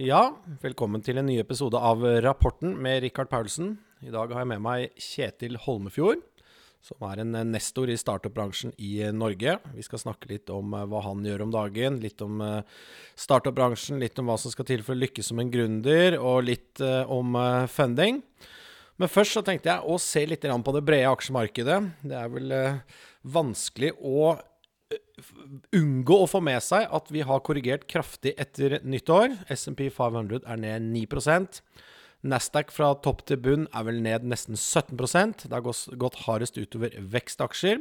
Ja, 0.00 0.30
velkommen 0.62 1.02
til 1.04 1.18
en 1.20 1.26
ny 1.28 1.34
episode 1.42 1.76
av 1.76 2.00
Rapporten 2.24 2.70
med 2.80 3.02
Rikard 3.04 3.28
Paulsen. 3.28 3.74
I 4.00 4.08
dag 4.08 4.30
har 4.32 4.40
jeg 4.40 4.48
med 4.48 4.62
meg 4.64 4.94
Kjetil 4.96 5.58
Holmefjord, 5.60 6.22
som 6.80 7.04
er 7.04 7.20
en 7.20 7.36
nestor 7.50 7.92
i 7.92 7.98
startup-bransjen 8.00 8.72
i 8.80 8.94
Norge. 9.12 9.58
Vi 9.74 9.84
skal 9.84 10.00
snakke 10.00 10.30
litt 10.30 10.48
om 10.56 10.72
eh, 10.72 10.86
hva 10.88 11.02
han 11.04 11.20
gjør 11.28 11.44
om 11.44 11.52
dagen, 11.52 12.00
litt 12.00 12.24
om 12.24 12.40
eh, 12.40 12.80
startup-bransjen, 13.12 14.00
litt 14.00 14.16
om 14.22 14.32
hva 14.32 14.38
som 14.40 14.54
skal 14.54 14.70
til 14.70 14.86
for 14.86 14.96
å 14.96 15.02
lykkes 15.02 15.28
som 15.34 15.44
en 15.44 15.52
gründer, 15.52 16.16
og 16.16 16.48
litt 16.48 16.80
eh, 16.80 17.04
om 17.04 17.36
funding. 17.68 18.22
Men 18.96 19.12
først 19.12 19.36
så 19.36 19.44
tenkte 19.44 19.68
jeg 19.74 19.84
å 19.84 20.00
se 20.00 20.24
litt 20.32 20.48
på 20.48 20.76
det 20.78 20.86
brede 20.88 21.12
aksjemarkedet. 21.12 21.80
Det 22.00 22.16
er 22.16 22.32
vel 22.38 22.56
vanskelig 23.36 23.92
å 24.00 24.30
unngå 25.76 26.16
å 26.22 26.28
få 26.30 26.40
med 26.44 26.62
seg 26.64 26.88
at 26.90 27.08
vi 27.12 27.24
har 27.26 27.44
korrigert 27.46 27.86
kraftig 27.90 28.34
etter 28.40 28.78
nyttår. 28.82 29.36
SMP 29.52 29.88
500 29.94 30.44
er 30.44 30.60
ned 30.60 30.90
9% 30.94 31.62
Nasdaq 32.20 32.72
fra 32.74 32.92
topp 33.00 33.22
til 33.28 33.40
bunn 33.40 33.66
er 33.72 33.84
vel 33.86 34.00
ned 34.04 34.26
nesten 34.28 34.58
17% 34.58 35.46
Det 35.46 35.54
har 35.54 35.64
gått 35.64 36.22
hardest 36.26 36.58
utover 36.60 36.92
vekstaksjer. 37.14 37.80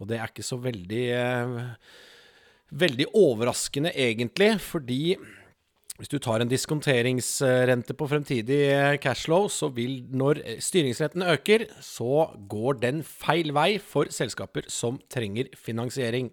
Og 0.00 0.08
det 0.08 0.20
er 0.20 0.30
ikke 0.30 0.46
så 0.46 0.60
veldig 0.60 1.06
eh, 1.16 1.58
Veldig 2.66 3.04
overraskende, 3.14 3.92
egentlig, 3.94 4.56
fordi 4.58 5.14
hvis 5.96 6.10
du 6.10 6.16
tar 6.18 6.42
en 6.42 6.50
diskonteringsrente 6.50 7.94
på 7.96 8.08
fremtidig 8.10 8.58
eh, 8.72 8.96
cashflow, 8.98 9.46
så 9.48 9.68
vil 9.72 10.00
når 10.10 10.40
styringsretten 10.58 11.22
øker, 11.22 11.68
så 11.78 12.26
går 12.50 12.80
den 12.82 13.04
feil 13.06 13.54
vei 13.54 13.78
for 13.78 14.10
selskaper 14.10 14.66
som 14.66 14.98
trenger 15.08 15.48
finansiering. 15.54 16.32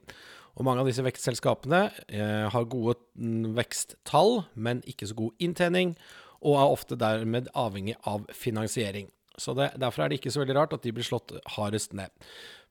Og 0.54 0.68
mange 0.68 0.84
av 0.84 0.90
disse 0.90 1.04
vekstselskapene 1.06 1.88
eh, 2.14 2.46
har 2.54 2.70
gode 2.70 3.00
mm, 3.18 3.54
veksttall, 3.58 4.44
men 4.54 4.84
ikke 4.90 5.10
så 5.10 5.18
god 5.18 5.44
inntjening, 5.44 5.96
og 6.44 6.60
er 6.60 6.76
ofte 6.76 7.00
dermed 7.00 7.50
avhengig 7.58 7.96
av 8.10 8.28
finansiering. 8.36 9.10
Så 9.40 9.56
det, 9.58 9.72
Derfor 9.82 10.04
er 10.04 10.12
det 10.12 10.20
ikke 10.20 10.34
så 10.34 10.44
veldig 10.44 10.58
rart 10.60 10.76
at 10.76 10.84
de 10.86 10.94
blir 10.94 11.08
slått 11.08 11.34
hardest 11.56 11.96
ned. 11.98 12.14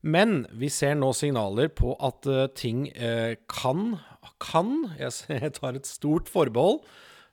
Men 0.03 0.45
vi 0.59 0.71
ser 0.71 0.97
nå 0.99 1.13
signaler 1.15 1.71
på 1.75 1.95
at 2.03 2.27
uh, 2.31 2.47
ting 2.59 2.89
uh, 2.95 3.35
kan, 3.51 3.97
kan, 4.43 4.75
jeg 5.03 5.55
tar 5.59 5.79
et 5.79 5.89
stort 5.89 6.31
forbehold, 6.31 6.83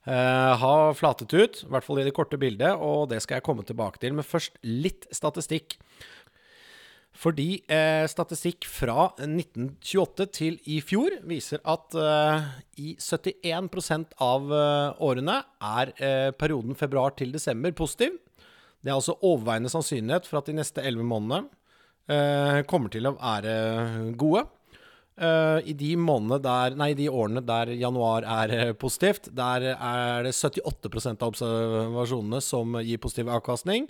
uh, 0.09 0.53
ha 0.61 0.73
flatet 0.97 1.33
ut. 1.33 1.61
I 1.65 1.73
hvert 1.73 1.85
fall 1.85 2.01
i 2.01 2.07
det 2.07 2.15
korte 2.17 2.39
bildet, 2.41 2.73
og 2.77 3.09
det 3.13 3.21
skal 3.25 3.39
jeg 3.39 3.45
komme 3.45 3.65
tilbake 3.67 4.01
til. 4.01 4.17
Men 4.17 4.27
først 4.27 4.57
litt 4.65 5.09
statistikk. 5.13 5.77
Fordi 7.19 7.57
eh, 7.67 8.05
statistikk 8.07 8.63
fra 8.69 9.09
1928 9.19 10.27
til 10.37 10.59
i 10.71 10.77
fjor 10.79 11.17
viser 11.27 11.59
at 11.67 11.95
eh, 11.99 12.45
i 12.79 12.93
71 12.95 14.13
av 14.23 14.53
eh, 14.55 15.01
årene 15.03 15.41
er 15.59 15.91
perioden 16.39 16.77
februar 16.79 17.17
til 17.19 17.33
desember 17.35 17.75
positiv. 17.75 18.15
Det 18.79 18.91
er 18.91 18.95
altså 18.95 19.17
overveiende 19.19 19.71
sannsynlighet 19.71 20.29
for 20.29 20.39
at 20.39 20.47
de 20.47 20.55
neste 20.55 20.79
11 20.79 21.03
månedene 21.03 21.49
uh, 22.07 22.61
kommer 22.69 22.87
til 22.93 23.09
å 23.09 23.17
være 23.17 23.55
gode. 24.15 24.45
Uh, 25.19 25.59
I 25.67 25.75
de, 25.75 25.89
der, 26.45 26.77
nei, 26.79 26.93
de 26.95 27.09
årene 27.11 27.43
der 27.43 27.73
januar 27.75 28.23
er 28.23 28.71
positivt, 28.79 29.27
der 29.35 29.73
er 29.73 30.23
det 30.23 30.31
78% 30.31 31.19
av 31.19 31.33
observasjonene 31.33 32.39
som 32.39 32.79
gir 32.79 33.03
positiv 33.03 33.33
avkastning. 33.35 33.89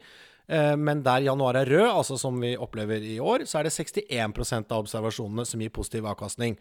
Men 0.49 1.03
der 1.05 1.21
januar 1.21 1.59
er 1.59 1.69
rød, 1.69 1.87
altså 1.91 2.15
som 2.17 2.39
vi 2.41 2.55
opplever 2.57 3.03
i 3.05 3.19
år, 3.21 3.43
så 3.45 3.59
er 3.59 3.67
det 3.67 3.73
61% 3.75 4.71
av 4.73 4.81
observasjonene 4.81 5.45
som 5.45 5.61
gir 5.61 5.69
positiv 5.75 6.07
avkastning. 6.09 6.55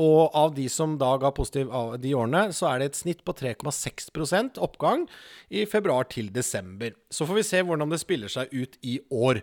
Og 0.00 0.32
av 0.32 0.54
de 0.56 0.64
som 0.72 0.94
da 0.96 1.10
ga 1.20 1.28
positiv 1.36 1.72
av 1.76 1.98
de 2.00 2.14
årene, 2.16 2.46
så 2.56 2.70
er 2.70 2.80
det 2.80 2.86
et 2.90 3.00
snitt 3.02 3.20
på 3.26 3.34
3,6% 3.36 4.56
oppgang 4.64 5.04
i 5.52 5.66
februar 5.68 6.08
til 6.08 6.30
desember. 6.32 6.94
Så 7.12 7.28
får 7.28 7.38
vi 7.38 7.44
se 7.44 7.60
hvordan 7.60 7.92
det 7.92 8.00
spiller 8.00 8.32
seg 8.32 8.54
ut 8.56 8.78
i 8.80 8.98
år. 9.12 9.42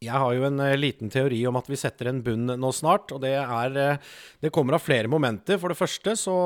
Jeg 0.00 0.16
har 0.16 0.32
jo 0.32 0.46
en 0.46 0.60
uh, 0.64 0.78
liten 0.80 1.10
teori 1.12 1.42
om 1.44 1.58
at 1.60 1.66
vi 1.68 1.76
setter 1.76 2.08
en 2.08 2.22
bunn 2.24 2.48
nå 2.56 2.68
snart. 2.72 3.10
Og 3.12 3.20
det 3.20 3.34
er 3.36 3.74
uh, 3.76 4.12
Det 4.40 4.48
kommer 4.48 4.78
av 4.78 4.80
flere 4.80 5.10
momenter. 5.12 5.58
For 5.60 5.68
det 5.68 5.76
første 5.76 6.14
så 6.16 6.36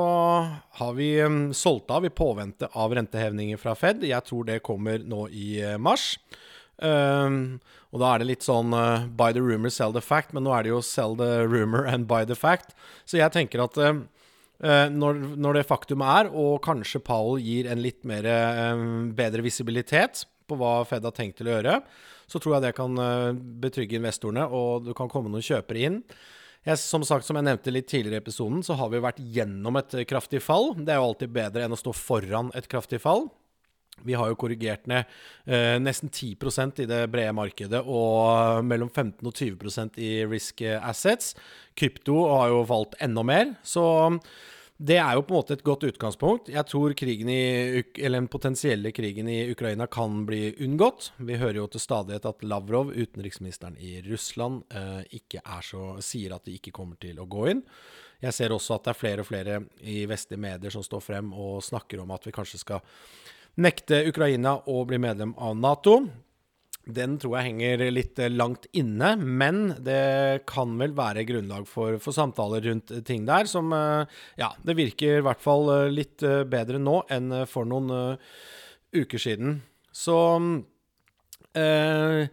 har 0.75 0.95
vi 0.97 1.13
um, 1.23 1.53
solgt 1.55 1.93
av 1.95 2.03
i 2.03 2.11
påvente 2.11 2.67
av 2.75 2.91
rentehevinger 2.97 3.61
fra 3.61 3.71
Fed. 3.79 4.03
Jeg 4.03 4.27
tror 4.27 4.43
det 4.49 4.59
kommer 4.65 4.99
nå 4.99 5.29
i 5.31 5.61
uh, 5.63 5.77
mars. 5.79 6.17
Um, 6.83 7.61
og 7.95 8.01
da 8.01 8.09
er 8.11 8.19
det 8.19 8.27
litt 8.33 8.43
sånn 8.43 8.75
«by 9.15 9.29
the 9.31 9.39
rumor, 9.39 9.71
sell 9.71 9.95
the 9.95 10.03
fact. 10.03 10.35
Men 10.35 10.43
nå 10.43 10.51
er 10.51 10.67
det 10.67 10.73
jo 10.73 10.81
sell 10.83 11.15
the 11.15 11.45
rumor 11.47 11.87
and 11.87 12.09
by 12.11 12.25
the 12.27 12.35
fact. 12.35 12.75
Så 13.07 13.21
jeg 13.21 13.31
tenker 13.31 13.63
at 13.63 13.79
når, 14.91 15.21
når, 15.39 15.61
det 15.61 15.69
faktum 15.69 16.03
er, 16.03 16.27
og 16.27 16.59
kanskje 16.65 16.99
Powell 17.07 17.39
gir 17.39 17.69
en 17.71 17.79
litt 17.79 18.03
mer, 18.07 18.27
bedre 19.15 19.43
visibilitet 19.47 20.25
på 20.43 20.59
hva 20.59 20.81
Fed 20.87 21.07
har 21.07 21.15
tenkt 21.15 21.39
til 21.39 21.47
å 21.47 21.55
gjøre, 21.55 21.79
så 22.27 22.41
tror 22.41 22.57
jeg 22.57 22.65
det 22.67 22.75
kan 22.77 22.97
eh, 23.01 23.37
betrygge 23.63 23.99
investorene, 23.99 24.47
og 24.47 24.87
du 24.87 24.93
kan 24.97 25.11
komme 25.11 25.31
noen 25.31 25.45
kjøpere 25.45 25.85
inn. 25.89 26.01
Jeg, 26.65 26.81
som 26.81 27.03
sagt, 27.05 27.27
som 27.27 27.37
jeg 27.37 27.45
nevnte 27.45 27.73
litt 27.73 27.87
tidligere 27.91 28.17
i 28.17 28.23
episoden, 28.23 28.63
så 28.65 28.77
har 28.79 28.89
vi 28.89 29.03
vært 29.03 29.21
gjennom 29.21 29.77
et 29.77 29.93
kraftig 30.09 30.41
fall. 30.41 30.71
Det 30.79 30.93
er 30.93 30.97
jo 30.97 31.11
alltid 31.11 31.33
bedre 31.35 31.65
enn 31.65 31.75
å 31.75 31.79
stå 31.79 31.93
foran 31.93 32.49
et 32.57 32.69
kraftig 32.71 33.03
fall. 33.03 33.27
Vi 34.03 34.15
har 34.17 34.27
jo 34.27 34.37
korrigert 34.39 34.89
ned 34.91 35.05
eh, 35.45 35.77
nesten 35.79 36.09
10% 36.09 36.81
i 36.83 36.87
det 36.89 37.03
brede 37.13 37.35
markedet 37.37 37.79
og 37.85 38.65
mellom 38.67 38.89
15 38.89 39.21
og 39.21 39.37
20% 39.37 40.01
i 40.03 40.11
risk 40.27 40.65
assets. 40.81 41.31
Krypto 41.77 42.17
har 42.33 42.49
jo 42.51 42.65
falt 42.67 42.97
enda 43.05 43.23
mer. 43.23 43.53
Så 43.63 43.85
det 44.77 44.97
er 44.99 45.13
jo 45.15 45.21
på 45.23 45.31
en 45.31 45.39
måte 45.39 45.55
et 45.55 45.63
godt 45.63 45.85
utgangspunkt. 45.87 46.49
Jeg 46.51 46.67
tror 46.67 46.91
i, 46.91 47.83
den 47.95 48.27
potensielle 48.27 48.91
krigen 48.91 49.29
i 49.31 49.45
Ukraina 49.51 49.87
kan 49.87 50.25
bli 50.27 50.49
unngått. 50.65 51.13
Vi 51.15 51.37
hører 51.39 51.61
jo 51.61 51.67
til 51.71 51.79
stadighet 51.79 52.27
at 52.27 52.43
Lavrov, 52.43 52.91
utenriksministeren 52.91 53.77
i 53.79 54.01
Russland, 54.03 54.65
eh, 54.75 55.21
så, 55.63 55.95
sier 56.03 56.35
at 56.35 56.43
de 56.43 56.57
ikke 56.59 56.75
kommer 56.75 56.99
til 56.99 57.21
å 57.23 57.25
gå 57.25 57.47
inn. 57.53 57.63
Jeg 58.19 58.35
ser 58.35 58.51
også 58.51 58.75
at 58.75 58.83
det 58.83 58.91
er 58.91 58.99
flere 58.99 59.23
og 59.23 59.29
flere 59.29 59.61
i 59.79 60.03
vestlige 60.09 60.43
medier 60.43 60.75
som 60.75 60.83
står 60.83 61.03
frem 61.03 61.31
og 61.31 61.63
snakker 61.63 62.03
om 62.03 62.11
at 62.11 62.27
vi 62.27 62.35
kanskje 62.35 62.59
skal 62.59 62.83
nekte 63.55 64.03
Ukraina 64.09 64.57
å 64.67 64.83
bli 64.83 64.99
medlem 64.99 65.31
av 65.39 65.55
Nato. 65.55 66.01
Den 66.85 67.15
tror 67.17 67.39
jeg 67.39 67.49
henger 67.49 67.83
litt 67.89 68.19
eh, 68.21 68.29
langt 68.29 68.67
inne, 68.77 69.15
men 69.17 69.71
det 69.81 70.45
kan 70.49 70.75
vel 70.77 70.93
være 70.97 71.25
grunnlag 71.25 71.65
for, 71.69 71.97
for, 71.97 72.13
samtaler 72.13 72.61
rundt 72.67 72.93
ting 73.07 73.25
der 73.25 73.49
som 73.49 73.73
eh, 73.73 74.05
Ja, 74.37 74.51
det 74.61 74.77
virker 74.77 75.17
i 75.17 75.25
hvert 75.25 75.41
fall 75.41 75.71
eh, 75.73 75.93
litt 75.93 76.21
bedre 76.21 76.77
nå 76.81 76.99
enn 77.09 77.33
for 77.49 77.65
noen 77.65 78.19
uker 78.95 79.21
siden. 79.21 79.57
Så 79.95 80.17
eh, 81.57 82.27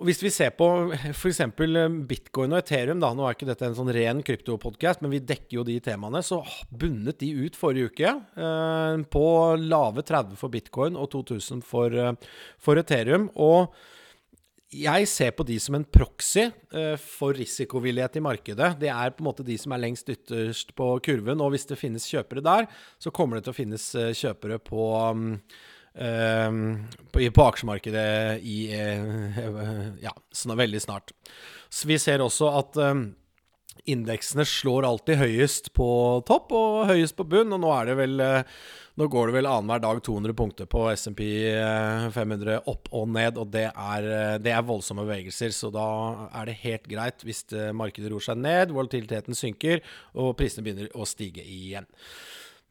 og 0.00 0.08
Hvis 0.08 0.22
vi 0.24 0.30
ser 0.32 0.54
på 0.56 0.66
f.eks. 1.12 1.42
Eh, 1.44 1.96
bitcoin 2.08 2.54
og 2.54 2.62
Ethereum, 2.62 3.02
da, 3.02 3.12
nå 3.12 3.26
er 3.26 3.36
ikke 3.36 3.50
dette 3.50 3.68
en 3.68 3.76
sånn 3.76 3.92
ren 3.92 4.22
kryptopodkast, 4.24 5.04
men 5.04 5.12
vi 5.12 5.20
dekker 5.20 5.58
jo 5.58 5.64
de 5.68 5.76
temaene, 5.84 6.22
så 6.24 6.40
bundet 6.72 7.20
de 7.20 7.28
ut 7.36 7.58
forrige 7.58 7.92
uke 7.92 8.08
eh, 8.08 9.04
på 9.12 9.24
lave 9.60 10.04
30 10.08 10.40
for 10.40 10.52
bitcoin 10.52 10.96
og 10.96 11.10
2000 11.12 11.60
for, 11.68 11.92
eh, 11.92 12.36
for 12.56 12.80
Ethereum. 12.80 13.28
Og 13.36 13.76
jeg 14.72 15.10
ser 15.10 15.34
på 15.36 15.44
de 15.44 15.58
som 15.60 15.76
en 15.76 15.84
proxy 15.84 16.46
eh, 16.46 16.96
for 16.96 17.36
risikovillighet 17.36 18.16
i 18.16 18.24
markedet. 18.24 18.72
Det 18.80 18.88
er 18.88 19.12
på 19.12 19.20
en 19.20 19.28
måte 19.28 19.44
de 19.44 19.58
som 19.60 19.76
er 19.76 19.84
lengst 19.84 20.08
ytterst 20.08 20.72
på 20.80 20.94
kurven, 21.04 21.44
og 21.44 21.52
hvis 21.52 21.68
det 21.68 21.76
finnes 21.80 22.08
kjøpere 22.08 22.46
der, 22.46 22.72
så 22.96 23.12
kommer 23.12 23.36
det 23.36 23.44
til 23.44 23.52
å 23.52 23.60
finnes 23.60 23.90
kjøpere 24.16 24.62
på 24.64 24.88
Ehm, 25.10 25.34
på, 25.94 27.22
på, 27.34 27.46
aksjemarkedet 27.46 28.40
i 28.46 28.58
uh, 28.74 29.88
ja, 30.06 30.12
veldig 30.46 30.82
snart. 30.82 31.10
Så 31.70 31.88
vi 31.90 31.98
ser 31.98 32.22
også 32.22 32.50
at 32.60 32.78
um, 32.78 33.08
indeksene 33.90 34.46
slår 34.46 34.86
alltid 34.86 35.18
høyest 35.18 35.72
på 35.74 35.88
topp 36.28 36.54
og 36.54 36.92
høyest 36.92 37.18
på 37.18 37.26
bunn, 37.26 37.52
og 37.56 37.62
nå 37.64 37.74
er 37.74 37.90
det 37.90 37.98
vel 37.98 38.22
uh, 38.22 38.62
nå 39.00 39.06
går 39.08 39.30
det 39.30 39.36
vel 39.38 39.48
annenhver 39.48 39.82
dag 39.82 40.00
200 40.04 40.36
punkter 40.36 40.66
på 40.68 40.82
SMP 40.92 41.22
500 42.12 42.58
opp 42.68 42.90
og 42.92 43.06
ned, 43.14 43.38
og 43.40 43.48
det 43.54 43.70
er, 43.70 44.08
det 44.42 44.52
er, 44.52 44.66
voldsomme 44.66 45.06
bevegelser. 45.06 45.54
Så 45.56 45.70
da 45.72 45.86
er 46.36 46.50
det 46.50 46.58
helt 46.66 46.90
greit 46.90 47.24
hvis 47.24 47.46
markedet 47.72 48.10
ror 48.12 48.20
seg 48.20 48.42
ned, 48.42 48.74
volatiliteten 48.76 49.38
synker 49.38 49.80
og 50.12 50.34
prisene 50.36 50.66
begynner 50.66 50.92
å 50.92 51.08
stige 51.08 51.46
igjen. 51.46 51.88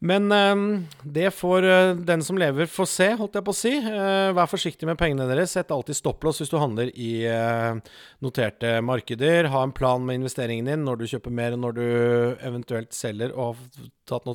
Men 0.00 0.32
uh, 0.32 0.80
det 1.04 1.28
får 1.36 1.66
uh, 1.68 1.96
den 2.08 2.22
som 2.24 2.38
lever, 2.40 2.68
få 2.72 2.86
se, 2.88 3.10
holdt 3.18 3.36
jeg 3.36 3.44
på 3.44 3.52
å 3.52 3.58
si. 3.58 3.72
Uh, 3.84 4.32
vær 4.36 4.48
forsiktig 4.48 4.88
med 4.88 4.96
pengene 5.00 5.26
deres. 5.28 5.52
Sett 5.52 5.72
alltid 5.74 5.98
stopplås 5.98 6.40
hvis 6.40 6.52
du 6.52 6.56
handler 6.60 6.88
i 6.96 7.10
eh, 7.28 7.96
noterte 8.24 8.78
markeder. 8.84 9.50
Ha 9.52 9.64
en 9.66 9.74
plan 9.76 10.04
med 10.06 10.22
investeringen 10.22 10.70
din 10.70 10.86
når 10.88 11.02
du 11.02 11.08
kjøper 11.12 11.34
mer 11.36 11.56
når 11.60 11.76
du 11.76 11.84
eventuelt 12.48 12.96
selger 12.96 13.34
og 13.34 13.52
har 13.52 13.90
tatt 14.08 14.30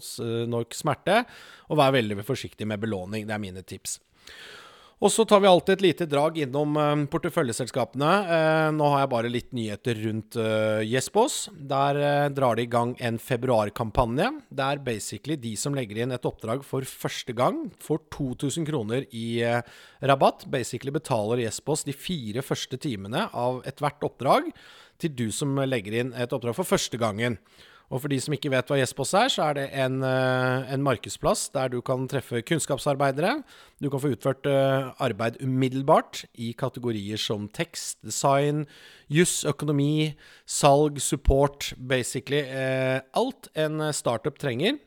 nok 0.51 0.77
smerte. 0.77 1.23
Og 1.71 1.81
vær 1.81 1.95
veldig 1.97 2.21
forsiktig 2.27 2.69
med 2.69 2.83
belåning. 2.85 3.25
Det 3.25 3.33
er 3.33 3.41
mine 3.41 3.65
tips. 3.65 3.97
Og 5.03 5.11
så 5.11 5.25
tar 5.27 5.41
vi 5.43 5.49
alltid 5.49 5.73
et 5.75 5.83
lite 5.83 6.05
drag 6.07 6.37
innom 6.39 6.77
uh, 6.79 7.01
porteføljeselskapene. 7.11 8.11
Uh, 8.29 8.69
nå 8.77 8.87
har 8.93 9.01
jeg 9.03 9.11
bare 9.11 9.31
litt 9.31 9.49
nyheter 9.57 9.99
rundt 10.05 10.37
uh, 10.39 10.79
Jespos. 10.87 11.49
Der 11.51 11.99
drar 12.35 12.55
de 12.55 12.63
i 12.63 12.71
gang 12.71 12.93
en 13.03 13.19
februarkampanje. 13.19 14.29
Det 14.47 14.69
er 14.69 14.83
basically 14.85 15.35
de 15.41 15.51
som 15.59 15.75
legger 15.75 15.99
inn 16.05 16.15
et 16.15 16.27
oppdrag 16.27 16.63
for 16.63 16.87
første 16.87 17.35
gang, 17.35 17.65
får 17.83 18.05
2000 18.15 18.69
kroner 18.71 19.03
i 19.11 19.43
rabatt. 19.99 20.47
Basically 20.51 20.95
betaler 20.95 21.43
Jespås 21.43 21.83
de 21.83 21.95
fire 21.95 22.45
første 22.45 22.79
timene 22.79 23.27
av 23.35 23.61
ethvert 23.67 24.03
oppdrag 24.07 24.51
til 25.01 25.11
du 25.11 25.27
som 25.35 25.59
legger 25.67 25.99
inn 25.99 26.15
et 26.15 26.31
oppdrag 26.31 26.55
for 26.55 26.67
første 26.67 26.99
gangen. 27.01 27.35
Og 27.93 28.01
for 28.01 28.09
de 28.09 28.17
som 28.21 28.33
ikke 28.33 28.49
vet 28.49 28.71
hva 28.71 28.79
Jespos 28.79 29.13
er, 29.17 29.29
så 29.29 29.43
er 29.49 29.57
det 29.59 29.65
en, 29.77 29.99
eh, 30.03 30.73
en, 30.73 30.83
markedsplass 30.85 31.49
der 31.53 31.69
du 31.69 31.81
kan 31.85 32.07
treffe 32.09 32.41
kunnskapsarbeidere. 32.41 33.43
Du 33.81 33.89
kan 33.89 34.01
få 34.01 34.13
utført 34.15 34.47
eh, 34.49 34.89
arbeid 34.97 35.37
umiddelbart 35.43 36.25
i 36.33 36.53
kategorier 36.57 37.21
som 37.21 37.47
tekst, 37.47 37.99
design, 38.01 38.65
juss, 39.07 39.43
økonomi, 39.45 40.15
salg, 40.45 40.97
support, 41.01 41.73
basically. 41.77 42.41
Eh, 42.41 43.01
alt 43.13 43.49
en 43.55 43.93
startup 43.93 44.39
trenger. 44.41 44.79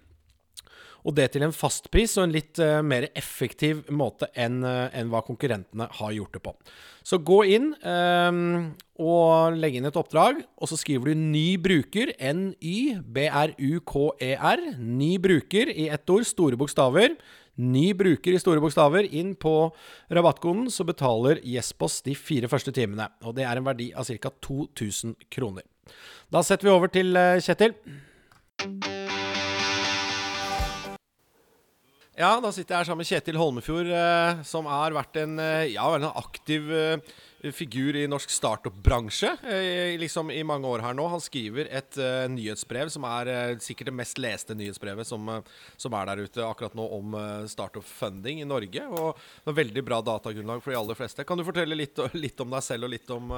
Og 1.08 1.14
det 1.16 1.30
til 1.32 1.40
en 1.46 1.54
fast 1.56 1.86
pris 1.92 2.12
og 2.18 2.26
en 2.26 2.34
litt 2.34 2.58
uh, 2.60 2.84
mer 2.84 3.06
effektiv 3.16 3.80
måte 3.88 4.28
enn 4.36 4.60
uh, 4.60 4.92
en 4.92 5.08
hva 5.08 5.22
konkurrentene 5.24 5.86
har 5.96 6.12
gjort 6.12 6.34
det 6.36 6.42
på. 6.44 6.52
Så 7.08 7.16
gå 7.24 7.38
inn 7.54 7.72
um, 7.80 8.76
og 9.00 9.56
legg 9.56 9.78
inn 9.78 9.88
et 9.88 9.96
oppdrag, 9.96 10.42
og 10.60 10.68
så 10.68 10.76
skriver 10.76 11.04
du 11.08 11.14
'ny 11.16 11.56
bruker', 11.64 12.12
N-Y-B-R-U-K-E-R. 12.20 13.00
Ny 14.76 15.18
bruker 15.24 15.66
i 15.72 15.88
ett 15.88 16.10
ord, 16.12 16.24
store 16.28 16.56
bokstaver. 16.60 17.16
Ny 17.56 17.94
bruker 17.96 18.32
i 18.36 18.38
store 18.42 18.60
bokstaver. 18.60 19.08
Inn 19.08 19.32
på 19.34 19.72
rabattkoden, 20.12 20.68
så 20.68 20.84
betaler 20.84 21.40
Jespos 21.40 22.02
de 22.04 22.14
fire 22.14 22.48
første 22.52 22.72
timene. 22.74 23.08
Og 23.24 23.34
det 23.38 23.44
er 23.48 23.56
en 23.56 23.64
verdi 23.64 23.92
av 23.96 24.04
ca. 24.04 24.30
2000 24.44 25.16
kroner. 25.32 25.62
Da 26.28 26.42
setter 26.44 26.68
vi 26.68 26.74
over 26.74 26.88
til 26.92 27.16
Kjetil. 27.40 27.72
Ja, 32.18 32.32
da 32.42 32.50
sitter 32.50 32.74
jeg 32.74 32.80
her 32.80 32.86
sammen 32.88 33.04
med 33.04 33.06
Kjetil 33.06 33.36
Holmefjord, 33.38 33.88
eh, 33.94 34.40
som 34.42 34.66
har 34.66 34.90
vært 34.90 35.20
en, 35.20 35.38
eh, 35.38 35.68
ja, 35.70 35.84
en 35.94 36.08
aktiv 36.08 36.66
eh, 36.74 36.98
figur 37.54 37.94
i 37.94 38.08
norsk 38.10 38.32
startup-bransje 38.34 39.30
eh, 39.46 39.94
liksom 40.02 40.32
i 40.34 40.40
mange 40.42 40.66
år 40.66 40.82
her 40.82 40.96
nå. 40.98 41.06
Han 41.12 41.22
skriver 41.22 41.70
et 41.70 42.00
eh, 42.02 42.26
nyhetsbrev 42.34 42.90
som 42.90 43.06
er 43.06 43.30
eh, 43.30 43.54
sikkert 43.62 43.92
det 43.92 43.96
mest 44.00 44.18
leste 44.18 44.58
nyhetsbrevet 44.58 45.06
som, 45.06 45.30
som, 45.78 45.94
er 45.94 46.10
der 46.10 46.24
ute 46.26 46.42
akkurat 46.42 46.74
nå 46.74 46.88
om 46.98 47.14
startup-funding 47.46 48.42
i 48.42 48.50
Norge. 48.50 48.88
Og 48.90 49.14
er 49.46 49.60
veldig 49.62 49.86
bra 49.86 50.02
datagrunnlag 50.02 50.64
for 50.64 50.74
de 50.74 50.80
aller 50.82 50.98
fleste. 50.98 51.22
Kan 51.22 51.38
du 51.38 51.46
fortelle 51.46 51.78
litt, 51.78 52.02
litt 52.18 52.42
om 52.42 52.50
deg 52.50 52.66
selv 52.66 52.90
og 52.90 52.96
litt 52.98 53.14
om, 53.14 53.30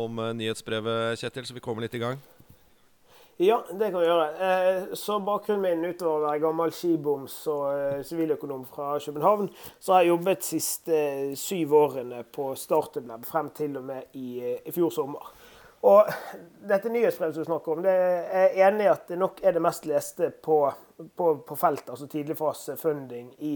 om 0.00 0.28
nyhetsbrevet, 0.40 1.20
Kjetil, 1.20 1.44
så 1.44 1.60
vi 1.60 1.68
kommer 1.68 1.84
litt 1.84 2.00
i 2.00 2.06
gang? 2.08 2.16
Ja, 3.36 3.64
det 3.70 3.90
kan 3.90 4.00
vi 4.00 4.06
gjøre. 4.06 4.26
Eh, 4.44 4.82
så 4.98 5.16
bakgrunnen 5.24 5.62
min 5.64 5.88
utover 5.88 6.18
å 6.18 6.24
være 6.26 6.40
gammel 6.42 6.72
skiboms 6.76 7.32
og 7.48 7.62
eh, 7.72 8.02
siviløkonom 8.04 8.66
fra 8.68 8.90
København, 9.00 9.46
så 9.80 9.94
har 9.94 10.02
jeg 10.02 10.10
jobbet 10.10 10.42
de 10.42 10.48
siste 10.50 10.98
eh, 10.98 11.30
syv 11.40 11.72
årene 11.78 12.20
på 12.28 12.50
Startup 12.60 13.06
Lab 13.08 13.24
frem 13.24 13.48
til 13.56 13.78
og 13.80 13.86
med 13.88 14.18
i, 14.20 14.42
i 14.52 14.74
fjor 14.74 14.92
sommer. 14.92 15.30
Og 15.88 16.12
dette 16.68 16.92
nyhetsbrevet 16.92 17.38
som 17.38 17.46
du 17.46 17.48
snakker 17.48 17.72
om, 17.72 17.80
det 17.82 17.94
er 17.96 18.58
enig 18.68 18.84
i 18.84 18.90
at 18.92 19.08
det 19.08 19.18
nok 19.18 19.40
er 19.42 19.56
det 19.56 19.62
mest 19.64 19.88
leste 19.88 20.28
på, 20.44 20.58
på, 21.16 21.30
på 21.48 21.56
feltet, 21.58 21.88
altså 21.94 22.06
tidligfasefunding 22.12 23.32
i 23.48 23.54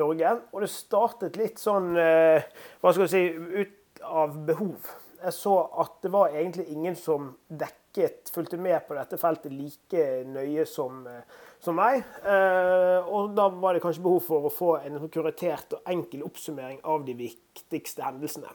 Norge. 0.00 0.36
Og 0.54 0.62
det 0.64 0.70
startet 0.72 1.36
litt 1.36 1.60
sånn, 1.60 1.90
hva 1.92 2.94
skal 2.94 3.04
vi 3.04 3.10
si, 3.12 3.26
ut 3.36 4.00
av 4.06 4.38
behov. 4.48 4.88
Jeg 5.20 5.36
så 5.36 5.58
at 5.82 5.98
det 6.06 6.14
var 6.14 6.32
egentlig 6.32 6.70
ingen 6.72 6.96
som 6.96 7.34
dekket 7.48 7.85
dekket, 7.96 8.30
fulgte 8.30 8.56
med 8.56 8.86
på 8.86 8.94
dette 8.94 9.18
feltet 9.18 9.52
like 9.52 10.24
nøye 10.26 10.66
som, 10.66 11.06
eh, 11.06 11.22
som 11.60 11.76
meg. 11.76 12.04
Eh, 12.24 13.08
og 13.08 13.34
da 13.34 13.48
var 13.48 13.74
det 13.74 13.82
kanskje 13.82 14.02
behov 14.02 14.22
for 14.22 14.44
å 14.44 14.52
få 14.52 14.84
en 14.84 14.98
sånn 14.98 15.10
kuratert 15.12 15.72
og 15.72 15.82
enkel 15.86 16.22
oppsummering 16.22 16.80
av 16.84 17.04
de 17.04 17.14
viktigste 17.14 18.02
hendelsene. 18.02 18.48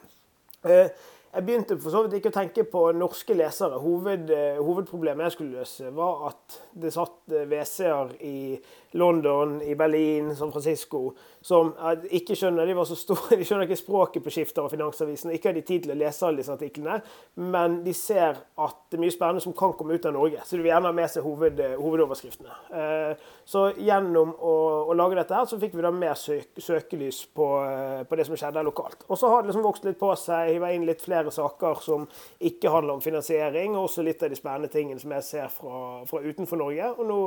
Eh, 1.32 1.38
jeg 1.38 1.46
begynte 1.46 1.78
for 1.80 1.90
så 1.90 2.02
vidt 2.04 2.18
ikke 2.20 2.30
å 2.32 2.36
tenke 2.36 2.64
på 2.68 2.84
norske 2.92 3.34
lesere. 3.34 3.80
Hoved, 3.80 4.30
hovedproblemet 4.60 5.24
jeg 5.24 5.32
skulle 5.32 5.62
løse, 5.62 5.90
var 5.96 6.28
at 6.28 6.60
det 6.76 6.92
satt 6.92 7.32
WC-er 7.32 8.16
i 8.20 8.60
London, 8.92 9.62
i 9.62 9.74
Berlin, 9.74 10.34
San 10.36 10.52
Francisco, 10.52 11.12
som 11.40 11.72
ikke 12.12 12.36
skjønner 12.36 12.68
de 12.68 12.76
var 12.76 12.88
så 12.88 12.96
store, 12.98 13.36
de 13.40 13.46
skjønner 13.46 13.66
ikke 13.66 13.80
språket 13.80 14.24
på 14.24 14.32
skifter 14.34 14.66
og 14.66 14.72
Finansavisen. 14.72 15.32
Ikke 15.32 15.50
har 15.50 15.56
de 15.56 15.64
tid 15.66 15.86
til 15.86 15.94
å 15.94 15.98
lese 15.98 16.26
alle 16.28 16.42
disse 16.42 16.52
artiklene, 16.54 16.98
men 17.40 17.80
de 17.86 17.94
ser 17.96 18.36
at 18.36 18.78
det 18.90 18.98
er 18.98 19.04
mye 19.06 19.14
spennende 19.14 19.44
som 19.44 19.56
kan 19.56 19.72
komme 19.78 19.96
ut 19.96 20.08
av 20.08 20.16
Norge. 20.16 20.42
Så 20.44 20.56
de 20.56 20.64
vil 20.64 20.72
gjerne 20.72 20.90
ha 20.90 20.96
med 20.96 21.12
seg 21.12 21.24
hoved, 21.24 21.62
hovedoverskriftene. 21.80 22.58
Eh, 22.76 23.24
så 23.48 23.64
gjennom 23.80 24.34
å, 24.36 24.54
å, 24.90 24.96
lage 24.98 25.16
dette 25.18 25.36
her, 25.36 25.48
så 25.48 25.58
fikk 25.60 25.76
vi 25.78 25.86
da 25.86 25.92
mer 25.94 26.18
søk, 26.18 26.60
søkelys 26.60 27.22
på, 27.32 27.48
eh, 27.64 28.02
på, 28.08 28.18
det 28.18 28.28
som 28.28 28.38
skjedde 28.38 28.66
lokalt. 28.66 29.06
Og 29.08 29.18
så 29.18 29.32
har 29.32 29.42
det 29.42 29.52
liksom 29.52 29.64
vokst 29.64 29.88
litt 29.88 30.00
på 30.00 30.12
seg, 30.20 30.52
hiva 30.52 30.72
inn 30.74 30.86
litt 30.88 31.02
flere 31.04 31.21
saker 31.30 31.82
som 31.84 32.06
ikke 32.40 32.72
handler 32.72 32.96
om 32.96 33.04
finansiering, 33.04 33.76
og 33.76 33.86
også 33.86 34.02
litt 34.02 34.22
av 34.22 34.32
de 34.32 34.38
spennende 34.40 34.72
tingene 34.72 35.00
som 35.00 35.14
jeg 35.14 35.28
ser 35.28 35.52
fra, 35.54 36.02
fra 36.08 36.22
utenfor 36.24 36.58
Norge. 36.58 36.88
Og 36.96 37.06
nå, 37.06 37.18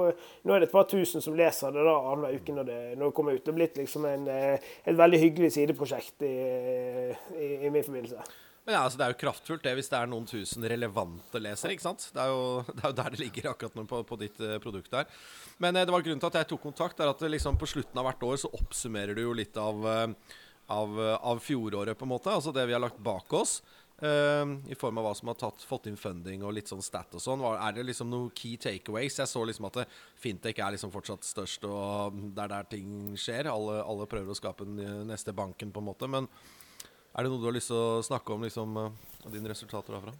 nå 0.44 0.56
er 0.56 0.63
det 0.63 0.69
et 0.69 0.75
par 0.75 0.89
tusen 0.92 1.24
som 1.24 1.38
leser 1.38 1.71
det 1.71 1.86
da 1.88 1.95
annenhver 2.01 2.39
uke 2.42 2.56
når 2.57 2.71
det, 2.71 2.80
når 2.97 3.06
det, 3.06 3.15
kommer 3.15 3.38
ut. 3.38 3.44
Det 3.45 3.53
er 3.53 3.59
blitt 3.62 3.80
liksom 3.80 4.09
en, 4.09 4.27
eh, 4.27 4.74
et 4.83 4.97
veldig 4.97 5.21
hyggelig 5.21 5.53
sideprosjekt 5.56 6.25
i, 6.27 6.36
i, 7.39 7.53
i 7.68 7.71
min 7.71 7.86
forbindelse. 7.86 8.25
Men 8.65 8.74
ja, 8.74 8.81
altså 8.81 8.97
Det 8.97 9.06
er 9.06 9.13
jo 9.13 9.19
kraftfullt 9.21 9.65
det 9.65 9.75
hvis 9.77 9.92
det 9.92 9.97
er 10.00 10.09
noen 10.09 10.25
tusen 10.25 10.65
relevante 10.65 11.42
lesere. 11.42 11.75
ikke 11.75 11.86
sant? 11.86 12.07
Det 12.15 12.21
er 12.21 12.31
jo, 12.33 12.63
det 12.71 12.81
er 12.81 12.89
jo 12.89 12.97
der 12.97 13.13
det 13.13 13.21
ligger 13.21 13.51
akkurat 13.51 13.77
nå 13.77 13.86
på, 13.89 14.01
på 14.09 14.18
ditt 14.24 14.42
uh, 14.42 14.57
produkt 14.63 14.89
der. 14.94 15.06
Men 15.62 15.77
uh, 15.77 15.83
det 15.86 15.94
var 15.94 16.06
grunnen 16.06 16.24
til 16.24 16.31
at 16.31 16.39
jeg 16.42 16.50
tok 16.50 16.63
kontakt, 16.65 17.00
er 17.00 17.12
at 17.13 17.21
liksom 17.30 17.59
på 17.62 17.69
slutten 17.69 18.01
av 18.01 18.09
hvert 18.09 18.25
år 18.25 18.42
så 18.42 18.51
oppsummerer 18.57 19.13
du 19.13 19.21
jo 19.21 19.38
litt 19.38 19.57
av, 19.62 19.86
av, 20.74 20.97
av, 21.13 21.44
fjoråret, 21.45 21.97
på 21.97 22.07
en 22.07 22.13
måte. 22.15 22.33
Altså 22.33 22.53
det 22.56 22.65
vi 22.65 22.74
har 22.74 22.81
lagt 22.81 22.97
bak 23.06 23.38
oss. 23.38 23.59
Uh, 23.95 24.57
I 24.68 24.75
form 24.75 24.97
av 25.00 25.06
hva 25.07 25.13
som 25.15 25.30
har 25.31 25.38
tatt, 25.39 25.62
fått 25.63 25.86
inn 25.88 25.95
funding 25.95 26.42
og 26.44 26.51
litt 26.57 26.68
sånn 26.68 26.83
stat 26.83 27.15
og 27.15 27.24
sånn. 27.24 27.44
Er 27.56 27.77
det 27.77 27.86
liksom 27.88 28.09
noen 28.12 28.33
key 28.36 28.57
takeaways? 28.59 29.21
Jeg 29.21 29.31
så 29.31 29.44
liksom 29.47 29.69
at 29.69 29.86
fintech 30.19 30.59
er 30.59 30.75
liksom 30.75 30.92
fortsatt 30.92 31.24
størst, 31.24 31.63
og 31.69 32.18
det 32.36 32.44
er 32.44 32.51
der 32.51 32.69
ting 32.75 33.15
skjer. 33.19 33.47
Alle, 33.51 33.80
alle, 33.86 34.07
prøver 34.12 34.33
å 34.33 34.38
skape 34.38 34.68
den 34.68 35.07
neste 35.07 35.31
banken, 35.36 35.71
på 35.71 35.83
en 35.83 35.88
måte. 35.88 36.09
Men 36.12 36.27
er 37.15 37.24
det 37.24 37.31
noe 37.31 37.39
du 37.39 37.47
har 37.47 37.56
lyst 37.56 37.71
til 37.71 37.80
å 37.80 38.03
snakke 38.03 38.36
om, 38.36 38.44
liksom, 38.44 38.75
av 38.75 39.31
dine 39.31 39.51
resultater 39.53 39.95
derfra? 39.95 40.15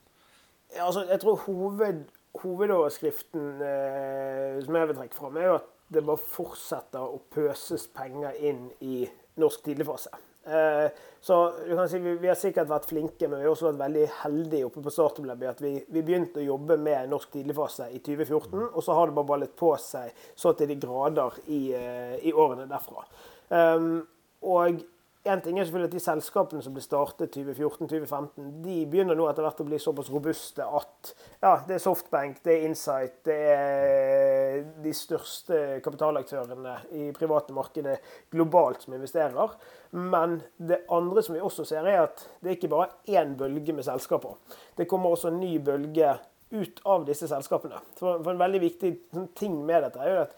Ja, 0.72 0.86
altså, 0.88 1.04
jeg 1.10 1.20
tror 1.22 1.44
hoved, 1.44 2.06
hovedoverskriften 2.40 3.60
eh, 3.64 4.64
som 4.64 4.80
jeg 4.80 4.90
vil 4.92 5.00
trekke 5.02 5.20
fram, 5.20 5.40
er 5.40 5.50
jo 5.50 5.58
at 5.60 5.68
det 5.92 6.06
bare 6.08 6.32
fortsetter 6.32 7.04
å 7.04 7.20
pøses 7.32 7.86
penger 7.94 8.40
inn 8.40 8.70
i 8.84 9.04
norsk 9.40 9.68
tidligfase. 9.68 10.16
Eh, 10.46 10.92
så 11.22 11.54
du 11.68 11.76
kan 11.76 11.90
si 11.90 12.00
vi, 12.00 12.16
vi, 12.22 12.30
har 12.30 12.38
sikkert 12.38 12.70
vært 12.70 12.86
flinke, 12.86 13.28
men 13.28 13.40
vi 13.40 13.48
har 13.48 13.54
også 13.56 13.72
vært 13.72 13.82
veldig 13.82 14.08
heldige 14.22 14.68
oppe 14.68 14.84
på 14.86 14.94
Startup 14.94 15.26
Lab 15.26 15.42
at 15.50 15.62
vi, 15.64 15.74
vi, 15.90 16.04
begynte 16.06 16.44
å 16.44 16.50
jobbe 16.52 16.78
med 16.78 17.10
norsk 17.10 17.32
tidligfase 17.34 17.90
i 17.98 18.02
2014, 18.06 18.68
og 18.68 18.82
så 18.86 18.98
har 18.98 19.10
det 19.10 19.18
bare 19.18 19.32
ballet 19.32 19.56
på 19.58 19.72
seg 19.82 20.14
så 20.38 20.54
til 20.54 20.70
de 20.70 20.78
grader 20.84 21.40
i, 21.48 21.62
eh, 21.74 22.18
i 22.30 22.34
årene 22.34 22.68
derfra. 22.70 23.08
Um, 23.50 24.04
og 24.46 24.84
en 25.26 25.42
ting 25.42 25.58
er 25.58 25.66
selvfølgelig 25.66 25.90
at 25.90 25.96
De 25.96 26.02
selskapene 26.04 26.62
som 26.62 26.74
ble 26.76 26.84
startet 26.84 27.34
2014-2015, 27.34 28.50
de 28.62 28.76
begynner 28.90 29.18
nå 29.18 29.26
etter 29.30 29.46
hvert 29.46 29.62
å 29.64 29.66
bli 29.68 29.80
såpass 29.82 30.12
robuste 30.14 30.66
at 30.66 31.12
ja, 31.42 31.56
det 31.66 31.78
er 31.78 31.82
Softbank, 31.82 32.42
det 32.46 32.54
er 32.54 32.66
Insight, 32.68 33.16
det 33.26 33.38
er 33.56 34.60
de 34.84 34.94
største 34.96 35.62
kapitalaktørene 35.86 36.76
i 36.94 37.08
private 37.16 37.56
markedet 37.58 37.96
globalt 38.34 38.86
som 38.86 38.94
investerer. 38.98 39.56
Men 39.96 40.38
det 40.58 40.84
andre 40.94 41.24
som 41.26 41.38
vi 41.38 41.42
også 41.42 41.66
ser, 41.72 41.88
er 41.90 42.04
at 42.04 42.28
det 42.42 42.52
er 42.52 42.60
ikke 42.60 42.74
bare 42.76 42.94
én 43.10 43.34
bølge 43.40 43.74
med 43.74 43.88
selskaper. 43.88 44.38
Det 44.78 44.88
kommer 44.90 45.16
også 45.16 45.32
en 45.32 45.42
ny 45.42 45.56
bølge 45.64 46.12
ut 46.54 46.84
av 46.86 47.08
disse 47.08 47.28
selskapene. 47.32 47.82
For, 47.98 48.22
en 48.22 48.44
veldig 48.44 48.62
viktig 48.62 48.94
sånn 49.16 49.32
ting 49.38 49.58
med 49.66 49.88
dette 49.88 50.04
er 50.04 50.14
jo 50.14 50.22
at 50.28 50.38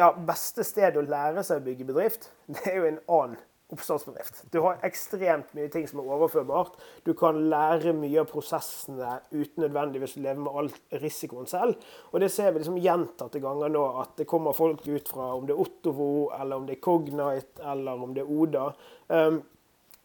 ja, 0.00 0.10
beste 0.28 0.64
sted 0.66 0.96
å 0.96 1.06
lære 1.06 1.44
seg 1.46 1.60
å 1.60 1.64
bygge 1.64 1.88
bedrift, 1.88 2.28
det 2.52 2.66
er 2.68 2.78
jo 2.78 2.90
en 2.90 3.00
annen 3.06 3.40
oppstartsbedrift. 3.72 4.42
Du 4.52 4.60
har 4.64 4.82
ekstremt 4.86 5.52
mye 5.56 5.70
ting 5.72 5.86
som 5.88 6.02
er 6.02 6.10
overførbart. 6.16 6.76
Du 7.06 7.12
kan 7.18 7.38
lære 7.50 7.94
mye 7.96 8.20
av 8.22 8.28
prosessene 8.30 9.16
uten 9.32 9.64
nødvendigvis 9.64 10.18
å 10.18 10.24
leve 10.26 10.44
med 10.44 10.58
all 10.60 10.70
risikoen 11.02 11.48
selv. 11.50 11.80
Og 12.12 12.20
det 12.22 12.30
ser 12.34 12.52
vi 12.52 12.62
liksom 12.62 12.80
gjentatte 12.82 13.42
ganger 13.42 13.72
nå, 13.72 13.86
at 14.02 14.16
det 14.20 14.28
kommer 14.30 14.56
folk 14.56 14.84
ut 14.86 15.08
fra 15.08 15.32
om 15.36 15.48
det 15.48 15.56
er 15.56 15.64
Ottovo, 15.64 16.12
eller 16.36 16.60
om 16.60 16.68
det 16.68 16.76
er 16.76 16.84
Cognite, 16.84 17.64
eller 17.72 18.06
om 18.06 18.14
det 18.16 18.24
er 18.24 18.36
Oda. 18.36 18.68
Um, 19.08 19.42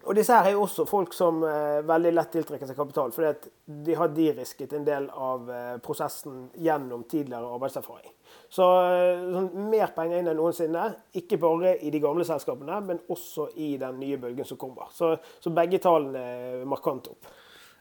Og 0.06 0.16
disse 0.16 0.32
her 0.32 0.46
er 0.46 0.54
jo 0.54 0.62
også 0.64 0.86
folk 0.88 1.16
som 1.16 1.42
eh, 1.44 1.80
veldig 1.88 2.12
lett 2.14 2.30
tiltrekker 2.32 2.70
seg 2.70 2.78
kapital, 2.78 3.10
fordi 3.12 3.32
at 3.32 3.48
de 3.88 3.96
har 3.98 4.12
de-risket 4.14 4.76
en 4.78 4.86
del 4.88 5.08
av 5.12 5.50
eh, 5.52 5.74
prosessen 5.84 6.46
gjennom 6.64 7.02
tidligere 7.10 7.50
arbeidserfaring. 7.58 8.14
Så 8.54 8.68
eh, 8.86 9.26
sånn, 9.34 9.50
mer 9.72 9.92
penger 9.98 10.22
inn 10.22 10.30
enn 10.32 10.40
noensinne. 10.40 10.86
Ikke 11.18 11.40
bare 11.42 11.74
i 11.84 11.92
de 11.92 12.00
gamle 12.04 12.28
selskapene, 12.28 12.78
men 12.86 13.02
også 13.12 13.50
i 13.58 13.74
den 13.82 13.98
nye 14.00 14.20
bølgen 14.22 14.48
som 14.48 14.60
kommer. 14.62 14.94
Så, 14.96 15.16
så 15.44 15.52
begge 15.56 15.82
tallene 15.84 16.24
er 16.62 16.70
markant 16.70 17.10
opp. 17.12 17.34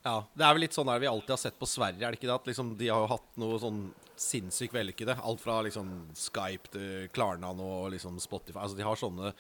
Ja, 0.07 0.21
Det 0.33 0.47
er 0.47 0.57
vel 0.57 0.65
litt 0.67 0.75
sånn 0.75 0.89
der 0.89 1.03
vi 1.03 1.11
alltid 1.11 1.35
har 1.35 1.43
sett 1.43 1.61
på 1.61 1.69
Sverige. 1.69 2.01
er 2.07 2.15
det 2.15 2.21
ikke 2.21 2.31
det? 2.31 2.41
At 2.41 2.51
liksom, 2.51 2.75
De 2.79 2.91
har 2.91 3.05
jo 3.05 3.13
hatt 3.13 3.31
noe 3.43 3.61
sånn 3.63 3.85
sinnssykt 4.17 4.75
vellykkede. 4.75 5.19
Alt 5.23 5.43
fra 5.43 5.61
liksom 5.67 5.93
Skype 6.17 6.73
til 6.73 7.09
Klarna 7.15 7.53
og 7.53 7.91
liksom 7.95 8.19
Spotify. 8.23 8.61
Altså 8.63 8.79
De 8.79 8.87
har 8.87 8.99
sånne 8.99 9.33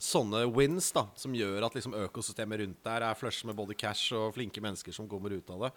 sånne 0.00 0.44
wins 0.52 0.90
da, 0.94 1.06
som 1.18 1.34
gjør 1.36 1.66
at 1.66 1.76
liksom 1.76 1.96
økosystemet 2.04 2.60
rundt 2.62 2.80
der 2.86 3.06
er 3.06 3.18
flush 3.18 3.46
med 3.48 3.56
både 3.58 3.76
cash 3.78 4.14
og 4.16 4.34
flinke 4.36 4.62
mennesker 4.64 4.94
som 4.94 5.08
kommer 5.10 5.34
ut 5.34 5.50
av 5.54 5.66
det. 5.66 5.72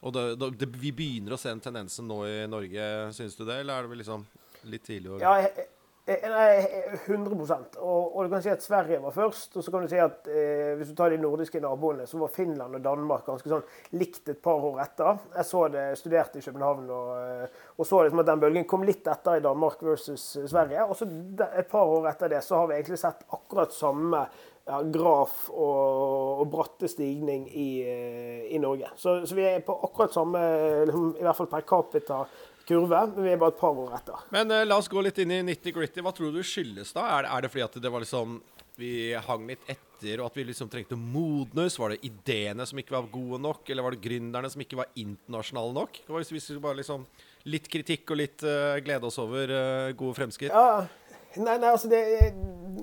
Og 0.00 0.14
det, 0.16 0.24
det, 0.40 0.68
Vi 0.80 0.92
begynner 0.96 1.36
å 1.36 1.40
se 1.40 1.50
den 1.52 1.60
tendensen 1.60 2.08
nå 2.08 2.22
i 2.28 2.46
Norge, 2.48 2.86
syns 3.16 3.36
du 3.36 3.44
det? 3.44 3.60
Eller 3.60 3.76
er 3.76 3.84
det 3.84 3.92
vel 3.92 4.00
liksom 4.02 4.24
litt 4.72 4.86
tidlig? 4.86 5.12
Å... 5.12 5.20
Ja, 5.20 5.34
jeg, 5.44 5.68
100 6.10 7.78
og, 7.78 8.16
og, 8.16 8.24
du 8.24 8.32
kan 8.32 8.42
si 8.42 8.50
at 8.50 8.64
Sverige 8.64 8.98
var 9.02 9.14
først. 9.14 9.56
Og 9.56 9.64
så 9.64 9.72
kan 9.72 9.84
du 9.84 9.90
si 9.90 10.00
at 10.00 10.26
eh, 10.30 10.72
hvis 10.78 10.90
du 10.90 10.96
tar 10.98 11.12
de 11.12 11.20
nordiske 11.20 11.60
naboene, 11.62 12.06
så 12.10 12.18
var 12.18 12.32
Finland 12.34 12.78
og 12.78 12.84
Danmark 12.84 13.26
ganske 13.28 13.50
sånn 13.52 13.62
likt 14.00 14.28
et 14.32 14.40
par 14.42 14.62
år 14.70 14.80
etter. 14.84 15.20
Jeg 15.36 15.48
så 15.48 15.64
det, 15.72 15.86
studerte 16.00 16.40
i 16.40 16.44
København 16.44 16.90
og, 16.90 17.10
eh, 17.20 17.58
og 17.76 17.86
så 17.86 18.02
liksom 18.04 18.24
at 18.24 18.30
den 18.32 18.42
bølgen 18.42 18.68
kom 18.70 18.86
litt 18.88 19.06
etter 19.10 19.38
i 19.38 19.44
Danmark 19.44 19.82
versus 19.86 20.26
Sverige. 20.40 20.86
Og 20.86 20.98
så 20.98 21.08
et 21.50 21.70
par 21.70 21.90
år 21.90 22.10
etter 22.10 22.32
det 22.34 22.42
så 22.46 22.62
har 22.62 22.70
vi 22.70 22.78
egentlig 22.80 23.00
sett 23.00 23.26
akkurat 23.30 23.74
samme 23.76 24.26
ja, 24.70 24.78
graf 24.94 25.48
og, 25.50 26.40
og, 26.40 26.46
bratte 26.50 26.88
stigning 26.90 27.46
i, 27.50 27.70
eh, 27.82 28.46
i 28.54 28.60
Norge. 28.62 28.92
Så, 28.96 29.20
så, 29.26 29.36
vi 29.36 29.48
er 29.48 29.64
på 29.66 29.74
akkurat 29.88 30.14
samme, 30.14 30.40
liksom, 30.86 31.12
i 31.18 31.26
hvert 31.26 31.38
fall 31.40 31.50
per 31.50 31.66
capita 31.66 32.22
kurve. 32.68 33.02
Men 33.16 33.26
vi 33.26 33.34
er 33.34 33.40
bare 33.40 33.54
et 33.54 33.60
par 33.60 33.82
år 33.84 33.98
etter. 33.98 34.24
Men 34.34 34.54
uh, 34.54 34.62
la 34.66 34.78
oss 34.78 34.90
gå 34.90 35.02
litt 35.02 35.18
inn 35.22 35.34
i 35.34 35.42
nitty-gritty. 35.50 36.04
Hva 36.06 36.14
tror 36.16 36.34
du 36.34 36.42
skyldes 36.46 36.94
da? 36.96 37.06
Er, 37.18 37.30
er, 37.30 37.44
det 37.44 37.52
fordi 37.52 37.66
at 37.66 37.80
det 37.82 37.92
var 37.92 38.04
liksom 38.04 38.40
vi 38.80 39.12
hang 39.12 39.42
litt 39.44 39.66
etter, 39.68 40.22
og 40.22 40.30
at 40.30 40.38
vi 40.38 40.46
liksom 40.48 40.70
trengte 40.72 40.96
modnes? 40.96 41.76
Var 41.80 41.92
det 41.92 42.06
ideene 42.08 42.64
som 42.68 42.78
ikke 42.80 42.96
var 42.96 43.10
gode 43.12 43.42
nok, 43.42 43.66
eller 43.68 43.84
var 43.84 43.96
det 43.96 44.04
gründerne 44.06 44.48
som 44.52 44.62
ikke 44.64 44.78
var 44.78 44.88
internasjonale 44.94 45.74
nok? 45.76 46.00
Det 46.06 46.14
var 46.14 46.24
hvis 46.24 46.48
vi 46.54 46.62
bare 46.62 46.80
liksom 46.82 47.08
Litt 47.48 47.70
kritikk 47.72 48.10
og 48.12 48.18
litt 48.20 48.42
uh, 48.44 48.76
glede 48.84 49.08
oss 49.08 49.16
over 49.16 49.48
uh, 49.48 49.92
gode 49.96 50.12
fremskritt? 50.18 50.52
Ja, 50.52 50.82
Nei, 51.36 51.58
nei, 51.58 51.70
altså 51.70 51.88
det 51.88 51.98
er 52.00 52.32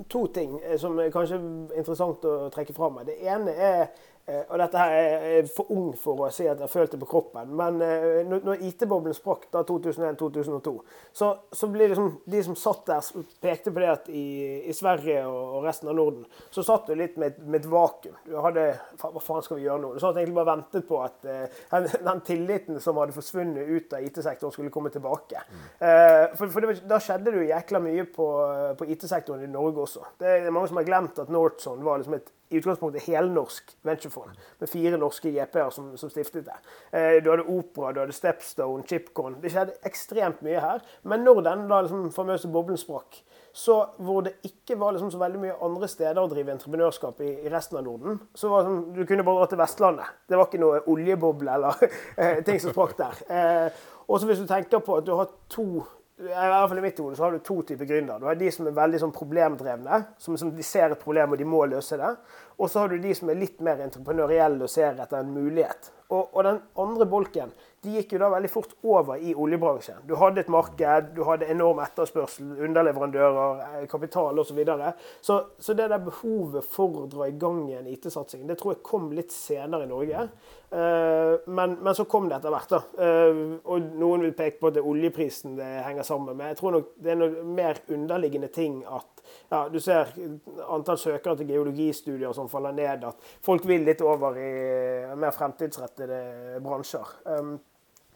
to 0.09 0.27
ting 0.31 0.53
som 0.79 0.99
er 0.99 1.11
kanskje 1.11 1.39
interessant 1.75 2.23
å 2.23 2.35
trekke 2.53 2.75
fram. 2.75 3.01
Det 3.03 3.17
ene 3.27 3.51
er 3.51 3.81
Eh, 3.81 3.87
og 4.27 4.57
dette 4.59 4.81
her 4.81 4.93
er 5.23 5.45
for 5.47 5.69
ung 5.71 5.93
for 5.95 6.25
å 6.25 6.29
si 6.35 6.43
at 6.51 6.59
jeg 6.59 6.71
følte 6.71 6.97
det 6.97 7.03
på 7.05 7.07
kroppen. 7.13 7.51
Men 7.55 7.77
eh, 7.83 8.27
når 8.27 8.63
IT-boblen 8.67 9.15
sprakk 9.15 9.45
da 9.53 9.61
2001-2002, 9.63 10.73
så, 11.15 11.29
så 11.55 11.69
ble 11.71 11.87
liksom 11.87 12.09
de 12.27 12.41
som 12.43 12.57
satt 12.59 12.83
der, 12.89 13.07
pekte 13.43 13.71
på 13.71 13.83
det 13.83 13.91
at 13.93 14.09
i, 14.11 14.25
i 14.67 14.75
Sverige 14.75 15.21
og, 15.29 15.61
resten 15.63 15.93
av 15.93 15.95
Norden, 15.95 16.25
så 16.51 16.65
satt 16.67 16.91
du 16.91 16.97
litt 16.99 17.15
med, 17.21 17.39
med 17.45 17.61
et 17.61 17.69
vakuum. 17.71 18.19
Du 18.27 18.35
hadde 18.43 18.67
Hva 18.99 19.23
faen 19.23 19.45
skal 19.45 19.61
vi 19.61 19.67
gjøre 19.67 19.81
nå? 19.85 19.93
Du 19.95 20.03
satt 20.03 20.19
egentlig 20.19 20.41
bare 20.41 20.51
ventet 20.51 20.87
på 20.89 20.99
at 21.05 21.23
uh, 21.23 21.59
den, 21.71 21.87
den, 22.09 22.23
tilliten 22.27 22.83
som 22.83 22.99
hadde 22.99 23.15
forsvunnet 23.15 23.71
ut 23.71 23.95
av 23.95 24.03
IT-sektoren, 24.03 24.51
skulle 24.51 24.73
komme 24.73 24.91
tilbake. 24.91 25.39
For, 25.79 26.49
for 26.51 26.63
det, 26.63 26.81
da 26.89 26.99
skjedde 27.03 27.31
det 27.31 27.39
jo 27.39 27.47
jækla 27.47 27.79
mye 27.83 28.03
på, 28.11 28.27
på 28.79 28.87
IT-sektoren 28.91 29.45
i 29.45 29.51
Norge 29.51 29.85
også. 29.85 30.03
Det 30.19 30.33
er 30.33 30.51
mange 30.51 30.71
som 30.71 30.79
har 30.81 30.87
glemt 30.87 31.21
at 31.23 31.31
Northson 31.31 31.83
var 31.85 32.01
liksom 32.01 32.17
et 32.17 32.33
i 32.49 32.59
utgangspunktet 32.59 33.07
helnorsk 33.07 33.73
venturefond 33.87 34.37
med 34.61 34.71
fire 34.71 34.99
norske 34.99 35.31
JP-er 35.35 35.71
som, 35.73 35.89
som, 35.99 36.11
stiftet 36.11 36.47
det. 36.47 36.57
Eh, 36.91 37.17
du 37.23 37.31
hadde 37.31 37.47
Opera, 37.51 37.91
du 37.93 38.01
hadde 38.03 38.15
Stepstone, 38.15 38.85
Chipcon. 38.87 39.39
Det 39.43 39.51
skjedde 39.53 39.75
ekstremt 39.87 40.43
mye 40.45 40.61
her. 40.63 40.85
Men 41.03 41.25
når 41.27 41.43
den 41.49 41.65
da 41.71 41.81
liksom 41.83 42.07
famøse 42.15 42.51
boblen 42.51 42.79
sprakk, 42.79 43.19
så 43.57 43.79
hvor 44.05 44.21
det 44.21 44.35
ikke 44.45 44.77
var 44.79 44.93
liksom 44.93 45.09
så 45.11 45.19
veldig 45.19 45.39
mye 45.41 45.57
andre 45.65 45.89
steder 45.89 46.21
å 46.21 46.29
drive 46.29 46.53
entreprenørskap 46.53 47.21
i, 47.25 47.31
i 47.47 47.51
resten 47.51 47.79
av 47.79 47.87
Norden, 47.87 48.19
så 48.37 48.51
var 48.51 48.63
det 48.63 48.69
sånn, 48.69 48.83
du 48.93 49.03
kunne 49.09 49.25
bare 49.25 49.41
dra 49.41 49.51
til 49.51 49.61
Vestlandet. 49.63 50.17
Det 50.29 50.37
var 50.37 50.49
ikke 50.49 50.61
noe 50.61 50.81
oljeboble 50.93 51.55
eller 51.57 51.85
eh, 52.21 52.43
ting 52.47 52.61
som 52.61 52.75
sprakk 52.75 52.97
der. 52.99 53.23
Eh, 53.27 53.85
og 54.07 54.21
så 54.21 54.29
hvis 54.29 54.43
du 54.43 54.47
tenker 54.47 54.83
på 54.85 54.99
at 54.99 55.07
du 55.07 55.15
har 55.17 55.31
to 55.51 55.81
i 56.17 56.25
hvert 56.25 56.69
fall 56.69 56.79
i 56.79 56.81
mitt 56.81 56.97
så 56.97 57.23
har 57.23 57.31
du 57.31 57.39
to 57.45 57.61
typer 57.61 57.85
gründere. 57.85 58.19
Du 58.19 58.25
har 58.25 58.35
de 58.35 58.49
som 58.51 58.65
er 58.65 58.73
veldig 58.73 59.01
sånn 59.03 59.13
problemdrevne, 59.13 59.99
som, 60.17 60.37
som, 60.39 60.49
de 60.55 60.63
ser 60.65 60.89
et 60.89 61.03
problem 61.03 61.35
og 61.35 61.37
de 61.37 61.45
må 61.45 61.59
løse 61.69 61.99
det. 61.99 62.09
Og 62.57 62.71
så 62.73 62.81
har 62.81 62.89
du 62.89 62.97
de 62.97 63.13
som 63.13 63.29
er 63.29 63.37
litt 63.37 63.61
mer 63.61 63.83
entreprenørielle 63.85 64.65
og 64.65 64.71
ser 64.71 64.97
etter 64.97 65.19
en 65.19 65.29
mulighet. 65.35 65.91
Og, 66.07 66.31
og, 66.31 66.39
den 66.47 66.61
andre 66.79 67.05
bolken 67.11 67.51
de 67.83 67.93
gikk 67.99 68.15
jo 68.15 68.21
da 68.23 68.31
veldig 68.31 68.49
fort 68.49 68.73
over 68.87 69.21
i 69.21 69.35
oljebransjen. 69.37 69.99
Du 70.09 70.15
hadde 70.17 70.41
et 70.41 70.49
marked, 70.51 71.11
du 71.13 71.21
hadde 71.27 71.49
enorm 71.51 71.83
etterspørsel, 71.83 72.55
underleverandører, 72.65 73.61
eh, 73.67 73.85
kapital 73.91 74.39
osv. 74.39 74.49
Så, 74.49 74.57
videre. 74.57 74.93
så 75.21 75.37
Så 75.59 75.75
det 75.77 75.89
der 75.91 76.01
behovet 76.01 76.65
for 76.65 77.03
å 77.03 77.09
dra 77.11 77.27
i 77.27 77.37
gang 77.37 77.67
en 77.75 77.91
IT-satsing, 77.91 78.47
det 78.47 78.57
tror 78.57 78.73
jeg 78.73 78.87
kom 78.87 79.11
litt 79.13 79.35
senere 79.35 79.85
i 79.85 79.91
Norge. 79.91 80.29
Uh, 80.67 81.39
men, 81.47 81.77
men, 81.79 81.95
så 81.95 82.03
kom 82.05 82.25
det 82.27 82.37
etter 82.37 82.51
hvert. 82.51 82.73
da. 82.73 82.79
Uh, 82.99 83.53
og 83.71 83.93
noen 83.99 84.25
vil 84.25 84.33
peke 84.35 84.59
på 84.59 84.67
at 84.67 84.75
det 84.75 84.81
er 84.81 84.89
oljeprisen 84.89 85.55
det 85.59 85.69
henger 85.85 86.07
sammen 86.07 86.35
med. 86.35 86.51
Jeg 86.51 86.59
tror 86.59 86.75
nok 86.75 86.89
det 87.03 87.13
er 87.13 87.21
noe 87.21 87.45
mer 87.47 87.79
underliggende 87.95 88.51
ting 88.51 88.81
at 88.83 89.23
ja, 89.51 89.61
du 89.71 89.79
ser 89.83 90.11
antall 90.67 90.99
søkere 90.99 91.37
til 91.39 91.53
geologistudier 91.53 92.35
som 92.35 92.51
faller 92.51 92.75
ned, 92.75 93.07
at 93.07 93.31
folk 93.43 93.67
vil 93.67 93.87
litt 93.87 94.03
over 94.03 94.35
i 94.39 94.51
mer 95.19 95.35
fremtidsrettede 95.35 96.59
bransjer. 96.63 97.15
Um, 97.31 97.57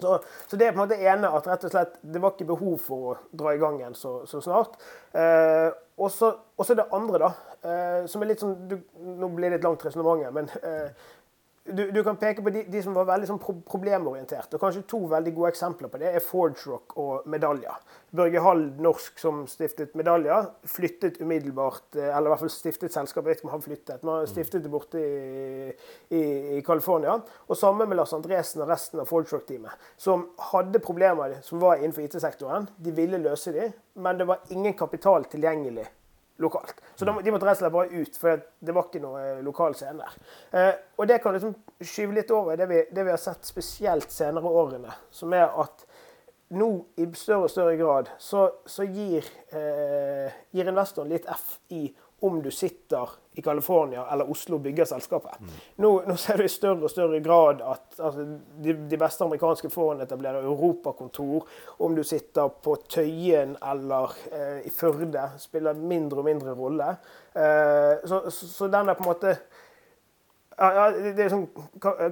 så, 0.01 0.20
så, 0.48 0.55
det 0.55 0.65
er 0.65 0.74
på 0.74 0.81
en 0.81 0.88
måte 0.88 0.98
ene 0.98 1.29
at 1.29 1.48
rett 1.48 1.65
og 1.67 1.74
slett 1.74 2.00
det 2.01 2.22
var 2.22 2.34
ikke 2.34 2.50
behov 2.50 2.77
for 2.81 3.12
å 3.12 3.38
dra 3.38 3.53
i 3.53 3.60
gang 3.62 3.77
igjen 3.79 3.98
så, 3.98 4.22
så 4.29 4.41
snart. 4.41 4.79
Eh, 5.13 5.70
og 6.01 6.10
så 6.10 6.34
det 6.74 6.88
andre, 6.96 7.20
da, 7.22 7.29
eh, 7.70 7.98
som 8.10 8.24
er 8.24 8.31
litt 8.31 8.41
sånn 8.41 8.55
du, 8.72 8.79
Nå 9.22 9.29
blir 9.36 9.51
det 9.51 9.60
litt 9.60 9.67
langt 9.67 9.84
resonnementet, 9.86 10.34
men 10.34 10.50
eh, 10.65 11.12
du, 11.63 11.91
du, 11.91 12.03
kan 12.03 12.18
peke 12.18 12.41
på 12.41 12.50
de, 12.50 12.63
de 12.74 12.80
som 12.82 12.96
var 12.98 13.06
veldig 13.06 13.27
sånn 13.30 13.39
pro 13.41 13.53
problemorienterte. 13.70 14.58
og 14.58 14.63
Kanskje 14.63 14.82
to 14.89 15.00
veldig 15.12 15.34
gode 15.36 15.51
eksempler 15.53 15.91
på 15.94 16.00
det 16.01 16.10
er 16.10 16.24
Forge 16.25 16.65
Rock 16.65 16.96
og 17.01 17.27
Medalja. 17.30 17.75
Børge 18.18 18.41
Hall, 18.41 18.63
Norsk, 18.82 19.20
som 19.22 19.44
stiftet 19.48 19.94
Medalja, 19.96 20.39
flyttet 20.68 21.22
umiddelbart 21.22 21.96
eh, 21.96 22.10
Eller 22.10 22.27
i 22.27 22.34
hvert 22.34 22.41
fall 22.41 22.51
stiftet 22.51 22.96
selskapet, 22.96 23.30
jeg 23.30 23.30
vet 23.30 23.44
ikke 23.44 23.50
om 23.51 23.53
han 23.53 23.65
flyttet, 23.68 24.01
men 24.01 24.13
han 24.15 24.32
stiftet 24.32 24.65
det 24.65 24.74
borte 24.74 25.06
i, 25.06 25.70
i, 26.18 26.60
California. 26.65 27.20
Og 27.48 27.62
sammen 27.62 27.89
med 27.89 28.01
Lars 28.01 28.18
Andresen 28.18 28.65
og 28.65 28.74
resten 28.74 29.06
av 29.06 29.10
Forge 29.12 29.38
Rock-teamet, 29.38 29.88
som 30.01 30.32
hadde 30.51 30.82
problemer 30.82 31.38
som 31.46 31.62
var 31.62 31.77
innenfor 31.77 32.08
IT-sektoren. 32.08 32.72
De 32.82 32.98
ville 32.98 33.22
løse 33.22 33.53
dem, 33.53 33.77
men 34.01 34.18
det 34.18 34.30
var 34.34 34.41
ingen 34.50 34.74
kapital 34.74 35.30
tilgjengelig 35.30 35.86
lokalt. 36.42 36.82
Så 36.96 37.06
de, 37.06 37.16
de 37.24 37.34
måtte 37.34 37.48
rett 37.48 37.60
og 37.60 37.64
slett 37.64 37.76
bare 37.76 38.02
ut, 38.02 38.18
for 38.18 38.44
det 38.60 38.76
var 38.76 38.88
ikke 38.88 39.02
noe 39.04 39.24
eh, 39.24 39.42
lokal 39.46 39.76
scene 39.78 40.02
der. 40.02 40.20
Eh, 40.58 40.74
og 40.98 41.10
det 41.10 41.20
kan 41.24 41.36
liksom 41.36 41.56
skyve 41.80 42.18
litt 42.18 42.32
over 42.36 42.60
det 42.60 42.70
vi, 42.72 42.84
det 42.92 43.06
vi 43.08 43.14
har 43.14 43.22
sett 43.22 43.48
spesielt 43.48 44.14
senere 44.14 44.54
årene, 44.62 44.96
som 45.14 45.34
er 45.38 45.50
at 45.64 45.86
nå 46.52 46.70
i 47.00 47.08
større 47.16 47.48
og 47.48 47.52
større 47.54 47.78
grad 47.80 48.10
så, 48.20 48.48
så 48.68 48.84
gir, 48.84 49.28
eh, 49.56 50.32
gir 50.52 50.68
investoren 50.68 51.12
litt 51.14 51.30
F 51.32 51.62
i 51.72 51.86
om 52.28 52.42
du 52.44 52.52
sitter 52.54 53.16
i 53.34 53.42
California 53.42 54.06
eller 54.12 54.32
Oslo 54.32 54.58
bygger 54.58 54.86
selskapet. 54.86 55.40
Mm. 55.40 55.52
Nå, 55.76 55.92
nå, 56.08 56.16
ser 56.20 56.38
du 56.38 56.44
i 56.44 56.52
større 56.52 56.84
og 56.88 56.92
større 56.92 57.20
grad 57.24 57.62
at 57.64 58.00
altså, 58.00 58.26
de, 58.60 58.76
de, 58.76 59.00
beste 59.00 59.24
amerikanske 59.24 59.72
fondene 59.72 60.08
etablerer 60.08 60.44
europakontor. 60.44 61.48
Om 61.80 61.96
du 61.96 62.04
sitter 62.04 62.52
på 62.64 62.76
Tøyen 62.92 63.56
eller 63.72 64.18
eh, 64.32 64.60
i 64.68 64.74
Førde, 64.76 65.30
spiller 65.40 65.80
mindre 65.80 66.20
og 66.20 66.28
mindre 66.28 66.56
rolle. 66.58 66.92
Eh, 67.32 68.04
så, 68.04 68.26
så, 68.30 68.52
så 68.52 68.68
den 68.72 68.92
er 68.92 69.00
på 69.00 69.08
en 69.08 69.14
måte 69.14 69.38
ja, 70.62 70.86
det 71.15 71.24
er 71.25 71.32
sånn, 71.34 71.48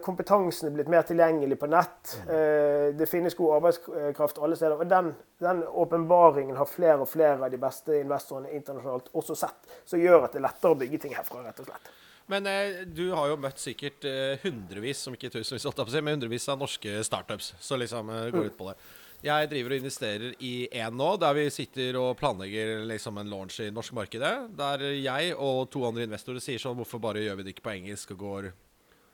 Kompetansen 0.05 0.69
er 0.69 0.75
blitt 0.77 0.89
mer 0.91 1.05
tilgjengelig 1.05 1.59
på 1.61 1.69
nett. 1.69 2.15
Mm. 2.23 2.29
Eh, 2.35 2.85
det 2.97 3.07
finnes 3.11 3.37
god 3.37 3.59
arbeidskraft 3.59 4.41
alle 4.41 4.57
steder. 4.57 4.79
og 4.79 4.89
Den, 4.89 5.11
den 5.43 5.63
åpenbaringen 5.67 6.57
har 6.57 6.69
flere 6.69 7.03
og 7.03 7.11
flere 7.11 7.37
av 7.37 7.53
de 7.53 7.61
beste 7.61 7.99
investorene 8.01 8.53
internasjonalt 8.57 9.11
også 9.13 9.37
sett. 9.37 9.73
Som 9.85 10.01
gjør 10.01 10.25
at 10.25 10.33
det 10.33 10.41
er 10.41 10.47
lettere 10.47 10.73
å 10.73 10.79
bygge 10.79 11.01
ting 11.05 11.17
herfra, 11.17 11.43
rett 11.45 11.61
og 11.61 11.69
slett. 11.69 11.91
Men 12.29 12.45
eh, 12.45 12.81
du 12.85 13.07
har 13.17 13.31
jo 13.31 13.37
møtt 13.41 13.61
sikkert 13.61 14.05
eh, 14.05 14.37
hundrevis, 14.43 15.01
om 15.09 15.15
ikke 15.17 15.31
tusenvis, 15.33 15.65
men 15.97 16.13
hundrevis 16.13 16.45
av 16.53 16.59
norske 16.61 16.99
startups 17.05 17.55
som 17.57 17.81
liksom 17.81 18.11
eh, 18.13 18.27
går 18.29 18.43
mm. 18.45 18.49
ut 18.51 18.57
på 18.59 18.67
det. 18.69 18.75
Jeg 19.19 19.49
driver 19.51 19.73
og 19.75 19.81
investerer 19.81 20.35
i 20.47 20.53
én 20.79 20.95
nå, 20.95 21.09
der 21.19 21.35
vi 21.35 21.49
sitter 21.51 21.97
og 21.99 22.13
planlegger 22.21 22.85
liksom 22.87 23.17
en 23.19 23.27
launch 23.27 23.57
i 23.59 23.67
norsk 23.75 23.91
markedet. 23.97 24.31
Der 24.55 24.85
jeg 24.95 25.33
og 25.35 25.65
to 25.73 25.83
andre 25.87 26.05
investorer 26.07 26.39
sier 26.43 26.61
sånn 26.61 26.77
Hvorfor 26.79 27.01
bare 27.03 27.25
gjør 27.25 27.39
vi 27.39 27.47
det 27.47 27.53
ikke 27.57 27.65
på 27.65 27.73
engelsk 27.73 28.13
og 28.15 28.23
går, 28.23 28.47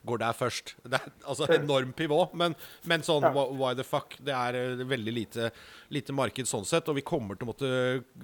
går 0.06 0.22
der 0.22 0.38
først? 0.38 0.76
Det 0.92 1.00
er 1.00 1.10
altså 1.26 1.50
enorm 1.58 1.96
pivot, 1.98 2.38
men, 2.38 2.54
men 2.86 3.06
sånn 3.08 3.26
why 3.34 3.74
the 3.74 3.88
fuck? 3.88 4.14
Det 4.22 4.36
er 4.38 4.60
eh, 4.62 4.86
veldig 4.86 5.16
lite, 5.18 5.50
lite 5.90 6.14
marked 6.14 6.54
sånn 6.54 6.70
sett, 6.70 6.86
og 6.86 7.02
vi 7.02 7.06
kommer 7.06 7.40
til 7.40 7.50
å 7.50 7.54
måtte 7.56 7.74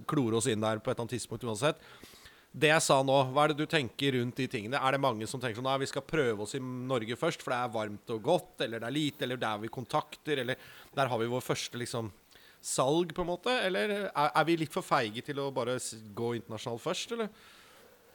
klore 0.06 0.38
oss 0.38 0.52
inn 0.54 0.62
der 0.62 0.78
på 0.78 0.92
et 0.92 0.94
eller 0.94 1.08
annet 1.08 1.18
tidspunkt 1.18 1.50
uansett. 1.50 1.82
Det 2.52 2.68
jeg 2.68 2.84
sa 2.84 2.98
nå, 3.08 3.16
hva 3.32 3.46
er 3.46 3.54
det 3.54 3.64
du 3.64 3.70
tenker 3.72 4.18
rundt 4.18 4.36
de 4.42 4.48
tingene? 4.52 4.80
Er 4.80 4.92
det 4.92 5.00
mange 5.00 5.28
som 5.30 5.40
tenker 5.40 5.62
sånn 5.62 5.70
at 5.72 5.80
vi 5.80 5.88
skal 5.88 6.04
prøve 6.04 6.44
oss 6.44 6.58
i 6.58 6.60
Norge 6.60 7.16
først, 7.16 7.44
for 7.46 7.54
det 7.54 7.60
er 7.62 7.76
varmt 7.78 8.12
og 8.12 8.26
godt, 8.26 8.66
eller 8.66 8.82
det 8.84 8.90
er 8.90 8.96
lite, 8.98 9.24
eller 9.24 9.40
der 9.40 9.62
vi 9.62 9.72
kontakter, 9.72 10.42
eller 10.44 10.60
der 10.98 11.12
har 11.12 11.22
vi 11.22 11.30
vår 11.32 11.46
første 11.46 11.80
liksom 11.80 12.12
salg, 12.62 13.16
på 13.16 13.24
en 13.24 13.32
måte? 13.32 13.56
Eller 13.70 13.96
er, 14.02 14.10
er 14.28 14.50
vi 14.50 14.58
litt 14.60 14.76
for 14.76 14.84
feige 14.84 15.24
til 15.24 15.40
å 15.40 15.48
bare 15.56 15.78
gå 16.18 16.34
internasjonalt 16.42 16.84
først, 16.84 17.16
eller? 17.16 17.32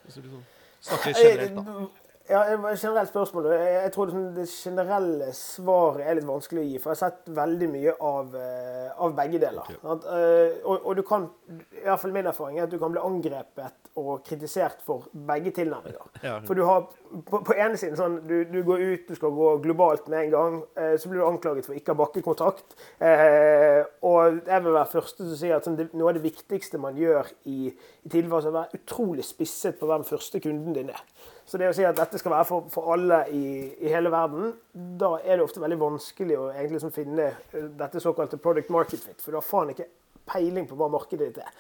Hvis 0.05 0.19
du 0.19 0.27
liksom 0.27 0.45
snakker 0.91 1.17
generelt, 1.17 1.57
da. 1.57 2.06
Ja, 2.29 2.43
generelt 2.75 3.09
spørsmål. 3.09 3.47
Jeg 3.55 3.91
tror 3.95 4.11
det 4.35 4.47
generelle 4.51 5.29
svaret 5.37 6.09
er 6.09 6.17
litt 6.19 6.27
vanskelig 6.27 6.63
å 6.63 6.67
gi. 6.67 6.79
For 6.83 6.91
jeg 6.91 6.99
har 6.99 7.13
sett 7.13 7.31
veldig 7.37 7.69
mye 7.71 7.95
av, 8.03 8.35
eh, 8.35 8.89
av 9.07 9.15
begge 9.15 9.41
deler. 9.43 9.63
Okay. 9.63 10.57
Og, 10.65 10.81
og, 10.81 10.93
du 10.99 11.03
kan, 11.07 11.29
i 11.71 11.85
hvert 11.85 12.03
fall 12.03 12.15
min 12.17 12.27
erfaring 12.27 12.59
er 12.59 12.67
at 12.67 12.73
du 12.73 12.81
kan 12.83 12.95
bli 12.95 13.03
angrepet 13.03 13.93
og 13.97 14.25
kritisert 14.27 14.83
for 14.85 15.07
begge 15.13 15.53
tilnærminger. 15.57 16.11
Ja. 16.25 16.41
For 16.49 16.59
du 16.59 16.65
har 16.67 16.89
på, 17.31 17.41
på 17.47 17.55
ene 17.55 17.79
siden 17.79 17.97
sånn 17.99 18.19
du, 18.27 18.41
du, 18.51 18.59
går 18.67 18.83
ut, 18.83 19.07
du 19.07 19.15
skal 19.19 19.35
gå 19.37 19.53
globalt 19.63 20.11
med 20.11 20.27
en 20.27 20.35
gang. 20.35 20.59
Eh, 20.75 20.97
så 20.99 21.13
blir 21.13 21.23
du 21.23 21.29
anklaget 21.29 21.69
for 21.69 21.79
ikke 21.79 21.95
å 21.95 21.97
ha 21.97 22.03
bakkekontakt. 22.03 22.77
Eh, 22.99 23.87
og 24.03 24.43
jeg 24.43 24.67
vil 24.67 24.75
være 24.81 24.93
første 24.97 25.23
til 25.23 25.33
å 25.37 25.41
si 25.45 25.55
at 25.55 25.69
sånn, 25.69 25.79
det, 25.79 25.93
noe 25.95 26.11
av 26.11 26.19
det 26.19 26.27
viktigste 26.27 26.83
man 26.83 26.99
gjør 26.99 27.31
i, 27.47 27.71
i 27.71 28.11
tidligfase, 28.11 28.51
er 28.51 28.55
å 28.55 28.59
være 28.61 28.83
utrolig 28.83 29.27
spisset 29.27 29.79
på 29.79 29.89
hvem 29.89 30.07
første 30.11 30.43
kunden 30.43 30.75
din 30.75 30.91
er. 30.91 31.07
Så 31.47 31.61
det 31.63 31.69
å 31.71 31.75
si 31.77 31.85
at 31.87 31.99
dette 31.99 32.19
skal 32.19 32.35
være 32.35 32.47
for, 32.49 32.71
for 32.73 32.91
alle 32.97 33.21
i, 33.31 33.45
i, 33.79 33.91
hele 33.93 34.11
verden, 34.11 34.51
da 34.73 35.13
er 35.23 35.39
det 35.39 35.45
ofte 35.45 35.63
veldig 35.63 35.79
vanskelig 35.79 36.39
å 36.41 36.49
egentlig 36.51 36.81
liksom 36.81 36.95
finne 36.95 37.29
eh, 37.31 37.69
dette 37.79 38.03
såkalte 38.03 38.41
product 38.43 38.73
market 38.75 39.05
fit. 39.05 39.21
For 39.23 39.31
du 39.31 39.39
har 39.39 39.47
faen 39.47 39.71
ikke 39.71 39.87
peiling 40.27 40.67
på 40.67 40.79
hva 40.79 40.91
markedet 40.91 41.31
ditt 41.31 41.45
er. 41.45 41.53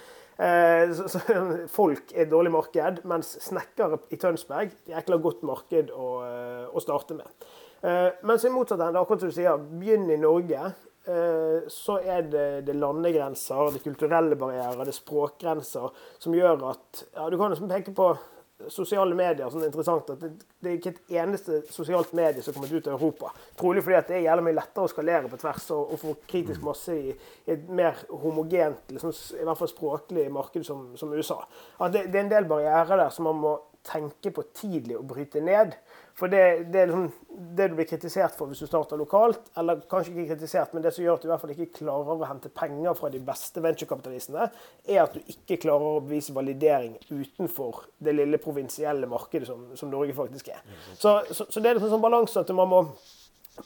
Eh, 0.42 0.90
så, 0.98 1.06
så, 1.12 1.22
folk 1.78 2.10
er 2.16 2.26
et 2.26 2.32
dårlig 2.34 2.50
marked, 2.56 3.04
mens 3.06 3.36
snekkere 3.46 4.02
i 4.10 4.18
Tønsberg 4.20 4.74
er 4.90 4.98
et 4.98 5.14
godt 5.22 5.46
marked 5.46 5.94
å, 5.94 6.10
eh, 6.26 6.66
å 6.66 6.82
starte 6.82 7.18
med. 7.20 7.48
Eh, 7.86 8.10
mens 8.26 8.44
i 8.44 8.50
motsatt 8.50 8.82
ende, 8.82 8.98
akkurat 8.98 9.22
som 9.22 9.30
du 9.30 9.38
sier, 9.38 9.66
begynn 9.78 10.10
i 10.10 10.18
Norge. 10.18 10.72
Eh, 11.06 11.66
så 11.70 12.00
er 12.02 12.24
det, 12.26 12.46
det, 12.66 12.74
landegrenser, 12.74 13.68
det 13.70 13.84
kulturelle 13.84 14.34
barrierer, 14.38 14.82
det 14.82 14.96
språkgrenser 14.96 15.92
som 16.18 16.34
gjør 16.34 16.64
at 16.72 17.04
ja, 17.14 17.28
Du 17.30 17.36
kan 17.38 17.52
liksom 17.54 17.70
peke 17.70 17.94
på 17.94 18.08
sosiale 18.72 19.14
medier 19.14 19.50
sånn 19.52 19.66
interessant 19.66 20.08
at 20.14 20.20
det, 20.22 20.30
det, 20.62 20.70
er 20.70 20.76
ikke 20.78 20.92
et 20.94 21.14
eneste 21.20 21.58
sosialt 21.72 22.14
medie 22.16 22.42
som 22.44 22.56
kommer 22.56 22.72
ut 22.72 22.88
av 22.88 22.96
Europa. 22.96 23.32
Trolig 23.58 23.82
fordi 23.84 23.98
at 23.98 24.08
det 24.10 24.16
er 24.18 24.26
jævlig 24.26 24.46
mye 24.48 24.56
lettere 24.56 24.88
å 24.88 24.92
skalere 24.92 25.30
på 25.32 25.40
tvers 25.42 25.68
og, 25.76 25.92
og 25.92 26.00
få 26.00 26.14
kritisk 26.30 26.62
mm. 26.62 26.68
masse 26.70 26.96
i, 26.96 27.12
i, 27.12 27.50
et 27.52 27.68
mer 27.68 28.00
homogent, 28.24 28.80
liksom, 28.94 29.12
i 29.36 29.44
hvert 29.46 29.60
fall 29.60 29.72
språklig 29.72 30.26
marked 30.32 30.66
som, 30.66 30.88
som 30.96 31.12
USA. 31.12 31.42
At 31.78 31.92
det, 31.92 32.06
det, 32.08 32.16
er 32.16 32.24
en 32.24 32.32
del 32.32 32.48
barrierer 32.48 33.04
der 33.04 33.12
som 33.14 33.28
man 33.28 33.42
må 33.44 33.56
tenke 33.86 34.32
på 34.34 34.44
tidlig 34.56 34.98
å 34.98 35.04
bryte 35.06 35.40
ned. 35.44 35.76
For 36.16 36.32
det, 36.32 36.70
det, 36.72 36.86
liksom, 36.88 37.10
det 37.58 37.66
du 37.68 37.74
blir 37.76 37.88
kritisert 37.88 38.36
for 38.38 38.48
hvis 38.48 38.62
du 38.64 38.68
starter 38.68 38.96
lokalt, 38.96 39.50
eller 39.60 39.82
kanskje 39.90 40.14
ikke 40.14 40.30
kritisert, 40.30 40.72
men 40.72 40.84
det 40.84 40.94
som 40.96 41.04
gjør 41.04 41.18
at 41.18 41.24
du 41.24 41.28
i 41.28 41.32
hvert 41.32 41.42
fall 41.42 41.52
ikke 41.52 41.82
klarer 41.82 42.12
å 42.14 42.30
hente 42.30 42.52
penger 42.56 42.96
fra 42.96 43.10
de 43.12 43.20
beste 43.26 43.60
venturekapitalistene, 43.64 44.48
er 44.88 45.02
at 45.02 45.18
du 45.18 45.34
ikke 45.34 45.60
klarer 45.66 45.98
å 45.98 46.04
bevise 46.06 46.32
validering 46.36 46.96
utenfor 47.10 47.84
det 48.00 48.16
lille 48.16 48.40
provinsielle 48.40 49.10
markedet 49.10 49.50
som, 49.50 49.68
som 49.76 49.92
Norge 49.92 50.16
faktisk 50.16 50.48
er. 50.56 50.64
Så, 50.96 51.18
så, 51.30 51.48
så 51.50 51.60
det 51.60 51.74
er 51.74 51.82
en 51.82 51.92
sånn 51.92 52.04
balanse 52.04 52.40
at 52.40 52.56
man 52.56 52.72
må 52.72 52.82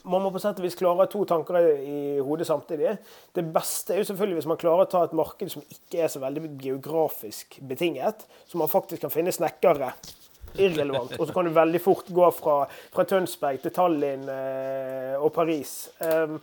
man 0.03 0.23
må 0.23 0.31
på 0.31 0.39
sett 0.41 0.59
og 0.59 0.65
vis 0.65 0.77
klare 0.79 1.07
to 1.11 1.23
tanker 1.27 1.57
i 1.75 1.99
hodet 2.23 2.47
samtidig. 2.47 2.95
Det 3.35 3.43
beste 3.53 3.95
er 3.95 4.01
jo 4.01 4.07
selvfølgelig 4.11 4.39
hvis 4.39 4.49
man 4.51 4.59
klarer 4.61 4.87
å 4.87 4.91
ta 4.91 5.03
et 5.05 5.15
marked 5.17 5.51
som 5.51 5.65
ikke 5.67 6.05
er 6.05 6.11
så 6.11 6.21
veldig 6.23 6.55
geografisk 6.61 7.59
betinget, 7.67 8.25
så 8.47 8.61
man 8.61 8.71
faktisk 8.71 9.03
kan 9.03 9.13
finne 9.13 9.33
snekkere 9.35 9.91
irrelevant. 10.59 11.15
Og 11.19 11.27
så 11.27 11.35
kan 11.35 11.47
du 11.47 11.53
veldig 11.55 11.81
fort 11.83 12.09
gå 12.11 12.31
fra, 12.35 12.57
fra 12.93 13.07
Tønsberg 13.07 13.61
til 13.63 13.75
Tallinn 13.75 14.27
eh, 14.31 15.15
og 15.19 15.31
Paris. 15.35 15.75
Um, 15.99 16.39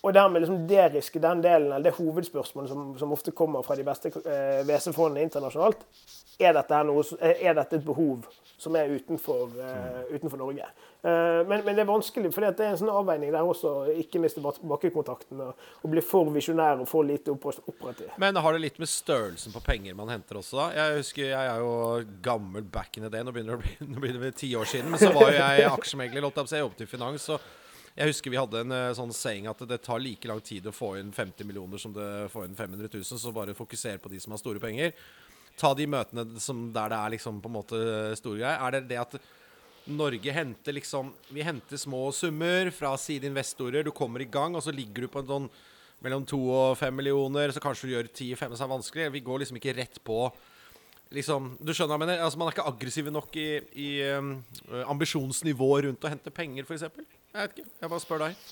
og 0.00 0.14
dermed 0.16 0.40
liksom 0.40 0.62
deriske 0.68 1.20
den 1.20 1.42
delen, 1.44 1.72
eller 1.72 1.90
det 1.90 1.98
hovedspørsmålet 1.98 2.70
som, 2.72 2.86
som 2.98 3.12
ofte 3.12 3.34
kommer 3.36 3.64
fra 3.66 3.76
de 3.76 3.84
beste 3.84 4.12
eh, 4.22 4.62
WC-fondene 4.64 5.26
internasjonalt, 5.26 5.82
er 6.40 6.54
dette, 6.56 6.78
noe, 6.88 7.04
er 7.20 7.56
dette, 7.58 7.76
et 7.76 7.84
behov 7.84 8.24
som 8.60 8.76
er 8.76 8.92
utenfor, 8.92 9.54
uh, 9.56 10.00
utenfor 10.12 10.40
Norge? 10.40 10.66
Uh, 11.00 11.40
men, 11.48 11.62
men, 11.64 11.74
det 11.74 11.84
er 11.84 11.88
vanskelig, 11.88 12.32
for 12.34 12.44
det 12.44 12.60
er 12.60 12.74
en 12.74 12.80
sånn 12.80 12.92
avveining 12.92 13.32
der 13.32 13.46
også 13.46 13.94
ikke 14.02 14.20
miste 14.20 14.42
bakkekontakten 14.44 15.40
og, 15.46 15.62
og 15.80 15.94
bli 15.94 16.02
for 16.04 16.28
visjonær 16.34 16.82
og 16.82 16.90
for 16.90 17.08
lite 17.08 17.32
operativ. 17.32 18.10
Men 18.20 18.36
har 18.36 18.56
det 18.56 18.64
litt 18.66 18.80
med 18.82 18.90
størrelsen 18.90 19.54
på 19.54 19.64
penger 19.64 19.96
man 19.98 20.12
henter 20.12 20.42
også, 20.42 20.60
da? 20.60 20.68
Jeg 20.76 21.00
husker 21.00 21.30
jeg 21.30 21.54
er 21.54 21.64
jo 21.64 21.72
gammel 22.24 22.66
back 22.68 23.00
in 23.00 23.08
the 23.08 23.12
day, 23.12 23.24
nå 23.24 23.32
begynner 23.32 23.56
det 23.56 23.62
å 23.62 23.64
bli, 23.64 23.90
nå 23.94 24.04
blir 24.04 24.20
det 24.20 24.36
ti 24.42 24.52
år 24.58 24.68
siden, 24.68 24.92
men 24.92 25.00
så 25.00 25.12
var 25.16 25.32
jo 25.32 25.40
jeg 25.40 25.72
aksjemegler, 25.72 26.26
lot 26.26 26.44
jeg 26.44 26.64
jobbet 26.64 26.84
i 26.84 26.90
finans. 26.90 27.30
så 27.30 27.40
jeg 27.96 28.12
husker 28.12 28.32
vi 28.32 28.38
hadde 28.38 28.60
en 28.62 28.72
uh, 28.72 28.92
sånn 28.96 29.10
saying 29.14 29.48
at 29.50 29.64
det 29.68 29.80
tar 29.82 29.98
like 30.02 30.28
lang 30.28 30.40
tid 30.44 30.68
å 30.68 30.74
få 30.74 30.94
inn 31.00 31.10
50 31.12 31.48
millioner 31.48 31.80
som 31.80 31.92
det 31.92 32.28
får 32.32 32.46
inn 32.46 32.54
500 32.56 32.92
000, 32.92 33.04
så 33.18 33.32
bare 33.34 33.56
fokuser 33.56 33.98
på 34.00 34.12
de 34.12 34.20
som 34.22 34.36
har 34.36 34.40
store 34.40 34.62
penger 34.62 34.94
ta 35.60 35.74
de 35.76 35.86
møtene 35.90 36.24
der 36.26 36.92
det 36.92 36.98
er 36.98 37.14
liksom 37.16 37.42
på 37.42 37.50
en 37.50 37.58
måte 37.58 37.80
store 38.18 38.40
greier. 38.40 38.60
Er 38.60 38.76
det 38.76 38.88
det 38.90 39.00
at 39.02 39.18
Norge 39.90 40.32
henter 40.32 40.76
liksom 40.76 41.12
Vi 41.32 41.42
henter 41.42 41.80
små 41.80 42.10
summer 42.12 42.70
fra 42.74 42.94
sine 43.00 43.30
investorer. 43.30 43.84
Du 43.84 43.90
kommer 43.90 44.22
i 44.22 44.28
gang, 44.28 44.56
og 44.56 44.64
så 44.64 44.74
ligger 44.74 45.06
du 45.06 45.12
på 45.12 45.22
en 45.22 45.30
sånn 45.30 45.50
mellom 46.00 46.24
to 46.24 46.38
og 46.48 46.78
fem 46.80 46.94
millioner, 46.96 47.52
så 47.52 47.60
kanskje 47.60 47.88
du 47.88 47.92
gjør 47.92 48.08
ti-fem, 48.08 48.54
så 48.54 48.64
er 48.64 48.70
det 48.70 48.72
vanskelig. 48.72 49.10
Vi 49.12 49.20
går 49.24 49.42
liksom 49.42 49.58
ikke 49.60 49.76
rett 49.76 49.98
på 50.04 50.22
liksom, 51.12 51.50
Du 51.60 51.74
skjønner 51.74 51.92
hva 51.92 51.98
jeg 51.98 52.04
mener? 52.06 52.22
Altså, 52.24 52.40
man 52.40 52.48
er 52.48 52.56
ikke 52.56 52.68
aggressiv 52.70 53.10
nok 53.12 53.36
i, 53.36 53.48
i 53.84 53.88
um, 54.16 54.34
ambisjonsnivået 54.94 55.88
rundt 55.88 56.06
å 56.06 56.12
hente 56.12 56.32
penger, 56.34 56.64
f.eks. 56.64 56.86
Jeg 57.30 57.44
vet 57.44 57.58
ikke. 57.58 57.72
Jeg 57.82 57.92
bare 57.92 58.02
spør 58.02 58.22
deg. 58.24 58.44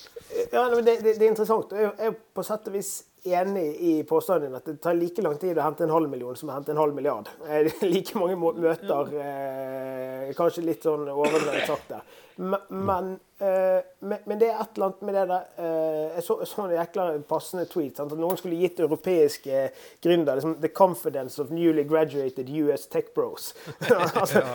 Ja, 0.53 0.65
det, 0.71 0.83
det, 0.85 0.97
det, 1.07 1.15
er 1.17 1.31
interessant. 1.31 1.73
Jeg 1.75 1.91
er 2.09 2.13
på 2.35 2.45
sett 2.47 2.69
og 2.69 2.77
vis 2.77 2.91
enig 3.23 3.75
i 3.81 4.03
påstanden 4.03 4.55
at 4.55 4.65
det 4.65 4.77
tar 4.81 4.95
like 4.97 5.21
lang 5.21 5.37
tid 5.39 5.57
å 5.57 5.65
hente 5.65 5.83
en 5.83 5.93
halv 5.93 6.09
million 6.11 6.35
som 6.37 6.49
å 6.49 6.55
hente 6.55 6.71
en 6.73 6.81
halv 6.81 6.95
milliard. 6.95 7.29
like 7.81 8.17
mange 8.19 8.37
møter, 8.39 9.13
eh, 9.19 10.31
kanskje 10.37 10.65
litt 10.65 10.85
sånn 10.87 11.07
overdrevet 11.11 11.67
sagt 11.67 11.91
der. 11.91 12.17
Men, 12.39 13.17
eh, 13.43 13.81
men, 13.99 14.37
det 14.39 14.47
er 14.47 14.61
et 14.61 14.77
eller 14.77 14.85
annet 14.85 15.01
med 15.03 15.15
det 15.17 15.23
der 15.27 15.47
eh, 15.59 16.03
Jeg 16.13 16.23
så, 16.23 16.37
så 16.47 16.61
en 16.63 16.71
jækla 16.71 17.07
passende 17.27 17.65
tweet. 17.67 17.97
Sant? 17.99 18.13
At 18.15 18.21
noen 18.21 18.39
skulle 18.39 18.59
gitt 18.61 18.79
europeiske 18.79 19.65
gründere 19.99 20.39
liksom, 20.39 20.55
'the 20.61 20.71
confidence 20.71 21.41
of 21.43 21.51
newly 21.51 21.83
graduated 21.83 22.47
US 22.63 22.87
tech 22.87 23.11
bros'. 23.15 23.51
altså, 24.21 24.45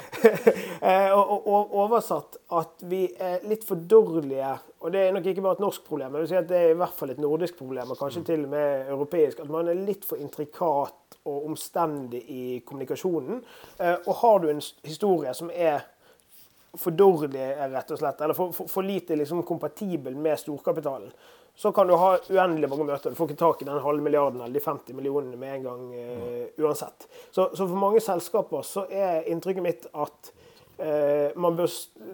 og, 1.13 1.21
og, 1.21 1.45
og, 1.45 1.77
oversatt 1.85 2.41
at 2.57 2.89
vi 2.89 3.05
er 3.21 3.45
litt 3.45 3.69
for 3.69 3.77
dårlige 3.77 4.57
og 4.85 4.93
det 4.93 5.01
er 5.01 5.15
nok 5.17 5.27
ikke 5.31 5.41
bare 5.41 5.57
et 5.57 5.63
norsk 5.65 5.87
problem, 5.87 6.13
men 6.13 6.27
si 6.29 6.37
at 6.37 6.49
det 6.51 6.59
er 6.61 6.75
i 6.75 6.77
hvert 6.77 6.93
fall 6.93 7.15
et 7.15 7.21
nordisk 7.23 7.57
problem, 7.57 7.95
og 7.95 7.97
kanskje 7.97 8.21
til 8.29 8.43
og 8.45 8.51
med 8.53 8.91
europeisk. 8.93 9.41
At 9.41 9.53
man 9.53 9.71
er 9.73 9.81
litt 9.81 10.05
for 10.05 10.21
intrikat 10.21 11.17
og 11.25 11.47
omstendig 11.49 12.21
i 12.29 12.43
kommunikasjonen. 12.69 13.41
Og 13.81 14.13
har 14.21 14.43
du 14.43 14.51
en 14.53 14.61
historie 14.85 15.33
som 15.33 15.49
er 15.49 15.87
for 16.77 16.93
dårlig, 16.93 17.47
rett 17.73 17.95
og 17.95 18.03
slett, 18.03 18.21
eller 18.21 18.37
for, 18.37 18.53
for, 18.53 18.69
for 18.69 18.85
lite 18.85 19.17
liksom, 19.17 19.41
kompatibel 19.47 20.17
med 20.21 20.37
storkapitalen, 20.43 21.11
så 21.57 21.73
kan 21.73 21.87
du 21.87 21.95
ha 21.95 22.17
uendelig 22.29 22.69
mange 22.69 22.85
møter. 22.89 23.11
Du 23.15 23.17
får 23.17 23.31
ikke 23.31 23.41
tak 23.41 23.63
i 23.63 23.69
den 23.69 23.83
halve 23.83 24.03
milliarden 24.03 24.41
eller 24.43 24.59
de 24.59 24.63
50 24.65 24.97
millionene 24.99 25.39
med 25.39 25.61
en 25.61 25.69
gang 25.69 25.85
uh, 25.95 26.65
uansett. 26.65 27.07
Så, 27.31 27.47
så, 27.55 27.63
for 27.63 27.79
mange 27.79 28.03
selskaper 28.03 28.67
så 28.67 28.89
er 28.91 29.29
inntrykket 29.31 29.65
mitt 29.65 29.87
at 29.95 30.34
man, 30.79 31.55
bør, 31.55 31.69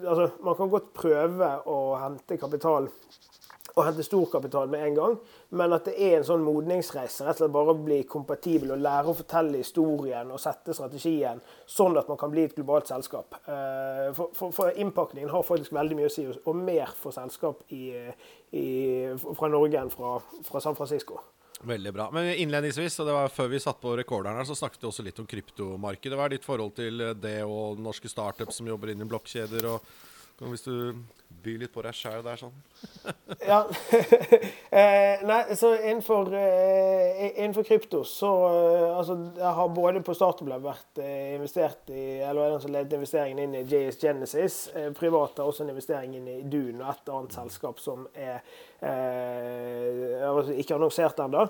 altså, 0.05 0.27
man 0.45 0.57
kan 0.59 0.73
godt 0.73 0.91
prøve 0.97 1.47
å 1.71 1.77
hente 2.03 2.37
kapital 2.41 2.91
å 3.79 3.85
hente 3.87 4.05
storkapital 4.05 4.71
med 4.71 4.85
en 4.85 4.97
gang, 4.97 5.17
men 5.57 5.75
at 5.75 5.89
det 5.89 5.95
er 6.03 6.19
en 6.19 6.27
sånn 6.27 6.45
modningsreise. 6.45 7.25
Rett 7.27 7.39
og 7.39 7.45
slett 7.45 7.55
bare 7.55 7.75
å 7.75 7.81
bli 7.81 8.01
kompatibel 8.09 8.75
og 8.75 8.83
lære 8.83 9.13
å 9.13 9.17
fortelle 9.17 9.61
historien 9.61 10.31
og 10.33 10.43
sette 10.43 10.75
strategien, 10.77 11.43
sånn 11.71 11.99
at 12.01 12.11
man 12.11 12.21
kan 12.21 12.33
bli 12.33 12.47
et 12.49 12.57
globalt 12.57 12.91
selskap. 12.91 13.39
Eh, 13.45 14.07
for, 14.17 14.33
for, 14.37 14.55
for 14.57 14.81
innpakningen 14.81 15.33
har 15.33 15.47
faktisk 15.47 15.75
veldig 15.77 15.99
mye 15.99 16.11
å 16.11 16.15
si, 16.15 16.27
og 16.31 16.57
mer 16.59 16.95
for 16.99 17.17
selskap 17.17 17.63
i, 17.75 17.93
i, 18.57 18.67
fra 19.19 19.51
Norge 19.53 19.85
enn 19.85 19.93
fra, 19.95 20.19
fra, 20.49 20.63
San 20.63 20.79
Francisco. 20.79 21.21
Veldig 21.61 21.91
bra. 21.93 22.07
Men 22.15 22.31
innledningsvis, 22.41 22.95
og 23.03 23.09
det 23.11 23.15
var 23.17 23.33
før 23.35 23.51
vi 23.53 23.59
satt 23.61 23.81
på 23.83 23.93
rekorderen 23.99 24.39
her, 24.41 24.47
så 24.49 24.57
snakket 24.57 24.81
vi 24.81 24.89
også 24.89 25.05
litt 25.05 25.19
om 25.21 25.27
kryptomarkedet. 25.29 26.17
Hva 26.17 26.29
er 26.29 26.35
ditt 26.37 26.47
forhold 26.47 26.73
til 26.79 27.05
det 27.21 27.41
og 27.45 27.83
norske 27.85 28.09
startups 28.09 28.61
som 28.61 28.71
jobber 28.71 28.95
inn 28.95 29.05
i 29.05 29.09
blokkjeder? 29.11 29.69
og 29.69 29.85
hvis 30.49 30.65
du 30.65 30.75
byr 31.45 31.61
litt 31.63 31.73
på 31.73 31.83
deg 31.85 31.97
sjæl 31.97 32.23
der, 32.25 32.39
sånn. 32.41 32.57
ja. 33.51 33.61
eh, 34.81 35.23
nei, 35.25 35.39
så 35.57 35.73
innenfor, 35.79 36.33
eh, 36.37 37.31
innenfor 37.31 37.67
krypto 37.69 38.03
så 38.09 38.31
eh, 38.49 38.87
Altså, 38.91 39.17
jeg 39.39 39.53
har 39.57 39.71
både 39.77 40.03
på 40.05 40.15
startup 40.17 40.49
vært 40.65 41.01
eh, 41.01 41.37
investert 41.37 41.93
i 41.93 42.21
Eller 42.25 42.43
er 42.43 42.55
den 42.55 42.65
som 42.65 42.75
ledet 42.75 42.99
investeringen 42.99 43.41
inn 43.45 43.57
i 43.61 43.65
JS 43.65 44.01
Genesis. 44.03 44.59
Eh, 44.77 44.91
privat 44.97 45.39
har 45.41 45.49
også 45.49 45.65
en 45.65 45.73
investering 45.73 46.17
inn 46.19 46.29
i 46.29 46.41
Dune 46.43 46.83
og 46.83 46.91
et 46.93 47.13
annet 47.15 47.37
selskap 47.37 47.81
som 47.81 48.05
er 48.15 48.41
eh, 48.85 50.53
ikke 50.61 50.77
annonsert 50.77 51.21
ennå. 51.25 51.47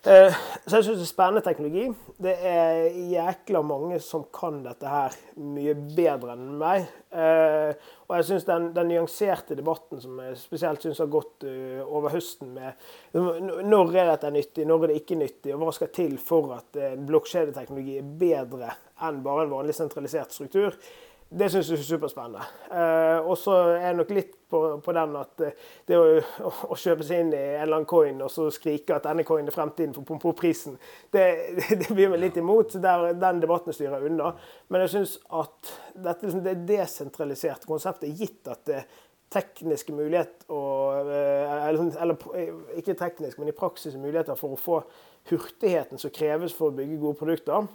Eh, 0.00 0.36
så 0.64 0.78
jeg 0.78 0.86
syns 0.86 1.00
det 1.02 1.04
er 1.04 1.08
spennende 1.10 1.42
teknologi. 1.44 1.82
Det 2.24 2.32
er 2.48 2.86
jækla 3.10 3.60
mange 3.68 3.98
som 4.00 4.22
kan 4.32 4.62
dette 4.64 4.88
her 4.88 5.16
mye 5.36 5.74
bedre 5.76 6.32
enn 6.38 6.54
meg. 6.60 6.86
Eh, 7.12 7.74
og 8.08 8.14
jeg 8.16 8.28
syns 8.30 8.46
den, 8.48 8.70
den, 8.72 8.88
nyanserte 8.88 9.58
debatten 9.58 10.00
som 10.00 10.22
jeg 10.24 10.38
spesielt 10.40 10.86
syns 10.86 11.02
har 11.02 11.10
gått 11.12 11.44
uh, 11.44 11.82
over 11.84 12.14
høsten 12.14 12.54
med 12.56 12.80
når 13.12 13.92
er 14.00 14.08
dette 14.14 14.32
nyttig, 14.34 14.64
når 14.66 14.86
er 14.86 14.90
det 14.90 14.96
ikke 15.02 15.18
nyttig, 15.20 15.52
og 15.54 15.62
hva 15.62 15.74
skal 15.76 15.92
til 15.94 16.16
for 16.22 16.56
at 16.56 16.80
blokkjedeteknologi 17.06 18.00
er 18.00 18.10
bedre 18.24 18.72
enn 19.06 19.20
bare 19.24 19.44
en 19.44 19.52
vanlig 19.52 19.76
sentralisert 19.76 20.34
struktur, 20.34 20.74
det 21.30 21.46
syns 21.52 21.68
jeg 21.70 21.78
er 21.78 21.86
superspennende. 21.86 22.42
Eh, 22.74 23.18
og 23.22 23.36
så 23.38 23.54
er 23.76 23.84
jeg 23.84 23.96
nok 24.00 24.08
litt 24.16 24.32
på, 24.50 24.60
på 24.82 24.94
den 24.96 25.12
at 25.20 25.42
eh, 25.46 25.66
det 25.86 25.98
å, 25.98 26.06
å, 26.72 26.78
kjøpe 26.78 27.06
seg 27.06 27.22
inn 27.22 27.28
i 27.30 27.38
en 27.38 27.60
eller 27.62 27.76
annen 27.76 27.90
coin 27.90 28.24
og 28.26 28.32
så 28.34 28.48
skrike 28.50 28.96
at 28.96 29.06
denne 29.06 29.22
coinen 29.28 29.50
er 29.50 29.54
fremtiden 29.54 29.94
for 29.94 30.08
pompoprisen, 30.08 30.74
det, 31.14 31.26
det, 31.68 31.86
blir 31.92 32.10
meg 32.10 32.24
litt 32.24 32.40
imot. 32.42 32.74
der, 32.82 33.12
Den 33.14 33.38
debatten 33.44 33.76
styrer 33.76 34.00
jeg 34.00 34.10
unna. 34.10 34.32
Men 34.68 34.82
jeg 34.86 34.94
syns 34.96 35.14
at 35.38 35.70
dette 35.94 36.26
liksom, 36.26 36.42
det 36.48 36.56
desentraliserte 36.66 37.70
konseptet, 37.70 38.10
gitt 38.18 38.50
at 38.50 38.66
det 38.66 38.82
tekniske 39.30 39.94
mulighet 39.94 40.48
og, 40.50 41.06
eh, 41.14 41.54
eller, 41.68 41.94
eller 42.02 42.80
ikke 42.80 42.98
teknisk, 42.98 43.38
men 43.38 43.52
i 43.52 43.54
praksis 43.54 43.94
muligheter 43.94 44.34
for 44.34 44.56
å 44.56 44.58
få 44.58 44.82
hurtigheten 45.30 46.00
som 46.02 46.10
kreves 46.10 46.56
for 46.56 46.72
å 46.72 46.74
bygge 46.74 46.98
gode 46.98 47.22
produkter, 47.22 47.70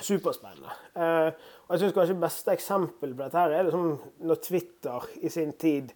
superspennende. 0.00 0.72
Eh, 0.96 1.28
og 1.66 1.74
jeg 1.74 1.82
synes 1.82 1.94
kanskje 1.96 2.22
beste 2.22 2.56
eksempel 2.56 3.14
på 3.14 3.24
dette 3.24 3.38
her 3.38 3.54
er 3.56 3.68
liksom 3.68 3.94
når 4.24 4.42
Twitter 4.46 5.08
i 5.20 5.32
sin 5.32 5.52
tid 5.60 5.92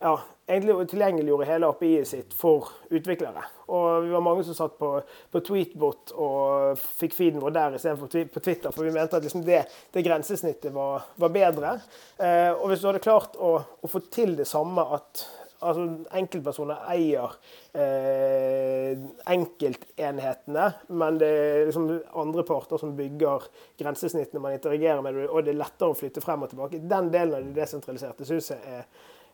ja, 0.00 0.14
egentlig 0.48 0.86
tilgjengeliggjorde 0.88 1.46
hele 1.48 1.68
API-et 1.68 2.08
sitt 2.08 2.36
for 2.36 2.70
utviklere. 2.88 3.42
Og 3.68 4.06
vi 4.06 4.14
var 4.14 4.22
mange 4.24 4.46
som 4.46 4.56
satt 4.56 4.78
på, 4.80 4.94
på 5.04 5.42
Tweetbot 5.44 6.14
og 6.16 6.80
fikk 6.80 7.16
feeden 7.18 7.42
vår 7.42 7.52
der 7.52 7.76
istedenfor 7.76 8.08
på 8.32 8.40
Twitter, 8.40 8.72
for 8.72 8.86
vi 8.86 8.94
mente 8.94 9.18
at 9.18 9.26
liksom 9.26 9.44
det, 9.44 9.66
det, 9.92 10.04
grensesnittet 10.06 10.72
var, 10.72 11.04
var 11.20 11.34
bedre. 11.34 11.74
Eh, 12.16 12.48
og 12.54 12.70
hvis 12.70 12.80
du 12.80 12.88
hadde 12.88 13.04
klart 13.04 13.36
å, 13.36 13.58
å 13.60 13.92
få 13.92 14.00
til 14.08 14.32
det 14.40 14.48
samme 14.48 14.86
at 14.96 15.26
altså 15.60 15.84
enkeltpersoner 16.16 16.82
eier 16.92 17.36
eh, 17.76 18.96
enkeltenhetene, 19.34 20.66
men 20.96 21.20
det 21.20 21.30
er 21.30 21.68
liksom 21.68 21.88
andre 22.22 22.44
parter 22.48 22.80
som 22.80 22.96
bygger 22.98 23.46
grensesnittene 23.80 24.42
man 24.42 24.56
interagerer 24.56 25.04
med, 25.04 25.22
og 25.28 25.44
det 25.44 25.54
er 25.54 25.62
lettere 25.62 25.92
å 25.92 25.98
flytte 25.98 26.24
frem 26.24 26.46
og 26.46 26.52
tilbake. 26.52 26.82
Den 26.82 27.10
delen 27.12 27.36
av 27.36 27.48
det 27.48 27.56
desentraliserte 27.60 28.28
syns 28.28 28.52
jeg 28.54 28.76
er, 28.80 28.84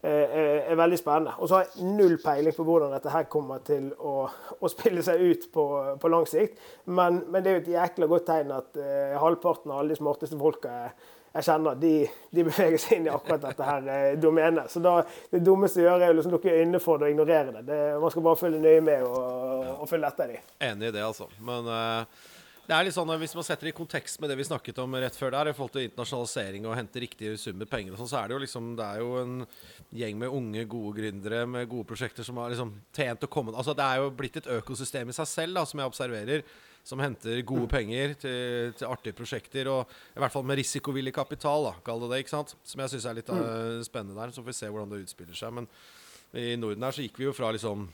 er, 0.07 0.61
er, 0.61 0.77
veldig 0.79 0.99
spennende. 1.01 1.35
Og 1.41 1.49
så 1.49 1.59
har 1.59 1.69
jeg 1.69 1.91
null 1.97 2.17
peiling 2.23 2.55
på 2.57 2.67
hvordan 2.67 2.95
dette 2.95 3.13
her 3.15 3.29
kommer 3.33 3.63
til 3.67 3.89
å, 3.97 4.17
å 4.61 4.71
spille 4.71 5.05
seg 5.07 5.23
ut 5.23 5.51
på, 5.55 5.67
på 6.03 6.13
lang 6.13 6.27
sikt, 6.31 6.59
men, 6.87 7.23
men, 7.31 7.43
det 7.43 7.53
er 7.53 7.59
jo 7.59 7.65
et 7.65 7.75
jækla 7.77 8.11
godt 8.11 8.29
tegn 8.31 8.57
at 8.57 8.81
eh, 8.83 9.15
halvparten 9.21 9.73
av 9.73 9.83
alle 9.83 9.95
de 9.95 10.01
smarteste 10.03 10.39
folka 10.41 10.81
er 10.87 11.15
jeg 11.37 11.47
kjenner 11.47 11.81
de, 11.81 11.93
de, 12.33 12.45
beveger 12.47 12.79
seg 12.81 12.99
inn 12.99 13.09
i 13.09 13.13
akkurat 13.13 13.43
dette 13.43 13.67
her 13.67 13.91
eh, 13.93 14.13
domenet. 14.21 14.71
Så 14.73 14.81
da, 14.85 14.99
det 15.33 15.43
dummeste 15.45 15.83
å 15.83 15.89
gjøre 15.89 16.07
er 16.07 16.15
å 16.15 16.17
liksom 16.17 16.37
lukke 16.37 16.55
øynene 16.55 16.81
for 16.83 17.01
det 17.01 17.11
og 17.11 17.17
ignorere 17.17 17.59
det. 17.59 17.67
det. 17.69 17.83
Man 18.03 18.15
skal 18.15 18.25
bare 18.25 18.41
følge 18.41 18.63
nøye 18.63 18.87
med 18.87 19.05
og, 19.05 19.75
og 19.83 19.91
følge 19.91 20.09
etter 20.13 20.33
dem. 20.33 20.49
Enig 20.71 20.89
i 20.91 20.97
det, 20.97 21.05
altså. 21.05 21.29
Men 21.45 21.69
uh, 21.69 22.25
det 22.67 22.75
er 22.75 22.87
litt 22.89 22.97
sånn 22.97 23.11
at 23.15 23.21
hvis 23.23 23.37
man 23.39 23.45
setter 23.47 23.69
det 23.69 23.75
i 23.75 23.77
kontekst 23.77 24.19
med 24.19 24.33
det 24.33 24.37
vi 24.41 24.47
snakket 24.49 24.81
om 24.83 24.97
rett 24.99 25.15
før 25.15 25.35
der, 25.37 25.51
i 25.53 25.55
forhold 25.55 25.75
til 25.77 25.85
internasjonalisering 25.87 26.65
og 26.67 26.75
hente 26.75 27.03
riktige 27.05 27.37
summer 27.39 27.69
penger 27.71 27.95
og 27.95 28.01
sånn, 28.01 28.11
så 28.11 28.19
er 28.21 28.27
det 28.27 28.35
jo 28.35 28.41
liksom 28.43 28.73
Det 28.79 28.87
er 28.87 29.03
jo 29.05 29.13
en 29.21 29.37
gjeng 30.01 30.19
med 30.23 30.35
unge, 30.35 30.65
gode 30.73 30.97
gründere 30.99 31.45
med 31.47 31.69
gode 31.71 31.87
prosjekter 31.93 32.27
som 32.27 32.41
har 32.43 32.51
liksom 32.51 32.73
tjent 32.97 33.23
å 33.23 33.31
komme 33.31 33.55
Altså 33.55 33.77
det 33.77 33.87
er 33.87 34.03
jo 34.03 34.11
blitt 34.19 34.41
et 34.41 34.51
økosystem 34.57 35.13
i 35.13 35.15
seg 35.15 35.31
selv, 35.31 35.61
da, 35.61 35.63
som 35.69 35.83
jeg 35.83 35.93
observerer 35.93 36.43
som 36.87 37.03
henter 37.03 37.43
gode 37.47 37.67
penger 37.71 38.15
til, 38.15 38.73
til, 38.79 38.87
artige 38.87 39.17
prosjekter. 39.19 39.67
Og 39.73 39.93
i 40.15 40.23
hvert 40.23 40.35
fall 40.35 40.47
med 40.47 40.61
risikovillig 40.61 41.15
kapital, 41.17 41.71
da, 41.71 41.77
kall 41.87 42.05
det 42.05 42.13
det. 42.13 42.23
ikke 42.23 42.37
sant? 42.37 42.55
Som 42.63 42.83
jeg 42.85 42.95
syns 42.95 43.09
er 43.11 43.19
litt 43.19 43.33
uh, 43.33 43.83
spennende 43.87 44.19
der. 44.19 44.35
Så 44.35 44.45
får 44.45 44.53
vi 44.53 44.59
se 44.61 44.71
hvordan 44.71 44.93
det 44.93 45.03
utspiller 45.03 45.39
seg. 45.39 45.55
Men 45.57 45.71
i 46.37 46.53
Norden 46.61 46.87
her 46.87 46.95
så 46.95 47.03
gikk 47.03 47.19
vi 47.19 47.27
jo 47.27 47.35
fra 47.35 47.51
liksom 47.57 47.89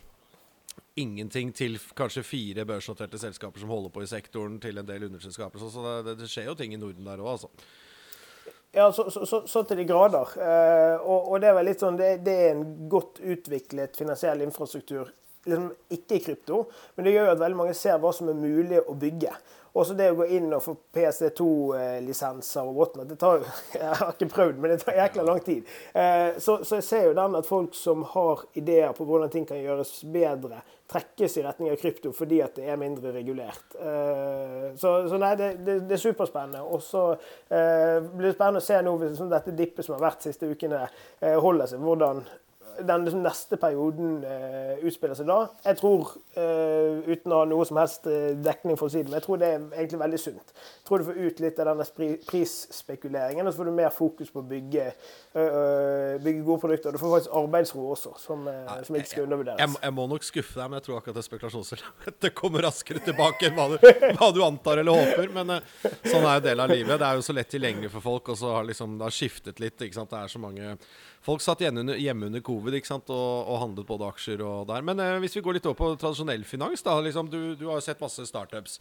ingenting 1.01 1.55
til 1.57 1.79
kanskje 1.97 2.25
fire 2.25 2.67
børsnoterte 2.69 3.21
selskaper 3.21 3.63
som 3.63 3.73
holder 3.73 3.93
på 3.93 4.05
i 4.05 4.11
sektoren, 4.11 4.59
til 4.61 4.81
en 4.81 4.89
del 4.89 5.09
underselskaper. 5.09 5.61
Så, 5.63 5.71
så 5.73 5.97
det, 6.05 6.19
det, 6.21 6.29
skjer 6.29 6.51
jo 6.51 6.57
ting 6.59 6.77
i 6.77 6.81
Norden 6.81 7.09
der 7.09 7.23
òg, 7.23 7.33
altså. 7.37 7.49
Ja, 8.73 8.87
så, 8.93 9.05
så, 9.11 9.43
så, 9.47 9.63
til 9.69 9.83
de 9.83 9.85
grader. 9.85 10.37
Eh, 10.41 10.95
og, 11.01 11.33
og, 11.33 11.41
det 11.41 11.51
er 11.51 11.57
vel 11.59 11.69
litt 11.69 11.83
sånn, 11.83 11.99
det, 12.01 12.15
det, 12.25 12.37
er 12.45 12.55
en 12.55 12.89
godt 12.93 13.21
utviklet 13.21 13.99
finansiell 14.01 14.45
infrastruktur 14.45 15.13
liksom 15.47 15.73
ikke 15.91 16.19
i 16.19 16.23
krypto, 16.29 16.63
men 16.97 17.07
det 17.07 17.17
gjør 17.17 17.31
jo 17.31 17.35
at 17.37 17.43
veldig 17.43 17.61
mange 17.63 17.75
ser 17.79 17.99
hva 18.03 18.13
som 18.15 18.31
er 18.31 18.39
mulig 18.39 18.81
å 18.87 18.97
bygge. 18.99 19.35
Også 19.73 19.95
det 19.97 20.11
å 20.13 20.17
gå 20.19 20.27
inn 20.37 20.51
og 20.53 20.61
få 20.61 20.75
PC2-lisenser 20.93 22.67
og 22.69 22.77
whatnot. 22.77 23.09
Det 23.09 23.17
tar 23.21 23.41
Jeg 23.79 24.01
har 24.03 24.11
ikke 24.13 24.29
prøvd, 24.35 24.59
men 24.61 24.75
det 24.75 24.83
tar 24.83 24.99
jækla 24.99 25.25
lang 25.25 25.41
tid. 25.45 25.71
Eh, 25.97 26.37
så, 26.37 26.59
så, 26.61 26.77
jeg 26.77 26.87
ser 26.91 27.07
jo 27.07 27.15
den 27.17 27.39
at 27.39 27.49
folk 27.49 27.73
som 27.77 28.05
har 28.13 28.45
ideer 28.61 28.93
på 28.97 29.07
hvordan 29.09 29.33
ting 29.33 29.49
kan 29.49 29.61
gjøres 29.61 29.95
bedre, 30.13 30.61
trekkes 30.93 31.39
i 31.41 31.45
retning 31.47 31.71
av 31.73 31.79
krypto 31.81 32.11
fordi 32.13 32.43
at 32.45 32.59
det 32.59 32.67
er 32.69 32.77
mindre 32.81 33.15
regulert. 33.15 33.79
Eh, 33.81 34.69
så, 34.77 34.93
så 35.09 35.21
nei, 35.23 35.33
det, 35.41 35.55
det, 35.65 35.79
det, 35.89 35.97
er 35.97 36.05
superspennende. 36.05 36.67
Og 36.69 36.85
så 36.85 37.09
eh, 37.17 37.97
blir 38.13 38.29
det 38.29 38.37
spennende 38.37 38.61
å 38.61 38.69
se 38.69 38.85
nå 38.85 38.97
hvis 39.01 39.25
dette 39.33 39.57
dippet 39.57 39.89
som 39.89 39.97
har 39.97 40.05
vært 40.11 40.21
de 40.21 40.35
siste 40.35 40.53
ukene, 40.53 40.85
holder 41.41 41.73
seg. 41.73 41.81
hvordan 41.81 42.27
den 42.81 43.05
liksom 43.05 43.23
neste 43.25 43.57
perioden 43.61 44.23
uh, 44.25 44.81
utspiller 44.87 45.17
seg 45.19 45.29
da. 45.29 45.39
Jeg 45.67 45.79
tror, 45.81 46.13
uh, 46.37 47.03
uten 47.07 47.35
å 47.35 47.41
ha 47.43 47.49
noe 47.49 47.67
som 47.69 47.79
helst 47.81 48.07
uh, 48.11 48.33
dekning 48.43 48.79
for 48.81 48.89
å 48.89 48.93
si 48.93 49.03
det, 49.03 49.11
men 49.11 49.19
jeg 49.19 49.27
tror 49.27 49.41
det 49.43 49.51
er 49.51 49.65
egentlig 49.77 50.01
veldig 50.03 50.21
sunt. 50.23 50.55
Jeg 50.55 50.87
tror 50.89 51.03
du 51.03 51.09
får 51.09 51.21
ut 51.21 51.43
litt 51.45 51.61
av 51.63 51.71
denne 51.71 51.87
prisspekuleringen, 52.29 53.47
og 53.47 53.55
så 53.55 53.63
får 53.63 53.71
du 53.71 53.75
mer 53.77 53.93
fokus 53.95 54.33
på 54.33 54.43
å 54.43 54.47
bygge, 54.47 54.87
bygge 55.33 56.45
gode 56.47 56.61
produkter. 56.65 56.95
Du 56.95 57.01
får 57.01 57.15
faktisk 57.17 57.37
arbeidsro 57.39 57.85
også, 57.95 58.15
som, 58.21 58.49
som 58.87 58.99
ikke 58.99 59.11
skal 59.11 59.27
undervurderes. 59.29 59.63
Jeg, 59.63 59.75
jeg, 59.85 59.97
må 59.97 60.09
nok 60.11 60.27
skuffe 60.27 60.59
deg, 60.59 60.69
men 60.71 60.81
jeg 60.81 60.89
tror 60.89 60.99
akkurat 60.99 61.21
det 61.21 61.27
spekulasjonselementet 61.29 62.37
kommer 62.41 62.67
raskere 62.67 63.05
tilbake 63.07 63.49
enn 63.49 63.57
hva 63.59 63.69
du, 63.73 63.79
hva 64.19 64.33
du, 64.35 64.43
antar 64.47 64.83
eller 64.83 65.05
håper. 65.05 65.33
Men 65.37 65.57
sånn 66.03 66.27
er 66.27 66.41
jo 66.41 66.45
del 66.49 66.65
av 66.67 66.75
livet. 66.75 66.99
Det 66.99 67.09
er 67.09 67.21
jo 67.21 67.27
så 67.29 67.37
lett 67.37 67.53
tilgjengelig 67.53 67.93
for 67.95 68.09
folk, 68.11 68.35
og 68.35 68.43
så 68.43 68.57
har 68.59 68.69
liksom, 68.69 68.99
det 69.01 69.09
har 69.09 69.17
skiftet 69.17 69.63
litt. 69.63 69.79
ikke 69.79 70.01
sant? 70.01 70.13
Det 70.13 70.21
er 70.21 70.33
så 70.33 70.43
mange 70.43 70.77
Folk 71.23 71.43
satt 71.45 71.63
hjemme 71.63 71.85
under, 71.85 71.99
hjemme 72.03 72.27
under 72.27 72.43
covid? 72.43 72.75
Og, 72.91 73.15
og, 73.15 73.55
handlet 73.63 73.87
både 73.87 74.09
aksjer 74.11 74.43
og 74.43 74.67
der. 74.71 74.83
Men 74.87 74.99
eh, 75.03 75.21
hvis 75.23 75.37
vi 75.39 75.45
går 75.45 75.59
litt 75.59 75.69
over 75.71 75.79
på 75.79 75.91
tradisjonell 76.01 76.43
finans, 76.49 76.83
da, 76.83 76.97
liksom, 77.05 77.31
du, 77.31 77.55
du, 77.55 77.69
har 77.71 77.79
jo 77.79 77.87
sett 77.87 78.03
masse 78.03 78.27
startups. 78.27 78.81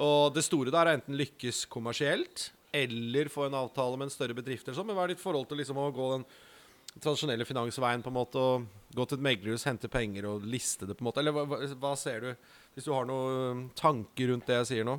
Og 0.00 0.32
det 0.34 0.46
store 0.46 0.72
der 0.74 0.88
er 0.88 0.98
enten 0.98 1.18
lykkes 1.18 1.66
kommersielt 1.70 2.48
eller 2.74 3.28
få 3.30 3.46
en 3.46 3.60
avtale 3.60 3.98
med 4.00 4.08
en 4.08 4.14
større 4.14 4.34
bedrift. 4.34 4.66
Eller 4.66 4.80
sånn. 4.80 4.88
Men 4.88 4.96
hva 4.98 5.04
er 5.04 5.12
ditt 5.12 5.22
forhold 5.22 5.46
til 5.50 5.60
liksom, 5.60 5.78
å 5.78 5.92
gå 5.94 6.08
den 6.16 6.26
tradisjonelle 6.94 7.46
finansveien 7.46 8.02
på 8.02 8.10
en 8.10 8.16
måte 8.16 8.40
og 8.40 8.66
gå 8.94 9.06
til 9.06 9.18
et 9.18 9.26
meglerhus, 9.28 9.66
hente 9.68 9.90
penger 9.90 10.28
og 10.30 10.46
liste 10.48 10.88
det? 10.88 10.96
på 10.96 11.04
en 11.04 11.10
måte 11.10 11.22
Eller 11.22 11.34
hva, 11.34 11.60
hva 11.82 11.94
ser 11.98 12.22
du, 12.22 12.50
hvis 12.74 12.86
du 12.86 12.92
har 12.94 13.06
noen 13.08 13.68
tanker 13.76 14.30
rundt 14.30 14.48
det 14.48 14.60
jeg 14.62 14.70
sier 14.70 14.88
nå? 14.88 14.98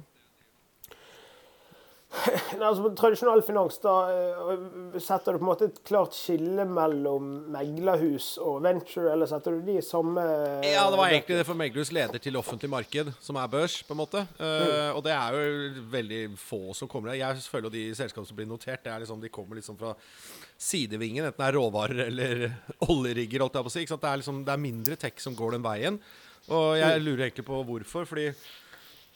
altså, 2.64 2.90
tradisjonell 2.96 3.42
finans, 3.46 3.78
da 3.84 3.94
eh, 4.14 5.00
setter 5.04 5.36
du 5.36 5.42
på 5.42 5.46
en 5.46 5.50
måte 5.50 5.68
et 5.68 5.80
klart 5.88 6.16
skille 6.16 6.64
mellom 6.70 7.32
meglerhus 7.54 8.36
og 8.42 8.62
venture, 8.66 9.10
eller 9.12 9.30
setter 9.30 9.58
du 9.58 9.66
de 9.68 9.78
i 9.80 9.84
samme 9.84 10.24
Ja, 10.64 10.86
det 10.92 11.00
var 11.00 11.12
egentlig 11.12 11.40
det 11.42 11.48
for 11.48 11.60
meglerhus 11.60 11.92
leder 11.96 12.22
til 12.22 12.40
offentlig 12.40 12.70
marked, 12.72 13.12
som 13.24 13.40
er 13.42 13.52
børs, 13.52 13.80
på 13.86 13.96
en 13.96 14.02
måte. 14.02 14.24
Uh, 14.40 14.46
mm. 14.46 14.98
Og 14.98 15.04
det 15.06 15.16
er 15.16 15.38
jo 15.38 15.86
veldig 15.96 16.22
få 16.40 16.62
som 16.78 16.92
kommer 16.92 17.12
der. 17.12 17.22
Jeg 17.24 17.48
føler 17.52 17.70
jo 17.70 17.76
de 17.76 17.86
selskapene 17.98 18.32
som 18.32 18.40
blir 18.40 18.50
notert, 18.50 18.84
det 18.86 18.94
er 18.94 19.04
liksom, 19.04 19.24
de 19.24 19.34
kommer 19.34 19.60
liksom 19.60 19.80
fra 19.82 19.96
sidevingen, 20.56 21.26
enten 21.26 21.42
det 21.42 21.50
er 21.50 21.58
råvarer 21.60 22.06
eller 22.08 22.46
oljerigger, 22.94 23.44
holdt 23.44 23.60
jeg 23.60 23.68
på 23.68 23.74
å 23.74 23.76
si. 23.76 23.88
Det 23.96 24.12
er, 24.12 24.22
liksom, 24.24 24.46
det 24.48 24.56
er 24.56 24.68
mindre 24.70 25.00
tech 25.02 25.20
som 25.24 25.36
går 25.38 25.58
den 25.58 25.66
veien. 25.66 26.00
Og 26.46 26.76
jeg 26.78 27.02
mm. 27.02 27.04
lurer 27.06 27.28
egentlig 27.28 27.48
på 27.48 27.64
hvorfor. 27.66 28.06
fordi 28.06 28.30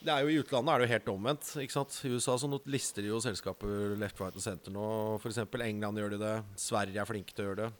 det 0.00 0.12
er 0.12 0.24
jo 0.24 0.32
I 0.32 0.38
utlandet 0.40 0.72
er 0.72 0.80
det 0.80 0.86
jo 0.86 0.94
helt 0.94 1.12
omvendt. 1.12 1.50
ikke 1.60 1.76
sant? 1.76 1.96
I 2.08 2.14
USA 2.14 2.36
så 2.40 2.48
lister 2.72 3.04
de 3.04 3.12
jo 3.12 3.20
selskaper 3.20 3.96
left, 4.00 4.20
right 4.22 4.36
og 4.36 4.44
center 4.44 4.72
nå. 4.72 4.84
F.eks. 5.20 5.42
England 5.44 6.00
gjør 6.00 6.14
de 6.14 6.20
det. 6.22 6.34
Sverige 6.60 7.02
er 7.02 7.08
flinke 7.08 7.36
til 7.36 7.44
å 7.44 7.48
gjøre 7.50 7.66
det. 7.66 7.70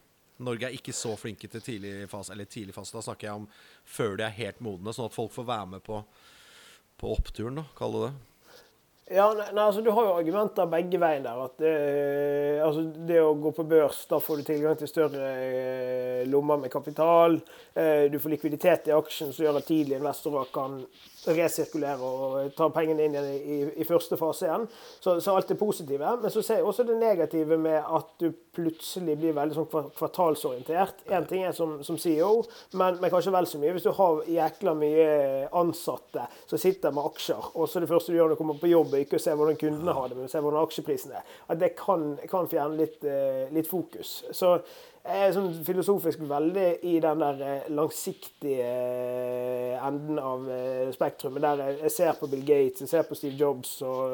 Norge 0.41 0.69
er 0.69 0.77
ikke 0.77 0.97
så 0.97 1.15
flinke 1.21 1.49
til 1.53 1.65
tidlig 1.65 1.95
fase. 2.13 2.35
Eller 2.35 2.49
tidlig 2.49 2.77
fase, 2.77 2.97
da 2.97 3.05
snakker 3.05 3.29
jeg 3.29 3.43
om 3.43 3.47
før 3.89 4.19
de 4.21 4.27
er 4.29 4.37
helt 4.37 4.61
modne, 4.65 4.93
sånn 4.97 5.09
at 5.09 5.17
folk 5.17 5.33
får 5.33 5.49
være 5.49 5.71
med 5.77 5.85
på, 5.87 6.03
på 7.01 7.15
oppturen, 7.17 7.63
da, 7.63 7.67
kall 7.77 7.97
det 7.97 8.09
det. 8.09 8.13
Ja, 9.11 9.25
nei, 9.35 9.65
altså 9.65 9.81
Du 9.83 9.91
har 9.91 10.05
jo 10.07 10.19
argumenter 10.21 10.69
begge 10.71 10.99
veier 11.03 11.25
der. 11.25 11.39
at 11.43 11.57
det, 11.59 11.71
altså 12.63 12.85
det 13.09 13.17
å 13.19 13.33
gå 13.35 13.51
på 13.57 13.65
børs, 13.67 14.05
da 14.07 14.21
får 14.23 14.39
du 14.39 14.45
tilgang 14.47 14.77
til 14.79 14.91
større 14.91 15.33
eh, 15.35 16.21
lommer 16.31 16.61
med 16.63 16.71
kapital. 16.71 17.41
Eh, 17.75 18.07
du 18.13 18.21
får 18.23 18.37
likviditet 18.37 18.87
i 18.87 18.95
aksjen 18.95 19.33
som 19.35 19.45
gjør 19.45 19.59
at 19.59 19.67
tidlige 19.67 19.99
investorer 19.99 20.53
kan 20.55 20.79
resirkulere 21.27 22.01
og 22.07 22.55
ta 22.57 22.71
pengene 22.73 23.05
inn 23.05 23.15
igjen 23.15 23.29
i, 23.31 23.59
i, 23.83 23.87
første 23.89 24.17
fase 24.21 24.47
igjen. 24.47 24.67
Så, 25.01 25.19
så, 25.21 25.35
alt 25.35 25.51
det 25.51 25.59
positive. 25.61 26.13
Men 26.23 26.33
så 26.33 26.43
ser 26.43 26.61
jeg 26.61 26.69
også 26.69 26.87
det 26.89 26.97
negative 27.01 27.59
med 27.61 27.79
at 27.81 28.15
du 28.23 28.31
plutselig 28.57 29.17
blir 29.21 29.37
veldig 29.37 29.59
sånn 29.59 29.91
kvartalsorientert. 29.99 31.05
Én 31.13 31.29
ting 31.29 31.45
er 31.47 31.57
som, 31.57 31.79
som 31.87 31.99
CEO, 32.01 32.45
men, 32.73 32.99
men, 33.01 33.11
kanskje 33.13 33.35
vel 33.35 33.49
så 33.49 33.61
mye 33.61 33.75
hvis 33.77 33.87
du 33.87 33.93
har 33.97 34.23
jækla 34.31 34.75
mye 34.79 35.09
ansatte 35.61 36.27
som 36.51 36.61
sitter 36.61 36.95
med 36.95 37.11
aksjer, 37.13 37.53
og 37.55 37.69
så 37.69 37.83
det 37.83 37.91
første 37.91 38.13
du 38.13 38.19
gjør 38.19 38.31
når 38.31 38.39
du 38.39 38.43
kommer 38.43 38.61
på 38.61 38.73
jobb, 38.73 38.95
er 38.95 39.05
ikke 39.05 39.21
å 39.21 39.25
se 39.25 39.35
hvordan 39.37 39.61
kundene 39.61 39.97
har 39.97 40.09
det, 40.11 40.19
men 40.19 40.31
å 40.31 40.33
se 40.33 40.43
hvordan 40.43 40.65
aksjeprisen 40.65 41.17
er. 41.21 41.35
At 41.51 41.61
det 41.63 41.75
kan, 41.79 42.15
kan 42.31 42.49
fjerne 42.51 42.81
litt, 42.81 43.05
eh, 43.05 43.51
litt 43.55 43.71
fokus. 43.71 44.21
Så 44.37 44.57
er 45.05 45.33
sånn 45.33 45.53
filosofisk 45.65 46.21
veldig 46.29 46.67
i 46.89 46.99
den 47.01 47.23
der 47.23 47.41
eh, 47.47 47.69
langsiktige 47.73 48.67
eh, 48.67 49.79
enden 49.87 50.21
av 50.21 50.45
eh, 50.53 50.91
spektrumet. 50.93 51.43
Der 51.45 51.81
jeg 51.87 51.95
ser 51.95 52.19
på 52.19 52.29
Bill 52.31 52.45
Gates, 52.45 52.85
jeg 52.85 52.93
ser 52.93 53.09
på 53.09 53.17
Steve 53.17 53.39
Jobs 53.41 53.79
og, 53.87 54.13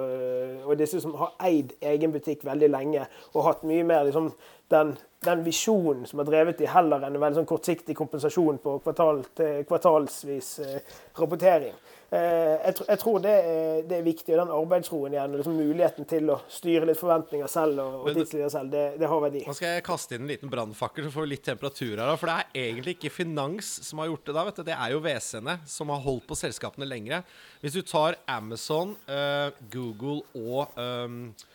og 0.64 0.79
disse 0.79 1.03
som 1.03 1.16
har 1.18 1.35
eid 1.49 1.75
egen 1.83 2.14
butikk 2.14 2.46
veldig 2.46 2.70
lenge 2.70 3.07
og 3.35 3.49
hatt 3.49 3.66
mye 3.66 3.87
mer 3.87 4.07
liksom, 4.07 4.31
den, 4.72 4.94
den 5.27 5.43
visjonen 5.47 6.07
som 6.09 6.23
har 6.23 6.31
drevet 6.31 6.62
de, 6.62 6.71
heller 6.71 7.03
enn 7.03 7.19
en 7.19 7.23
veldig 7.23 7.43
sånn 7.43 7.51
kortsiktig 7.51 7.97
kompensasjon 7.99 8.62
på 8.62 8.79
kvartal, 8.87 9.25
kvartalsvis 9.69 10.55
rapportering. 11.19 11.75
Eh, 12.07 12.19
jeg, 12.62 12.75
jeg, 12.87 12.99
tror 13.03 13.19
det 13.19 13.33
er, 13.35 13.81
det 13.89 13.97
er, 13.99 14.05
viktig. 14.07 14.35
og 14.35 14.39
Den 14.39 14.53
arbeidsroen 14.55 15.17
igjen, 15.17 15.33
og 15.35 15.41
liksom 15.41 15.57
muligheten 15.59 16.07
til 16.09 16.31
å 16.31 16.39
styre 16.53 16.87
litt 16.87 17.01
forventninger 17.01 17.51
selv 17.51 17.83
og, 17.83 17.97
og 18.05 18.21
tidslinjer 18.21 18.53
selv, 18.53 18.71
det, 18.71 18.85
det, 19.01 19.09
har 19.11 19.23
verdi. 19.25 19.43
Nå 19.49 19.57
skal 19.59 19.75
jeg 19.75 19.87
kaste 19.89 20.17
inn 20.17 20.27
en 20.27 20.31
liten 20.31 20.53
brannfakkel, 20.53 21.07
så 21.07 21.15
får 21.15 21.27
vi 21.27 21.33
litt 21.35 21.45
temperatur 21.49 21.97
her. 21.97 22.15
For 22.15 22.31
det 22.31 22.37
er 22.39 22.69
egentlig 22.69 22.97
ikke 22.99 23.15
finans 23.17 23.73
som 23.89 24.03
har 24.03 24.12
gjort 24.12 24.31
det 24.31 24.37
da. 24.39 24.47
vet 24.47 24.61
du. 24.61 24.65
Det 24.71 24.79
er 24.79 24.95
jo 24.95 25.03
WC-ene 25.03 25.59
som 25.77 25.93
har 25.95 26.07
holdt 26.07 26.29
på 26.31 26.39
selskapene 26.39 26.89
lengre. 26.89 27.23
Hvis 27.65 27.75
du 27.75 27.83
tar 27.87 28.21
Amazon, 28.31 28.95
uh, 29.11 29.51
Google 29.73 30.23
og 30.39 30.79
uh, 30.79 31.47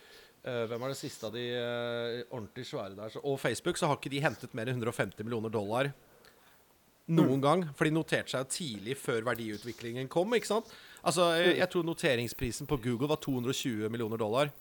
hvem 0.42 0.82
er 0.82 0.90
det 0.90 0.98
siste 0.98 1.28
av 1.28 1.36
de 1.36 1.42
uh, 1.54 2.22
ordentlig 2.32 2.64
svære 2.66 2.96
der? 2.98 3.20
Og 3.22 3.36
Facebook, 3.38 3.78
så 3.78 3.86
har 3.86 4.00
ikke 4.00 4.10
de 4.10 4.24
hentet 4.24 4.56
mer 4.58 4.70
enn 4.72 4.80
150 4.80 5.22
millioner 5.22 5.52
dollar 5.54 5.92
noen 7.10 7.38
mm. 7.38 7.44
gang. 7.44 7.64
For 7.76 7.88
de 7.88 7.94
noterte 7.94 8.34
seg 8.34 8.50
tidlig 8.52 8.98
før 9.00 9.24
verdiutviklingen 9.32 10.10
kom. 10.12 10.34
ikke 10.36 10.50
sant? 10.54 10.74
Altså, 11.02 11.32
jeg, 11.38 11.56
jeg, 11.60 11.70
tror 11.72 11.86
noteringsprisen 11.86 12.70
på 12.70 12.78
Google 12.84 13.10
var 13.10 13.22
220 13.22 13.90
millioner 13.92 14.20
dollar. 14.20 14.52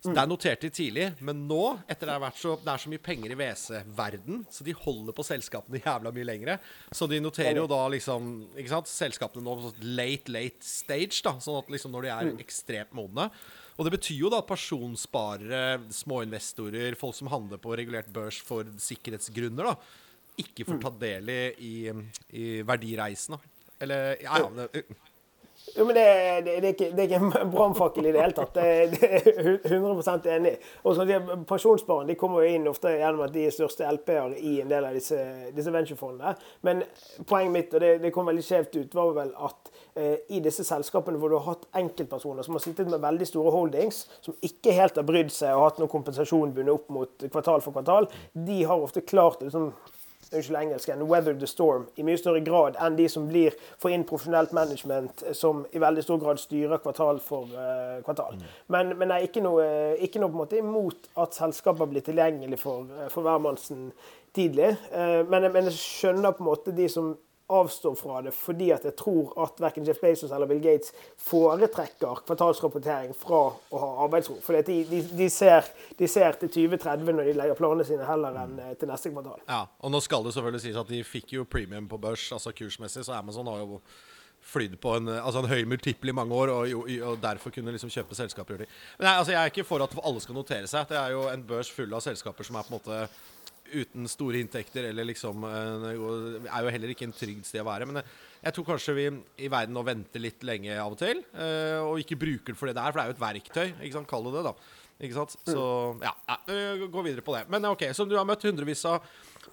Så 0.00 0.08
mm. 0.08 0.14
Der 0.16 0.28
noterte 0.30 0.64
de 0.64 0.72
tidlig, 0.72 1.06
men 1.20 1.42
nå, 1.44 1.64
etter 1.84 2.08
det 2.08 2.14
har 2.14 2.22
vært 2.22 2.38
så, 2.40 2.54
det 2.64 2.70
er 2.72 2.80
så 2.80 2.88
mye 2.88 3.02
penger 3.04 3.34
i 3.34 3.36
WC-verden, 3.36 4.38
så 4.48 4.64
de 4.64 4.72
holder 4.72 5.12
på 5.16 5.26
selskapene 5.28 5.82
jævla 5.84 6.12
mye 6.16 6.28
lengre. 6.28 6.56
Så 6.88 7.08
de 7.10 7.18
noterer 7.20 7.60
jo 7.60 7.66
da 7.68 7.82
liksom 7.92 8.30
ikke 8.54 8.72
sant, 8.72 8.88
selskapene 8.88 9.44
nå 9.44 9.58
på 9.60 9.74
late, 9.84 10.32
late 10.32 10.64
stage, 10.64 11.20
da, 11.26 11.34
sånn 11.36 11.60
at 11.60 11.68
liksom 11.76 11.92
når 11.92 12.06
de 12.06 12.14
er 12.14 12.30
mm. 12.30 12.40
ekstremt 12.46 12.96
modne. 12.96 13.28
Og 13.80 13.86
det 13.86 13.94
betyr 13.94 14.18
jo 14.26 14.28
da 14.28 14.42
at 14.42 14.48
personsparere, 14.50 15.60
småinvestorer, 15.96 16.98
folk 17.00 17.16
som 17.16 17.30
handler 17.32 17.60
på 17.62 17.72
regulert 17.80 18.10
børs 18.12 18.36
for 18.44 18.68
sikkerhetsgrunner, 18.76 19.70
da, 19.70 19.72
ikke 20.44 20.66
får 20.68 20.82
ta 20.82 20.92
del 21.00 21.30
i, 21.32 21.74
i 22.36 22.44
verdireisen. 22.68 23.38
Eller 23.80 24.20
ja, 24.20 24.42
ja 24.42 24.50
det, 24.58 24.84
jo, 25.76 25.84
men 25.84 25.94
det, 25.94 26.04
det, 26.44 26.60
det, 26.60 26.68
er 26.68 26.72
ikke, 26.74 26.88
det 26.96 27.02
er 27.02 27.08
ikke 27.08 27.40
en 27.40 27.50
brannfakkel 27.52 28.06
i 28.08 28.12
det 28.14 28.22
hele 28.22 28.34
tatt. 28.34 28.56
Det, 28.56 29.08
er 29.08 29.58
100% 29.70 30.26
enig. 30.34 30.54
Og 30.82 30.96
så 30.96 31.04
kommer 32.18 32.42
jo 32.42 32.54
inn 32.56 32.66
ofte 32.70 32.94
gjennom 32.96 33.22
at 33.26 33.34
de 33.34 33.44
er 33.46 33.54
største 33.54 33.86
LP-er 33.86 34.34
i 34.40 34.56
en 34.64 34.72
del 34.72 34.88
av 34.88 34.96
disse, 34.96 35.18
disse 35.54 35.74
venturefondene. 35.74 36.34
Men 36.66 36.82
poenget 37.28 37.54
mitt, 37.54 37.76
og 37.76 37.84
det, 38.02 38.12
kom 38.14 38.30
veldig 38.30 38.44
skjevt 38.44 38.80
ut, 38.80 38.98
var 38.98 39.14
vel 39.20 39.30
at 39.46 39.70
eh, 39.94 40.16
i 40.34 40.42
disse 40.42 40.66
selskapene 40.66 41.20
hvor 41.20 41.30
du 41.30 41.38
har 41.38 41.52
hatt 41.52 41.68
enkeltpersoner 41.80 42.46
som 42.46 42.58
har 42.58 42.64
sittet 42.66 42.90
med 42.90 43.04
veldig 43.04 43.30
store 43.30 43.54
holdings, 43.54 44.02
som 44.26 44.36
ikke 44.46 44.74
helt 44.74 44.98
har 44.98 45.06
brydd 45.06 45.30
seg 45.34 45.54
og 45.54 45.68
hatt 45.68 45.80
noen 45.82 45.92
kompensasjon 45.92 46.56
bundet 46.56 46.74
opp 46.74 46.90
mot 46.92 47.30
kvartal 47.30 47.62
for 47.62 47.76
kvartal, 47.76 48.10
de 48.34 48.62
har 48.66 48.82
ofte 48.82 49.06
klart 49.06 49.44
å 49.44 49.48
liksom, 49.48 49.70
unnskyld 50.32 50.56
engelsken, 50.56 51.02
'weather 51.02 51.34
the 51.34 51.46
storm' 51.46 51.86
i 51.96 52.02
mye 52.02 52.18
større 52.18 52.40
grad 52.40 52.76
enn 52.80 52.96
de 52.96 53.08
som 53.08 53.26
blir 53.28 53.54
får 53.82 53.94
inn 53.94 54.04
profesjonelt 54.04 54.52
management, 54.52 55.22
eh, 55.26 55.32
som 55.32 55.64
i 55.72 55.78
veldig 55.78 56.02
stor 56.02 56.18
grad 56.18 56.38
styrer 56.38 56.78
kvartal 56.78 57.20
for 57.20 57.50
uh, 57.54 58.02
kvartal. 58.06 58.34
Mm. 58.34 58.46
Men, 58.68 58.98
men 58.98 59.10
er 59.10 59.26
ikke 59.26 59.42
noe, 59.42 59.66
ikke 59.98 60.22
noe 60.22 60.30
på 60.30 60.38
en 60.38 60.44
måte 60.44 60.60
imot 60.60 61.10
at 61.16 61.34
selskaper 61.34 61.90
blir 61.90 62.04
tilgjengelig 62.06 62.60
for, 62.62 62.86
eh, 63.00 63.08
for 63.08 63.26
hvermannsen 63.26 63.90
tidlig. 64.34 64.76
Uh, 64.94 65.26
men, 65.30 65.50
men 65.52 65.70
jeg 65.70 65.78
skjønner 65.80 66.36
på 66.36 66.44
en 66.44 66.50
måte 66.52 66.76
de 66.76 66.88
som 66.88 67.16
avstår 67.50 67.96
fra 67.98 68.20
det 68.24 68.32
fordi 68.36 68.70
at 68.74 68.84
jeg 68.86 68.96
tror 68.98 69.32
at 69.44 69.60
verken 69.62 69.86
Jeff 69.86 70.00
Bezos 70.02 70.32
eller 70.34 70.48
Bill 70.50 70.62
Gates 70.64 70.94
foretrekker 71.26 72.22
kvartalsrapportering 72.28 73.14
fra 73.18 73.42
å 73.50 73.82
ha 73.82 73.90
arbeidsro. 74.06 74.38
For 74.44 74.58
de, 74.60 74.78
de, 74.90 75.02
de, 75.18 75.30
ser, 75.32 75.66
de, 75.98 76.08
ser, 76.10 76.38
til 76.40 76.52
2030 76.70 77.16
når 77.16 77.30
de 77.30 77.36
legger 77.40 77.58
planene 77.58 77.86
sine, 77.88 78.06
heller 78.08 78.38
enn 78.44 78.56
eh, 78.62 78.76
til 78.78 78.90
neste 78.90 79.12
kvartal. 79.14 79.42
Ja, 79.48 79.64
og 79.80 79.94
nå 79.94 80.02
skal 80.04 80.24
det 80.26 80.36
selvfølgelig 80.36 80.64
sies 80.66 80.80
at 80.80 80.94
de 80.94 81.02
fikk 81.06 81.36
jo 81.38 81.48
premium 81.48 81.90
på 81.90 82.00
børs, 82.00 82.30
altså 82.36 82.54
kursmessig, 82.56 83.04
så 83.06 83.18
Amazon 83.18 83.50
har 83.50 83.64
jo 83.64 83.80
flydd 84.40 84.80
på 84.80 84.94
en, 84.96 85.08
altså 85.08 85.42
en 85.42 85.50
høy 85.50 85.64
multiple 85.68 86.10
i 86.10 86.16
mange 86.16 86.34
år, 86.34 86.52
og, 86.54 86.88
og, 86.88 87.18
derfor 87.22 87.52
kunne 87.54 87.74
liksom 87.74 87.92
kjøpe 87.92 88.16
selskaper. 88.16 88.64
Men 88.98 89.06
nei, 89.06 89.16
altså 89.18 89.34
Jeg 89.34 89.40
er 89.42 89.52
ikke 89.52 89.66
for 89.68 89.84
at 89.84 89.94
alle 90.00 90.22
skal 90.24 90.38
notere 90.38 90.70
seg. 90.70 90.88
Det 90.88 90.98
er 90.98 91.12
jo 91.14 91.26
en 91.30 91.44
børs 91.46 91.70
full 91.72 91.92
av 91.94 92.04
selskaper 92.04 92.46
som 92.46 92.56
er 92.58 92.66
på 92.66 92.72
en 92.72 92.78
måte 92.78 93.02
uten 93.72 94.08
store 94.10 94.40
inntekter 94.42 94.90
eller 94.90 95.06
liksom 95.08 95.44
Det 95.44 95.92
er 96.50 96.64
jo 96.64 96.74
heller 96.74 96.92
ikke 96.92 97.06
en 97.08 97.16
trygg 97.16 97.40
sted 97.46 97.62
å 97.62 97.68
være. 97.68 97.88
Men 97.90 98.02
jeg 98.40 98.56
tror 98.56 98.68
kanskje 98.72 98.96
vi 98.96 99.06
i 99.44 99.50
verden 99.52 99.76
nå 99.76 99.84
venter 99.86 100.22
litt 100.22 100.44
lenge 100.46 100.76
av 100.80 100.94
og 100.94 101.00
til, 101.00 101.22
eh, 101.36 101.78
og 101.84 102.00
ikke 102.00 102.18
bruker 102.20 102.54
det 102.54 102.58
for 102.58 102.70
det 102.70 102.76
det 102.78 102.84
er, 102.84 102.92
for 102.92 103.00
det 103.00 103.04
er 103.04 103.10
jo 103.10 103.16
et 103.16 103.26
verktøy. 103.26 103.66
ikke 103.80 103.96
sant, 103.98 104.10
Kall 104.10 104.28
det 104.28 104.36
det, 104.38 104.44
da. 104.48 104.54
Ikke 105.00 105.16
sant? 105.16 105.34
Så 105.48 105.64
ja, 106.04 106.12
ja, 106.28 106.36
gå 106.92 107.02
videre 107.04 107.24
på 107.24 107.34
det. 107.36 107.46
Men 107.52 107.64
ok, 107.70 107.86
så 107.96 108.04
du 108.08 108.16
har 108.18 108.26
møtt 108.28 108.44
hundrevis 108.44 108.82
av, 108.88 109.04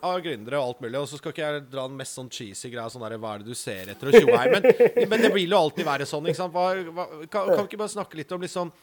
av 0.04 0.20
gründere 0.24 0.60
og 0.60 0.74
alt 0.74 0.82
mulig, 0.84 1.00
og 1.00 1.08
så 1.08 1.20
skal 1.20 1.34
ikke 1.34 1.46
jeg 1.46 1.66
dra 1.72 1.86
den 1.88 2.00
mest 2.00 2.20
sånn 2.20 2.32
cheesy 2.32 2.72
greia 2.74 2.90
sånn 2.92 3.06
der 3.06 3.16
Hva 3.22 3.36
er 3.36 3.44
det 3.44 3.56
du 3.56 3.60
ser 3.60 3.94
etter, 3.94 4.12
og. 4.12 4.36
Men, 4.52 4.68
men, 5.12 5.24
det 5.24 5.32
vil 5.36 5.56
jo 5.56 5.62
alltid 5.62 5.88
være 5.88 6.08
sånn, 6.10 6.28
ikke 6.28 6.42
sant. 6.42 6.56
Hva, 6.56 6.68
hva, 6.92 7.08
kan, 7.28 7.52
kan 7.54 7.64
vi 7.64 7.70
ikke 7.72 7.82
bare 7.84 7.96
snakke 7.96 8.20
litt 8.20 8.36
om 8.36 8.44
liksom 8.44 8.74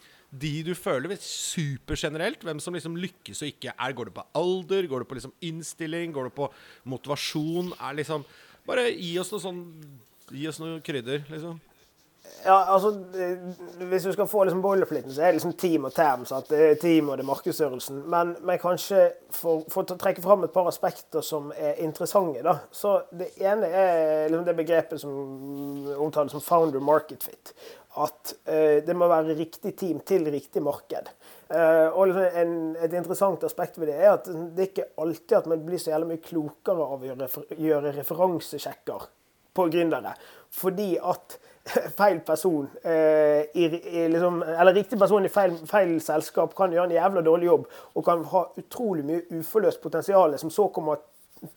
de 0.41 0.53
du 0.67 0.73
føler 0.75 1.15
supergenerelt, 1.21 2.43
hvem 2.45 2.61
som 2.63 2.75
liksom 2.75 2.97
lykkes 3.01 3.43
og 3.43 3.53
ikke 3.53 3.75
er. 3.75 3.93
Går 3.93 4.11
det 4.11 4.17
på 4.17 4.27
alder? 4.41 4.89
Går 4.91 5.05
det 5.05 5.11
på 5.11 5.19
liksom 5.19 5.35
innstilling? 5.45 6.15
Går 6.15 6.31
det 6.31 6.35
på 6.39 6.51
motivasjon? 6.85 7.75
Er 7.81 8.01
liksom 8.01 8.27
Bare 8.65 8.89
gi 8.97 9.19
oss 9.21 9.29
noe 9.33 9.43
sånn 9.45 9.63
Gi 10.33 10.47
oss 10.49 10.57
noe 10.57 10.79
krydder, 10.81 11.27
liksom. 11.29 11.59
Ja, 12.45 12.75
altså, 12.75 12.91
Hvis 13.79 14.03
du 14.03 14.13
skal 14.13 14.27
få 14.27 14.45
liksom 14.45 14.63
boilerfliten, 14.63 15.13
så 15.13 15.23
er 15.23 15.27
det 15.27 15.35
liksom 15.39 15.53
team 15.53 15.85
og 15.85 15.95
TAM. 15.95 16.25
Sant? 16.25 16.49
Det 16.51 16.61
er 16.71 16.75
team 16.81 17.09
og 17.09 17.19
det 17.19 17.25
er 17.25 17.29
markedsstørrelsen. 17.29 18.03
Men, 18.11 18.35
men, 18.41 18.59
kanskje 18.61 19.11
for, 19.31 19.65
for, 19.73 19.85
å 19.85 19.99
trekke 20.01 20.25
fram 20.25 20.45
et 20.45 20.53
par 20.53 20.69
aspekter 20.69 21.25
som 21.25 21.53
er 21.57 21.81
interessante. 21.85 22.43
da. 22.45 22.59
Så 22.73 22.97
Det 23.13 23.31
ene 23.41 23.69
er 23.69 24.29
liksom 24.29 24.49
det 24.49 24.57
begrepet 24.57 25.01
som 25.01 25.95
omtales 25.97 26.33
som 26.33 26.45
founder 26.45 26.81
market 26.81 27.25
fit 27.25 27.55
at 28.03 28.35
eh, 28.51 28.81
det 28.87 28.95
må 28.99 29.07
være 29.11 29.37
riktig 29.39 29.75
team 29.79 30.01
til 30.07 30.27
riktig 30.33 30.63
marked. 30.65 31.11
Eh, 31.55 31.89
og 31.93 32.09
liksom 32.11 32.39
en, 32.41 32.55
Et 32.83 32.93
interessant 32.93 33.45
aspekt 33.47 33.79
ved 33.79 33.93
det 33.93 33.99
er 34.01 34.17
at 34.17 34.27
det 34.27 34.65
er 34.65 34.71
ikke 34.71 34.91
alltid 34.99 35.37
at 35.39 35.47
man 35.51 35.65
blir 35.67 35.79
så 35.79 35.93
jævlig 35.93 36.11
mye 36.15 36.25
klokere 36.25 36.89
av 36.89 37.03
å 37.03 37.09
gjøre, 37.11 37.29
gjøre 37.69 37.95
referansesjekker 37.99 39.09
på 39.55 39.69
gründere. 39.71 40.15
Fordi 40.55 40.95
at 40.99 41.39
feil 41.99 42.21
person 42.27 42.67
eh, 42.85 43.47
i, 43.57 43.65
i 43.65 44.05
liksom, 44.13 44.43
Eller 44.43 44.75
riktig 44.77 44.99
person 45.01 45.25
i 45.25 45.33
feil, 45.33 45.57
feil, 45.69 45.97
selskap 46.05 46.53
kan 46.57 46.75
gjøre 46.75 46.91
en 46.91 46.99
jævla 46.99 47.25
dårlig 47.25 47.49
jobb 47.49 47.67
og 47.95 48.05
kan 48.05 48.25
ha 48.35 48.45
utrolig 48.61 49.07
mye 49.09 49.41
uforløst 49.41 49.81
potensial 49.81 50.37
som 50.41 50.53
så 50.53 50.69
kommer 50.75 51.01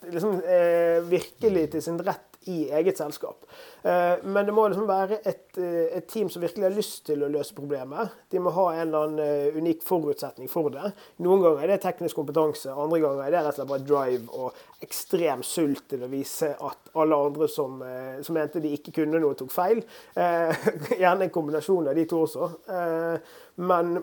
liksom, 0.07 0.39
eh, 0.45 1.01
virkelig 1.09 1.71
til 1.73 1.83
sin 1.83 1.99
rett 1.99 2.36
i 2.47 2.69
eget 2.71 2.97
selskap. 2.97 3.45
Eh, 3.81 4.23
men 4.23 4.45
det 4.45 4.53
må 4.55 4.67
liksom 4.67 4.87
være 4.89 5.19
et, 5.27 5.57
eh, 5.57 5.97
et, 5.97 6.07
team 6.07 6.29
som 6.29 6.41
virkelig 6.41 6.65
har 6.65 6.75
lyst 6.75 7.05
til 7.09 7.23
å 7.23 7.29
løse 7.31 7.55
problemet. 7.55 8.13
De 8.31 8.39
må 8.39 8.53
ha 8.55 8.67
en 8.73 8.81
eller 8.85 9.07
annen 9.07 9.23
eh, 9.23 9.57
unik 9.57 9.83
forutsetning 9.85 10.51
for 10.51 10.71
det. 10.73 10.91
Noen 11.25 11.43
ganger 11.43 11.65
er 11.65 11.73
det 11.73 11.81
teknisk 11.85 12.19
kompetanse, 12.19 12.73
andre 12.73 13.01
ganger 13.03 13.25
er 13.25 13.33
det 13.35 13.41
rett 13.41 13.53
og 13.53 13.59
slett 13.59 13.71
bare 13.73 13.87
drive 13.87 14.41
og 14.41 14.85
ekstrem 14.87 15.43
sult 15.45 15.87
til 15.91 16.05
å 16.05 16.11
vise 16.11 16.53
at 16.53 16.93
alle 16.97 17.19
andre 17.27 17.49
som, 17.51 17.81
som 18.23 18.37
mente 18.37 18.61
de 18.63 18.71
ikke 18.77 18.93
kunne 18.99 19.19
noe, 19.21 19.35
tok 19.37 19.51
feil. 19.53 19.81
Gjerne 21.01 21.27
en 21.27 21.33
kombinasjon 21.33 21.89
av 21.89 21.97
de 21.97 22.05
to 22.09 22.21
også. 22.27 22.49
Men 23.67 23.97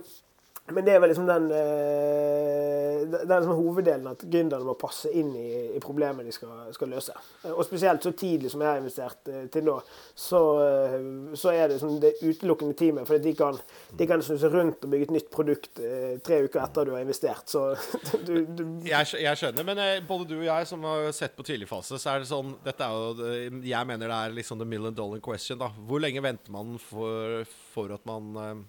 men 0.73 0.81
det 0.81 0.95
er 0.95 1.01
vel 1.03 1.11
liksom 1.13 1.27
den, 1.29 1.51
eh, 1.53 3.03
er 3.05 3.27
liksom 3.29 3.59
hoveddelen 3.59 4.07
at 4.09 4.23
gründerne 4.25 4.65
må 4.65 4.73
passe 4.81 5.11
inn 5.13 5.35
i, 5.37 5.49
i 5.77 5.81
problemet 5.83 6.25
de 6.25 6.33
skal, 6.33 6.71
skal, 6.73 6.89
løse. 6.89 7.13
Og 7.51 7.61
spesielt 7.67 8.07
så 8.07 8.15
tidlig 8.17 8.49
som 8.55 8.65
jeg 8.65 8.71
har 8.71 8.81
investert 8.81 9.29
eh, 9.29 9.43
til 9.53 9.67
nå, 9.69 9.75
så, 10.17 10.41
eh, 10.65 10.97
så 11.37 11.53
er 11.53 11.67
det, 11.69 11.77
liksom 11.77 11.99
det 12.01 12.15
utelukkende 12.23 12.79
teamet. 12.81 13.05
For 13.11 13.21
de 13.21 13.35
kan, 13.37 13.61
de 13.93 14.09
kan 14.09 14.25
snuse 14.25 14.49
rundt 14.55 14.87
og 14.87 14.95
bygge 14.95 15.11
et 15.11 15.15
nytt 15.19 15.29
produkt 15.35 15.83
tre 16.25 16.41
uker 16.47 16.63
etter 16.63 16.89
du 16.89 16.95
har 16.97 17.05
investert. 17.05 17.45
Så 17.53 17.67
du, 18.27 18.33
du 18.49 18.65
jeg, 18.89 19.11
jeg, 19.21 19.41
skjønner, 19.43 19.69
men 19.69 19.83
både 20.09 20.31
du 20.33 20.39
og 20.39 20.49
jeg 20.49 20.71
som 20.71 20.89
har 20.89 21.11
sett 21.13 21.37
på 21.37 21.45
tidlig 21.45 21.69
fase, 21.69 22.01
så 22.01 22.15
er 22.15 22.25
det 22.25 22.31
sånn 22.31 22.55
Dette 22.65 22.87
er 22.87 22.95
jo 22.95 23.59
Jeg 23.67 23.89
mener 23.89 24.09
det 24.09 24.17
er 24.17 24.37
liksom 24.39 24.63
the 24.63 24.69
million 24.69 24.97
dollar 24.97 25.21
question, 25.21 25.61
da. 25.61 25.69
Hvor 25.85 26.01
lenge 26.01 26.25
venter 26.25 26.57
man 26.57 26.79
for, 26.81 27.45
for 27.75 27.93
at 27.93 28.09
man 28.09 28.65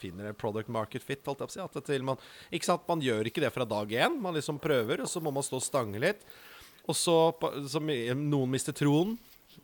finner 0.00 0.30
en 0.30 0.38
product 0.38 0.70
market 0.72 1.04
fit. 1.04 1.22
holdt 1.26 1.44
jeg 1.44 1.50
på 1.50 1.52
å 1.52 1.56
si, 1.56 1.64
at 1.64 1.86
til 1.86 2.06
man, 2.06 2.20
ikke 2.50 2.70
sant, 2.70 2.86
man 2.88 3.04
gjør 3.04 3.30
ikke 3.30 3.44
det 3.44 3.52
fra 3.54 3.66
dag 3.68 3.92
én. 3.92 4.20
Man 4.22 4.36
liksom 4.36 4.60
prøver, 4.62 5.04
og 5.04 5.10
så 5.10 5.22
må 5.22 5.32
man 5.34 5.46
stå 5.46 5.60
og 5.60 5.66
stange 5.66 6.00
litt. 6.02 6.24
Og 6.88 6.96
så, 6.96 7.16
så 7.70 7.82
noen 7.82 8.50
mister 8.50 8.76
troen. 8.76 9.16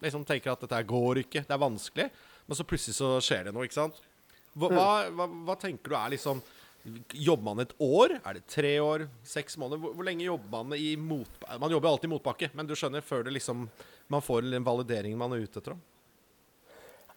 Liksom 0.02 0.26
tenker 0.28 0.52
at 0.52 0.66
dette 0.66 0.82
går 0.88 1.22
ikke, 1.24 1.46
det 1.46 1.54
er 1.54 1.62
vanskelig. 1.62 2.10
Men 2.46 2.58
så 2.58 2.66
plutselig 2.68 2.98
så 2.98 3.16
skjer 3.24 3.48
det 3.48 3.56
noe, 3.56 3.66
ikke 3.66 3.80
sant. 3.80 3.98
Hva, 4.56 4.70
hva, 4.72 4.86
hva, 5.12 5.26
hva 5.48 5.58
tenker 5.60 5.92
du 5.92 5.98
er 5.98 6.14
liksom 6.16 6.44
Jobber 7.18 7.42
man 7.42 7.64
et 7.64 7.72
år? 7.82 8.12
Er 8.22 8.36
det 8.36 8.44
tre 8.46 8.76
år? 8.78 9.08
Seks 9.26 9.56
måneder? 9.58 9.80
Hvor, 9.82 9.96
hvor 9.98 10.06
lenge 10.06 10.22
jobber 10.22 10.62
man 10.62 10.78
i 10.78 10.92
motbakke? 10.94 11.56
Man 11.58 11.72
jobber 11.74 11.90
alltid 11.90 12.06
i 12.06 12.12
motbakke, 12.12 12.48
men 12.54 12.68
du 12.68 12.76
skjønner, 12.78 13.02
før 13.02 13.24
det 13.26 13.32
liksom, 13.34 13.64
man 14.12 14.22
får 14.22 14.46
den 14.46 14.66
valideringen 14.66 15.18
man 15.18 15.34
er 15.34 15.42
ute 15.42 15.58
etter? 15.58 15.74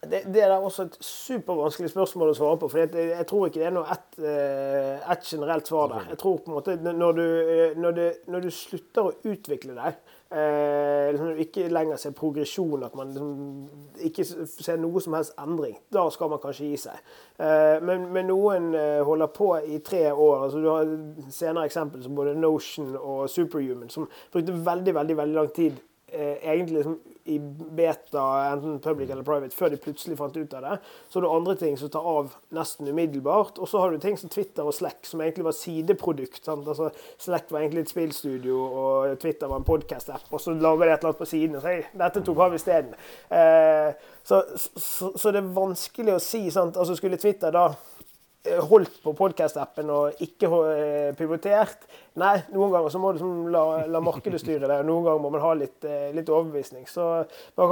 Det, 0.02 0.22
det, 0.34 0.44
er 0.44 0.54
også 0.56 0.86
et 0.88 0.94
supervanskelig 1.04 1.90
spørsmål 1.92 2.30
å 2.32 2.36
svare 2.38 2.58
på. 2.62 2.70
for 2.72 2.80
jeg, 2.80 3.08
jeg 3.10 3.26
tror 3.28 3.50
ikke 3.50 3.60
det 3.60 3.66
er 3.68 3.74
noe 3.76 3.90
ett 3.92 4.22
eh, 4.24 5.10
et 5.12 5.26
generelt 5.28 5.68
svar 5.68 5.90
der. 5.92 6.06
Jeg 6.14 6.20
tror 6.22 6.38
på 6.38 6.52
en 6.52 6.56
måte 6.56 6.76
Når 6.80 7.18
du, 7.18 7.26
eh, 7.26 7.76
når 7.76 7.98
du, 7.98 8.06
når 8.32 8.46
du 8.46 8.50
slutter 8.56 9.10
å 9.10 9.12
utvikle 9.28 9.76
deg, 9.76 9.98
eh, 10.32 11.10
liksom 11.12 11.42
ikke 11.44 11.68
lenger 11.74 12.00
ser 12.00 12.16
progresjon, 12.16 12.86
at 12.88 12.96
man 12.96 13.12
liksom 13.12 14.08
ikke 14.08 14.26
ser 14.48 14.80
noe 14.80 15.04
som 15.04 15.18
helst 15.18 15.36
endring, 15.42 15.76
da 15.92 16.08
skal 16.16 16.32
man 16.32 16.40
kanskje 16.46 16.72
gi 16.72 16.80
seg. 16.86 17.04
Eh, 17.36 17.84
men, 17.84 18.08
men, 18.14 18.32
noen 18.32 18.72
eh, 18.80 19.02
holder 19.04 19.34
på 19.36 19.52
i 19.68 19.82
tre 19.84 20.06
år. 20.14 20.46
altså 20.46 20.64
Du 20.64 20.70
har 20.72 20.96
senere 21.28 21.68
eksempler 21.68 22.08
som 22.08 22.16
både 22.16 22.40
Notion 22.40 22.96
og 22.96 23.28
Superhuman, 23.30 23.92
som 23.92 24.08
brukte 24.32 24.56
veldig, 24.56 24.96
veldig, 24.96 25.22
veldig 25.24 25.40
lang 25.42 25.54
tid 25.60 25.86
egentlig 26.14 26.80
liksom 26.80 27.00
i 27.30 27.40
beta, 27.40 28.52
enten 28.52 28.80
public 28.80 29.10
eller 29.10 29.24
private, 29.24 29.54
før 29.56 29.70
de 29.74 29.78
plutselig 29.82 30.18
fant 30.18 30.38
ut 30.38 30.54
av 30.58 30.66
det. 30.66 30.78
Så 31.10 31.20
har 31.20 31.26
du 31.26 31.30
andre 31.30 31.56
ting 31.60 31.78
som 31.78 31.92
tar 31.94 32.08
av 32.10 32.34
nesten 32.56 32.90
umiddelbart. 32.90 33.60
Og 33.62 33.70
så 33.70 33.82
har 33.84 33.94
du 33.94 34.02
ting 34.02 34.18
som 34.18 34.32
Twitter 34.34 34.66
og 34.66 34.74
Slack, 34.74 35.04
som 35.06 35.22
egentlig 35.22 35.46
var 35.46 35.58
sideprodukt. 35.58 36.42
Altså, 36.50 36.90
Slack 37.22 37.52
var 37.54 37.62
egentlig 37.62 37.86
et 37.86 37.94
spillstudio, 37.94 38.58
og 38.66 39.20
Twitter 39.22 39.52
var 39.52 39.62
en 39.62 39.68
podkast-app. 39.68 40.26
Og 40.32 40.42
så 40.42 40.56
lager 40.58 40.86
de 40.86 40.92
et 40.94 40.98
eller 40.98 41.12
annet 41.12 41.22
på 41.22 41.30
siden 41.30 41.60
og 41.60 41.66
sier 41.66 41.86
dette 42.02 42.26
tok 42.26 42.44
av 42.48 42.58
isteden. 42.58 42.98
Eh, 43.30 43.94
så, 44.26 44.42
så, 44.58 45.14
så, 45.14 45.30
det 45.34 45.44
er 45.44 45.56
vanskelig 45.62 46.18
å 46.18 46.24
si. 46.24 46.48
Sant? 46.54 46.82
Altså, 46.82 46.98
skulle 46.98 47.22
Twitter 47.22 47.54
da 47.54 47.70
Eh, 47.74 47.99
holdt 48.48 49.02
på 49.04 49.12
podkast-appen 49.20 49.90
og 49.92 50.22
ikke 50.24 50.50
eh, 50.72 51.10
pivotert. 51.18 51.84
Nei, 52.20 52.38
noen 52.54 52.72
ganger 52.72 52.94
så 52.94 53.02
må 53.02 53.12
du 53.16 53.24
la, 53.52 53.64
la, 53.92 54.00
markedet 54.04 54.40
styre 54.40 54.64
det, 54.64 54.78
og 54.80 54.88
noen 54.88 55.06
ganger 55.06 55.24
må 55.24 55.32
man 55.34 55.44
ha 55.44 55.52
litt, 55.60 55.84
eh, 55.84 56.08
litt 56.16 56.32
overbevisning. 56.32 56.88
Så 56.88 57.08
det 57.28 57.68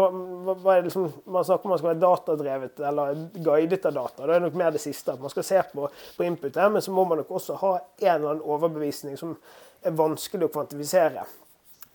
liksom, 0.84 1.08
Man 1.26 1.48
snakker 1.48 1.66
om 1.66 1.74
man 1.74 1.80
skal 1.80 1.92
være 1.94 2.04
datadrevet 2.04 2.84
eller 2.90 3.24
guidet 3.34 3.86
av 3.88 3.96
data. 3.96 4.28
Det 4.28 4.36
er 4.36 4.44
nok 4.44 4.60
mer 4.60 4.76
det 4.76 4.84
siste. 4.84 5.16
at 5.16 5.24
Man 5.24 5.32
skal 5.34 5.48
se 5.48 5.64
på, 5.72 5.88
på 6.18 6.28
input 6.28 6.60
her, 6.60 6.70
men 6.70 6.84
så 6.84 6.92
må 6.92 7.06
man 7.08 7.24
nok 7.24 7.32
også 7.40 7.60
ha 7.64 7.74
en 7.80 8.16
eller 8.16 8.30
annen 8.36 8.46
overbevisning 8.46 9.18
som 9.20 9.38
er 9.84 9.96
vanskelig 9.96 10.50
å 10.50 10.54
kvantifisere. 10.54 11.24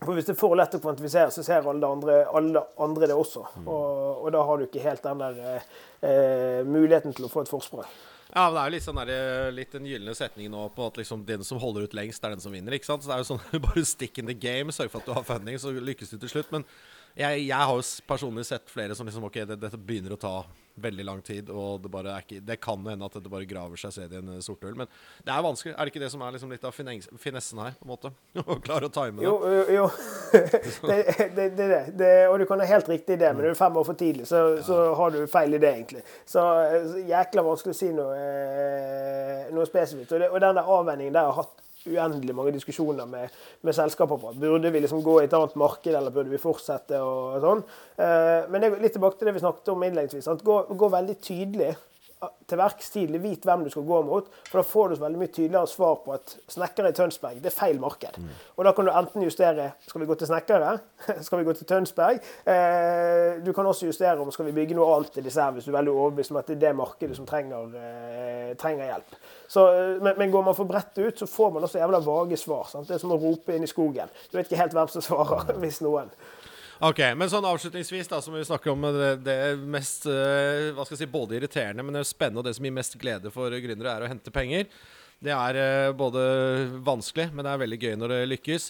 For 0.02 0.16
Hvis 0.16 0.26
det 0.26 0.34
er 0.34 0.40
for 0.40 0.56
lett 0.58 0.72
å 0.74 0.80
kvantifisere, 0.82 1.30
så 1.30 1.44
ser 1.46 1.68
alle 1.68 1.86
andre, 1.86 2.22
alle 2.32 2.64
andre 2.82 3.10
det 3.10 3.14
også. 3.14 3.44
Og, 3.66 3.84
og, 4.24 4.32
da 4.34 4.40
har 4.48 4.58
du 4.58 4.64
ikke 4.66 4.82
helt 4.82 5.04
den 5.04 5.20
der 5.22 5.44
eh, 5.52 6.64
muligheten 6.66 7.14
til 7.14 7.28
å 7.28 7.30
få 7.30 7.44
et 7.44 7.52
forsprang. 7.52 7.86
Ja, 8.32 8.46
men 8.48 8.54
det 8.56 8.60
er 8.62 8.68
jo 8.70 8.72
litt, 8.72 8.84
sånn 8.86 8.98
der, 9.02 9.10
eh, 9.12 9.50
litt 9.52 9.74
den 9.76 9.86
gylne 9.90 10.14
setningen 10.16 10.54
nå 10.56 10.62
på 10.72 10.86
at 10.88 10.96
liksom 10.96 11.26
den 11.28 11.44
som 11.44 11.60
holder 11.60 11.84
ut 11.84 11.96
lengst, 11.96 12.24
er 12.24 12.32
den 12.32 12.40
som 12.40 12.54
vinner. 12.54 12.72
ikke 12.72 12.88
sant? 12.88 13.04
Så 13.04 13.10
det 13.10 13.18
er 13.18 13.24
jo 13.24 13.28
sånn 13.34 13.60
Bare 13.66 13.84
stick 13.84 14.18
in 14.18 14.30
the 14.30 14.36
game, 14.36 14.72
sørg 14.72 14.88
for 14.90 15.02
at 15.02 15.10
du 15.10 15.12
har 15.12 15.26
funding, 15.28 15.58
så 15.60 15.72
lykkes 15.72 16.14
du 16.14 16.16
til 16.22 16.32
slutt. 16.32 16.52
Men 16.54 16.64
jeg, 17.12 17.44
jeg 17.44 17.68
har 17.68 17.76
jo 17.76 17.84
personlig 18.08 18.46
sett 18.48 18.72
flere 18.72 18.96
som 18.96 19.08
liksom 19.08 19.28
Ok, 19.28 19.42
det, 19.44 19.60
dette 19.60 19.76
begynner 19.76 20.16
å 20.16 20.20
ta 20.20 20.36
veldig 20.82 21.06
lang 21.06 21.22
tid, 21.26 21.50
og 21.50 21.82
det, 21.82 21.92
bare 21.92 22.16
er 22.16 22.24
ikke, 22.24 22.40
det 22.46 22.58
kan 22.62 22.86
hende 22.86 23.08
at 23.08 23.18
det 23.22 23.32
bare 23.32 23.48
graver 23.48 23.80
seg 23.80 23.94
selv 23.96 24.16
i 24.16 24.20
en 24.20 24.34
sort 24.40 24.62
sorthull. 24.62 24.76
Men 24.78 24.90
det 25.24 25.34
er 25.34 25.44
vanskelig. 25.44 25.74
Er 25.74 25.84
det 25.84 25.92
ikke 25.92 26.04
det 26.04 26.10
som 26.12 26.22
er 26.22 26.34
liksom 26.36 26.52
litt 26.52 26.64
av 26.64 26.74
finessen 26.74 27.62
her? 27.62 27.74
på 27.78 27.86
en 27.86 27.92
måte? 27.92 28.12
Å 28.42 28.58
klare 28.62 28.88
å 28.88 28.92
time 28.92 29.18
det. 29.18 29.26
Jo, 29.26 29.34
jo. 29.48 29.62
jo. 29.76 29.88
det, 30.90 31.00
det, 31.36 31.48
det, 31.58 31.80
det, 31.98 32.12
Og 32.28 32.38
du 32.40 32.46
kan 32.48 32.62
ha 32.62 32.68
helt 32.68 32.88
riktig 32.90 33.18
idé, 33.18 33.32
men 33.32 33.46
er 33.46 33.54
du 33.56 33.58
fem 33.58 33.76
år 33.76 33.88
for 33.88 33.98
tidlig, 33.98 34.28
så, 34.30 34.44
ja. 34.56 34.62
så 34.66 34.78
har 34.98 35.14
du 35.14 35.20
feil 35.30 35.58
idé, 35.58 35.74
egentlig. 35.78 36.04
Så 36.28 36.44
jækla 37.08 37.46
vanskelig 37.46 37.76
å 37.76 37.80
si 37.80 37.90
noe, 37.96 38.16
eh, 38.16 39.50
noe 39.54 39.68
spesifikt. 39.68 40.14
Og, 40.16 40.28
og 40.30 40.40
den 40.44 40.62
avvenningen 40.62 41.16
der 41.16 41.30
har 41.30 41.42
hatt 41.42 41.58
uendelig 41.86 42.34
mange 42.36 42.54
diskusjoner 42.54 43.08
med, 43.10 43.32
med 43.66 43.76
selskaper 43.76 44.20
på. 44.22 44.34
Burde 44.40 44.70
vi 44.70 44.82
liksom 44.84 45.02
gå 45.04 45.20
i 45.20 45.26
et 45.26 45.36
annet 45.36 45.56
marked, 45.58 45.94
eller 45.94 46.14
burde 46.14 46.32
vi 46.32 46.40
fortsette? 46.42 47.00
og, 47.02 47.38
sånn. 47.42 47.64
Eh, 47.96 48.50
men 48.52 48.64
det 48.64 48.74
litt 48.82 48.96
tilbake 48.96 49.18
til 49.18 49.30
det 49.30 49.36
vi 49.38 49.44
snakket 49.44 49.72
om 49.74 49.86
innledningsvis. 49.86 50.30
Gå, 50.46 50.58
gå 50.78 50.92
veldig 50.92 51.18
tydelig 51.22 51.72
til 52.46 52.60
verks 52.60 52.90
tidlig, 52.92 53.20
vit 53.22 53.46
hvem 53.46 53.64
du 53.64 53.70
skal 53.72 53.84
gå 53.86 53.98
mot. 54.06 54.28
For 54.48 54.60
da 54.60 54.64
får 54.66 54.90
du 54.90 54.96
så 54.96 55.04
veldig 55.04 55.20
mye 55.22 55.32
tydeligere 55.32 55.70
svar 55.70 55.96
på 56.04 56.14
at 56.14 56.34
snekkere 56.52 56.92
i 56.92 56.96
Tønsberg, 56.96 57.40
det 57.42 57.50
er 57.50 57.56
feil 57.56 57.80
marked. 57.82 58.18
Mm. 58.20 58.28
Og 58.58 58.66
da 58.66 58.72
kan 58.76 58.86
du 58.86 58.92
enten 58.92 59.24
justere 59.26 59.70
skal 59.86 60.02
vi 60.02 60.08
gå 60.10 60.16
til 60.20 60.30
snekkere, 60.30 60.74
skal 61.26 61.40
vi 61.40 61.46
gå 61.48 61.54
til 61.58 61.68
Tønsberg. 61.70 62.20
Eh, 62.46 63.40
du 63.42 63.52
kan 63.56 63.66
også 63.66 63.88
justere 63.88 64.18
om 64.22 64.30
skal 64.34 64.50
vi 64.50 64.56
bygge 64.60 64.76
noe 64.78 64.90
annet 64.96 65.18
i 65.18 65.26
disse 65.26 65.42
her, 65.42 65.54
hvis 65.56 65.66
du 65.66 65.72
er 65.72 65.78
veldig 65.80 65.94
overbevist 65.94 66.34
om 66.34 66.42
at 66.42 66.50
det 66.50 66.58
er 66.58 66.64
det 66.66 66.74
markedet 66.78 67.18
som 67.18 67.28
trenger, 67.28 67.72
eh, 67.80 68.52
trenger 68.60 68.92
hjelp. 68.92 69.16
Så, 69.48 69.66
eh, 69.72 69.96
men, 70.02 70.14
men, 70.18 70.30
går 70.32 70.46
man 70.50 70.58
for 70.58 70.70
bredt 70.70 70.98
ut, 70.98 71.18
så 71.18 71.26
får 71.26 71.56
man 71.56 71.66
også 71.66 71.82
jævla 71.82 72.02
vage 72.06 72.38
svar. 72.40 72.68
Sant? 72.70 72.88
Det 72.88 72.98
er 72.98 73.02
som 73.02 73.16
å 73.16 73.20
rope 73.20 73.56
inn 73.56 73.66
i 73.66 73.70
skogen. 73.70 74.12
Du 74.30 74.38
vet 74.38 74.46
ikke 74.46 74.62
helt 74.62 74.78
hvem 74.78 74.94
som 74.94 75.04
svarer, 75.04 75.52
hvis 75.64 75.82
noen. 75.84 76.12
Ok, 76.82 76.98
men 77.14 77.30
sånn 77.30 77.44
avslutningsvis, 77.46 78.08
da, 78.10 78.18
som 78.18 78.34
vi 78.34 78.40
snakker 78.42 78.72
om 78.72 78.82
det, 78.96 79.10
det 79.22 79.36
mest 79.70 80.08
uh, 80.10 80.72
hva 80.74 80.82
skal 80.82 80.96
jeg 80.96 81.04
si, 81.04 81.12
både 81.12 81.36
irriterende, 81.38 81.84
men 81.86 81.94
det 81.94 82.00
er 82.02 82.08
spennende, 82.08 82.42
og 82.42 82.48
det 82.48 82.56
som 82.56 82.66
gir 82.66 82.74
mest 82.74 82.96
glede 82.98 83.30
for 83.30 83.54
gründere, 83.54 83.92
er 83.92 84.02
å 84.02 84.08
hente 84.10 84.32
penger. 84.34 84.66
Det 85.22 85.30
er 85.30 85.58
uh, 85.62 85.92
både 85.94 86.24
vanskelig, 86.82 87.28
men 87.30 87.46
det 87.46 87.52
er 87.52 87.62
veldig 87.62 87.78
gøy 87.84 87.94
når 88.00 88.16
det 88.16 88.18
lykkes. 88.32 88.66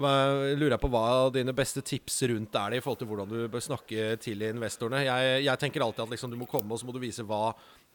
Lurer 0.00 0.76
jeg 0.76 0.80
på 0.80 0.88
hva 0.94 1.02
dine 1.34 1.52
beste 1.52 1.82
tips 1.84 2.22
rundt 2.30 2.54
er 2.56 2.72
det 2.72 2.78
i 2.78 2.84
forhold 2.84 3.02
til 3.02 3.08
hvordan 3.10 3.28
du 3.28 3.40
bør 3.52 3.66
snakke 3.66 4.14
til 4.22 4.46
investorene. 4.46 5.02
Jeg, 5.04 5.42
jeg 5.44 5.60
tenker 5.60 5.84
alltid 5.84 6.06
at 6.06 6.14
liksom, 6.14 6.30
du 6.32 6.38
må 6.40 6.48
komme 6.48 6.72
og 6.72 6.80
så 6.80 6.88
må 6.88 6.94
du 6.94 7.02
vise 7.02 7.26
hva 7.26 7.50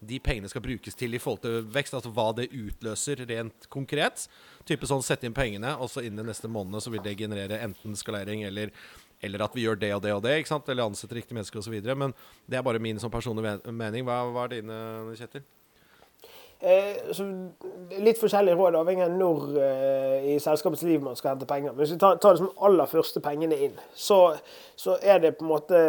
de 0.06 0.20
pengene 0.22 0.52
skal 0.52 0.62
brukes 0.62 0.98
til 1.00 1.15
i 1.15 1.22
forhold 1.24 1.41
til 1.48 1.65
vekst. 1.74 1.96
Altså 1.98 2.12
hva 2.13 2.28
det 2.38 2.52
utløser 2.52 3.24
rent 3.26 3.65
konkret. 3.74 4.28
Type 4.68 4.86
sånn 4.89 5.02
sette 5.06 5.26
inn 5.26 5.34
pengene, 5.34 5.74
og 5.80 5.89
så 5.89 6.04
innen 6.06 6.30
neste 6.30 6.52
måned 6.52 6.84
så 6.84 6.94
vil 6.94 7.02
det 7.06 7.15
generere 7.18 7.63
enten 7.65 7.98
skalering 7.98 8.46
eller 8.46 8.76
eller 9.23 9.45
at 9.45 9.56
vi 9.56 9.65
gjør 9.65 9.80
det 9.80 9.91
og 9.95 10.01
det 10.04 10.13
og 10.15 10.23
det, 10.25 10.38
ikke 10.39 10.51
sant? 10.51 10.69
eller 10.69 10.89
ansetter 10.89 11.19
riktige 11.19 11.38
mennesker 11.38 11.62
osv. 11.62 11.75
Men 11.95 12.15
det 12.45 12.60
er 12.60 12.65
bare 12.65 12.82
min 12.84 12.99
sånn 13.01 13.13
personlige 13.13 13.60
mening. 13.71 14.06
Hva, 14.08 14.23
hva 14.34 14.47
er 14.47 14.58
dine, 14.58 14.80
Kjetil? 15.19 15.45
Eh, 16.65 17.19
litt 18.01 18.17
forskjellige 18.17 18.56
råd 18.56 18.78
avhengig 18.80 19.04
av 19.06 19.15
når 19.19 19.58
eh, 19.60 20.28
i 20.32 20.36
selskapets 20.41 20.86
liv 20.88 21.04
man 21.04 21.17
skal 21.19 21.34
hente 21.34 21.47
penger. 21.49 21.73
Men 21.73 21.84
hvis 21.84 21.93
vi 21.93 21.99
tar, 22.01 22.19
tar 22.23 22.38
liksom 22.38 22.63
aller 22.65 22.89
første 22.89 23.21
pengene 23.23 23.60
inn, 23.67 23.75
så, 23.93 24.19
så, 24.80 24.95
er 25.04 25.19
det 25.21 25.36
på 25.38 25.45
en 25.45 25.51
måte 25.51 25.82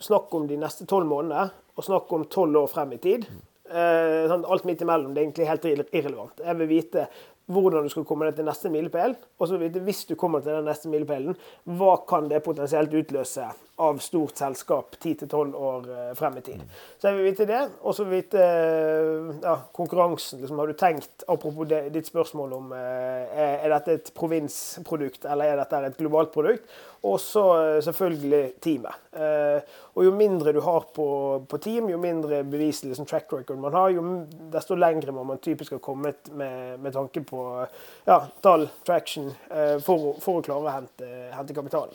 snakk 0.00 0.32
om 0.38 0.46
de 0.48 0.56
neste 0.60 0.86
tolv 0.88 1.10
månedene, 1.10 1.50
og 1.78 1.86
snakk 1.86 2.12
om 2.14 2.24
tolv 2.30 2.62
år 2.62 2.70
frem 2.70 2.94
i 2.94 3.00
tid. 3.02 3.26
Eh, 3.68 4.24
sånn, 4.30 4.46
alt 4.48 4.64
midt 4.64 4.80
imellom 4.86 5.12
det 5.12 5.20
er 5.20 5.26
egentlig 5.26 5.50
helt 5.50 5.68
irrelevant. 5.68 6.40
Jeg 6.46 6.60
vil 6.62 6.70
vite 6.70 7.08
hvordan 7.48 7.86
du 7.86 7.92
skal 7.92 8.04
komme 8.08 8.28
deg 8.28 8.36
til 8.38 8.48
neste 8.48 8.72
milepæl. 8.72 9.16
Og 9.38 9.48
så 9.48 9.60
vite, 9.60 9.82
hvis 9.84 10.04
du 10.08 10.14
kommer 10.20 10.44
til 10.44 10.58
den 10.58 10.68
neste 10.68 10.90
milepælen, 10.92 11.38
hva 11.78 11.96
kan 12.08 12.28
det 12.30 12.44
potensielt 12.44 12.94
utløse 12.94 13.48
av 13.78 13.98
stort 14.02 14.36
selskap 14.36 14.96
10-12 14.98 15.54
år 15.54 15.84
eh, 15.94 16.14
frem 16.18 16.38
i 16.38 16.42
tid. 16.42 16.62
Så 16.98 17.08
jeg 17.08 17.18
vil 17.18 17.28
vite 17.28 17.46
det. 17.46 17.60
Og 17.86 17.94
så 17.94 18.06
vite 18.08 18.42
eh, 18.42 19.28
ja, 19.44 19.54
konkurransen. 19.74 20.40
Liksom, 20.42 20.58
har 20.58 20.66
du 20.70 20.78
tenkt, 20.78 21.22
apropos 21.30 21.68
det, 21.70 21.84
ditt 21.94 22.10
spørsmål 22.10 22.56
om 22.58 22.74
eh, 22.74 23.38
er, 23.38 23.68
dette 23.70 23.94
et 23.94 24.10
provinsprodukt 24.18 25.28
eller 25.30 25.52
er 25.52 25.62
dette 25.62 25.82
et 25.92 26.00
globalt 26.00 26.34
produkt? 26.34 26.66
Og 27.06 27.20
så 27.22 27.44
selvfølgelig 27.86 28.56
teamet. 28.58 28.96
Og 29.94 30.02
jo 30.02 30.10
mindre 30.18 30.50
du 30.50 30.58
har 30.64 30.88
på, 30.90 31.06
på 31.46 31.60
team, 31.62 31.86
jo 31.92 32.00
mindre 32.02 32.40
beviselig 32.42 32.90
liksom, 32.90 33.06
track 33.06 33.30
record 33.36 33.60
man 33.62 33.76
har, 33.76 33.92
jo 33.94 34.02
desto 34.50 34.74
lengre 34.74 35.14
må 35.14 35.22
man 35.28 35.38
typisk 35.38 35.76
ha 35.76 35.78
kommet 35.78 36.26
med, 36.34 36.80
med 36.82 36.96
tanke 36.98 37.22
på 37.22 37.37
ja, 38.08 38.20
tall, 38.44 38.68
traction, 38.86 39.30
for, 39.84 40.14
for, 40.22 40.38
å 40.38 40.44
klare 40.46 40.64
å 40.64 40.74
hente, 40.74 41.10
hente 41.34 41.56
kapitalen. 41.56 41.94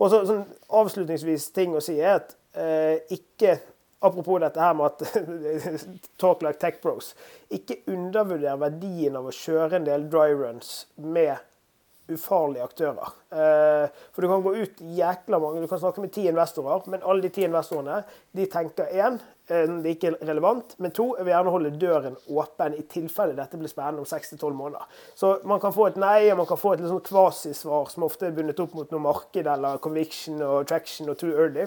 Og 0.00 0.08
så, 0.08 0.22
sånn, 0.28 0.46
Avslutningsvis 0.80 1.50
ting 1.56 1.74
å 1.76 1.82
si 1.84 1.98
er 2.00 2.16
at 2.20 2.34
eh, 2.56 3.02
ikke 3.12 3.58
apropos 4.00 4.40
dette 4.40 4.62
her 4.62 4.74
med 4.76 4.86
at 4.86 5.02
talk 6.20 6.42
like 6.44 6.60
tech 6.62 6.80
bros. 6.82 7.12
Ikke 7.52 7.82
undervurder 7.90 8.60
verdien 8.60 9.18
av 9.20 9.28
å 9.28 9.34
kjøre 9.34 9.76
en 9.76 9.88
del 9.88 10.08
dry 10.12 10.32
runs 10.32 10.86
med 10.96 11.36
ufarlige 12.10 12.64
aktører. 12.64 13.12
Eh, 13.30 14.00
for 14.10 14.24
du 14.24 14.30
kan 14.30 14.42
gå 14.42 14.54
ut 14.56 14.80
jækla 14.96 15.38
mange, 15.42 15.60
du 15.62 15.68
kan 15.70 15.82
snakke 15.82 16.02
med 16.02 16.14
ti 16.16 16.24
investorer, 16.30 16.88
men 16.90 17.04
alle 17.04 17.26
de 17.26 17.32
ti 17.34 17.44
investorene 17.46 18.00
de 18.36 18.48
tenker 18.50 18.90
én, 18.96 19.20
eh, 19.50 19.66
det 19.82 19.90
er 19.90 19.96
ikke 19.96 20.12
relevant, 20.28 20.74
men 20.78 20.94
to, 20.96 21.10
jeg 21.18 21.26
vil 21.26 21.34
gjerne 21.34 21.54
holde 21.54 21.72
døren 21.80 22.16
åpen 22.30 22.76
i 22.78 22.86
tilfelle 22.90 23.36
dette 23.38 23.60
blir 23.60 23.70
spennende 23.72 24.04
om 24.04 24.08
6-12 24.08 24.56
måneder. 24.56 24.98
Så 25.18 25.36
man 25.48 25.60
kan 25.62 25.74
få 25.76 25.90
et 25.90 26.00
nei, 26.00 26.30
og 26.30 26.42
man 26.42 26.48
kan 26.50 26.60
få 26.60 26.74
et 26.74 26.84
liksom 26.84 27.02
kvasisvar 27.06 27.92
som 27.92 28.06
ofte 28.06 28.30
er 28.30 28.36
bundet 28.36 28.62
opp 28.62 28.74
mot 28.78 28.90
noe 28.94 29.06
marked 29.10 29.46
eller 29.54 29.82
conviction 29.82 30.42
og 30.46 30.68
traction 30.70 31.10
og 31.12 31.18
too 31.20 31.34
early. 31.34 31.66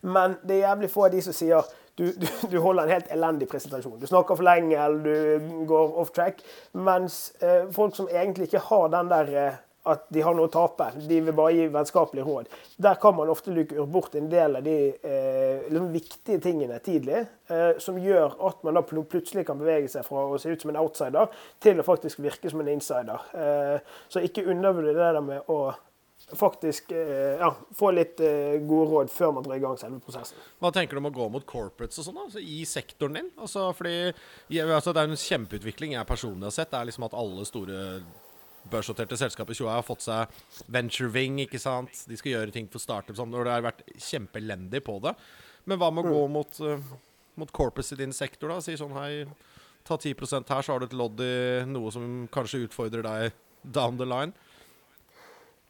Men 0.00 0.38
det 0.42 0.56
er 0.56 0.68
jævlig 0.70 0.90
få 0.90 1.06
av 1.06 1.14
de 1.14 1.22
som 1.24 1.36
sier 1.36 1.76
du, 2.00 2.06
du, 2.16 2.26
du, 2.50 2.58
holder 2.64 2.86
en 2.86 2.94
helt 2.94 3.10
elendig 3.12 3.48
presentasjon. 3.50 3.98
Du 4.00 4.06
snakker 4.08 4.38
for 4.38 4.46
lenge, 4.46 4.76
eller 4.78 5.02
du 5.04 5.64
går 5.68 5.98
off 6.00 6.14
track. 6.16 6.40
Mens 6.72 7.34
eh, 7.44 7.66
folk 7.74 7.96
som 7.96 8.08
egentlig 8.08 8.48
ikke 8.48 8.62
har 8.70 8.86
den 8.94 9.10
der 9.10 9.34
eh, 9.36 9.58
at 9.88 10.06
de 10.12 10.20
har 10.20 10.36
noe 10.36 10.48
å 10.48 10.52
tape, 10.52 10.90
de 11.08 11.20
vil 11.24 11.36
bare 11.36 11.54
gi 11.56 11.66
vennskapelige 11.72 12.26
råd. 12.26 12.48
Der 12.84 12.98
kan 13.00 13.16
man 13.16 13.30
ofte 13.32 13.54
luke 13.54 13.86
bort 13.88 14.14
en 14.18 14.28
del 14.32 14.58
av 14.58 14.64
de 14.66 14.76
eh, 14.92 15.66
liksom 15.70 15.92
viktige 15.94 16.40
tingene 16.44 16.80
tidlig, 16.84 17.22
eh, 17.48 17.72
som 17.80 17.98
gjør 18.00 18.36
at 18.50 18.64
man 18.66 18.76
da 18.76 18.84
plutselig 18.84 19.46
kan 19.48 19.60
bevege 19.60 19.88
seg 19.88 20.04
fra 20.04 20.26
å 20.28 20.40
se 20.40 20.52
ut 20.52 20.60
som 20.60 20.74
en 20.74 20.80
outsider 20.82 21.32
til 21.64 21.80
å 21.80 21.86
faktisk 21.86 22.20
virke 22.20 22.52
som 22.52 22.60
en 22.60 22.72
insider. 22.74 23.30
Eh, 23.32 23.94
så 24.12 24.24
ikke 24.26 24.44
undervurder 24.52 24.92
det 24.92 25.00
der 25.00 25.24
med 25.24 25.48
å 25.48 25.62
faktisk 26.36 26.92
eh, 26.92 27.40
ja, 27.40 27.50
få 27.74 27.90
litt 27.96 28.20
eh, 28.20 28.60
gode 28.60 28.88
råd 28.90 29.12
før 29.12 29.32
man 29.36 29.46
drar 29.46 29.58
i 29.58 29.62
gang 29.62 29.78
selve 29.80 30.00
prosessen. 30.04 30.38
Hva 30.60 30.70
tenker 30.74 30.96
du 30.96 31.02
om 31.02 31.08
å 31.10 31.14
gå 31.14 31.28
mot 31.32 31.46
corporates 31.48 32.00
og 32.02 32.06
sånn, 32.06 32.20
altså, 32.26 32.42
i 32.42 32.62
sektoren 32.68 33.16
din? 33.18 33.30
Altså, 33.40 33.70
fordi 33.76 34.12
altså, 34.60 34.92
Det 34.92 35.02
er 35.02 35.08
en 35.08 35.24
kjempeutvikling 35.24 35.96
jeg 35.96 36.08
personlig 36.08 36.50
har 36.50 36.56
sett. 36.60 36.70
Det 36.72 36.80
er 36.80 36.90
liksom 36.90 37.08
at 37.08 37.16
alle 37.18 37.46
store 37.48 37.78
børsnoterte 38.70 39.18
selskapet 39.18 39.58
20 39.58 39.70
har 39.72 39.86
fått 39.86 40.04
seg 40.04 40.40
venturewing, 40.72 41.40
ikke 41.46 41.60
sant. 41.62 42.04
De 42.08 42.18
skal 42.18 42.36
gjøre 42.36 42.54
ting 42.54 42.68
for 42.70 42.82
startup 42.82 43.16
sånn, 43.18 43.32
og 43.34 43.46
det 43.46 43.54
har 43.54 43.64
vært 43.64 43.84
kjempeelendig 43.96 44.82
på 44.86 44.98
det. 45.04 45.14
Men 45.70 45.80
hva 45.80 45.90
med 45.94 46.06
å 46.06 46.12
gå 46.12 46.26
mm. 46.26 46.36
mot, 46.36 46.60
uh, 46.64 46.92
mot 47.40 47.52
corpus 47.56 47.92
i 47.94 48.00
din 48.00 48.14
sektor, 48.16 48.52
da? 48.52 48.60
Si 48.64 48.76
sånn 48.80 48.96
hei, 48.98 49.24
ta 49.88 49.96
10 49.96 50.14
her, 50.48 50.62
så 50.62 50.74
har 50.74 50.82
du 50.82 50.88
et 50.90 50.96
lodd 50.96 51.22
i 51.24 51.34
noe 51.68 51.92
som 51.94 52.26
kanskje 52.32 52.66
utfordrer 52.66 53.06
deg 53.06 53.36
down 53.62 54.00
the 54.00 54.08
line. 54.08 54.36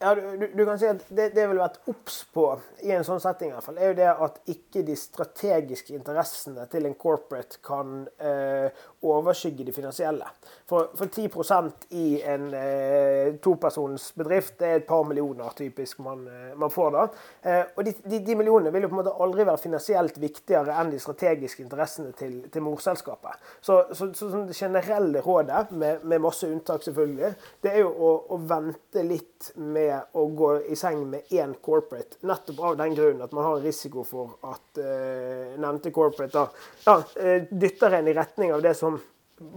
Ja, 0.03 0.15
du, 0.15 0.47
du, 0.57 0.63
kan 0.65 0.79
si 0.81 0.87
at 0.89 1.03
det, 1.13 1.27
det 1.37 1.43
ville 1.45 1.61
vært 1.61 1.83
obs 1.93 2.23
på 2.33 2.47
i 2.89 2.93
en 2.97 3.05
sånn 3.05 3.21
setting, 3.21 3.51
i 3.51 3.53
hvert 3.53 3.67
fall, 3.67 3.77
er 3.77 3.91
jo 3.91 3.97
det 3.99 4.07
at 4.09 4.39
ikke 4.49 4.81
de 4.87 4.95
strategiske 4.97 5.93
interessene 5.93 6.65
til 6.73 6.89
en 6.89 6.95
corporate 6.97 7.61
kan 7.67 8.07
eh, 8.17 8.73
overskygge 9.05 9.67
de 9.69 9.75
finansielle. 9.77 10.31
For, 10.71 10.91
for 10.95 11.11
10% 11.11 11.89
i 11.99 12.23
en 12.23 12.45
eh, 12.55 13.35
topersonsbedrift, 13.43 14.53
det 14.61 14.69
er 14.69 14.77
et 14.79 14.87
par 14.87 15.03
millioner 15.09 15.51
typisk 15.59 15.99
man, 16.07 16.23
eh, 16.31 16.53
man 16.55 16.71
får 16.71 16.93
da. 16.95 17.03
Eh, 17.43 17.73
og 17.75 17.89
de, 17.89 17.95
de, 18.05 18.21
de, 18.29 18.37
millionene 18.39 18.71
vil 18.71 18.87
jo 18.87 18.93
på 18.93 18.95
en 18.95 19.01
måte 19.01 19.17
aldri 19.25 19.49
være 19.49 19.59
finansielt 19.65 20.21
viktigere 20.23 20.79
enn 20.79 20.95
de 20.95 21.03
strategiske 21.03 21.65
interessene 21.65 22.15
til, 22.15 22.39
til 22.55 22.63
morselskapet. 22.63 23.43
Så, 23.59 23.81
så, 23.91 24.13
så, 24.15 24.31
så, 24.31 24.45
det 24.47 24.59
generelle 24.61 25.25
rådet, 25.27 25.75
med, 25.75 26.07
med, 26.07 26.23
masse 26.23 26.47
unntak 26.47 26.87
selvfølgelig, 26.87 27.35
det 27.67 27.75
er 27.75 27.83
jo 27.83 27.91
å, 27.91 28.15
å 28.37 28.43
vente 28.55 29.03
litt 29.03 29.51
med 29.59 30.15
å 30.15 30.29
gå 30.39 30.55
i 30.71 30.79
seng 30.79 31.03
med 31.11 31.35
én 31.35 31.59
corporate, 31.59 32.23
nettopp 32.31 32.67
av 32.71 32.79
den 32.85 32.95
grunn 32.95 33.27
at 33.27 33.35
man 33.35 33.51
har 33.51 33.65
risiko 33.65 34.07
for 34.07 34.39
at 34.47 34.79
eh, 34.79 35.57
nevnte 35.59 35.91
corporate 35.91 36.31
da, 36.37 36.47
ja, 36.85 37.01
uh, 37.01 37.49
dytter 37.51 37.99
en 37.99 38.11
i 38.11 38.15
retning 38.15 38.55
av 38.55 38.63
det 38.63 38.79
som 38.79 39.01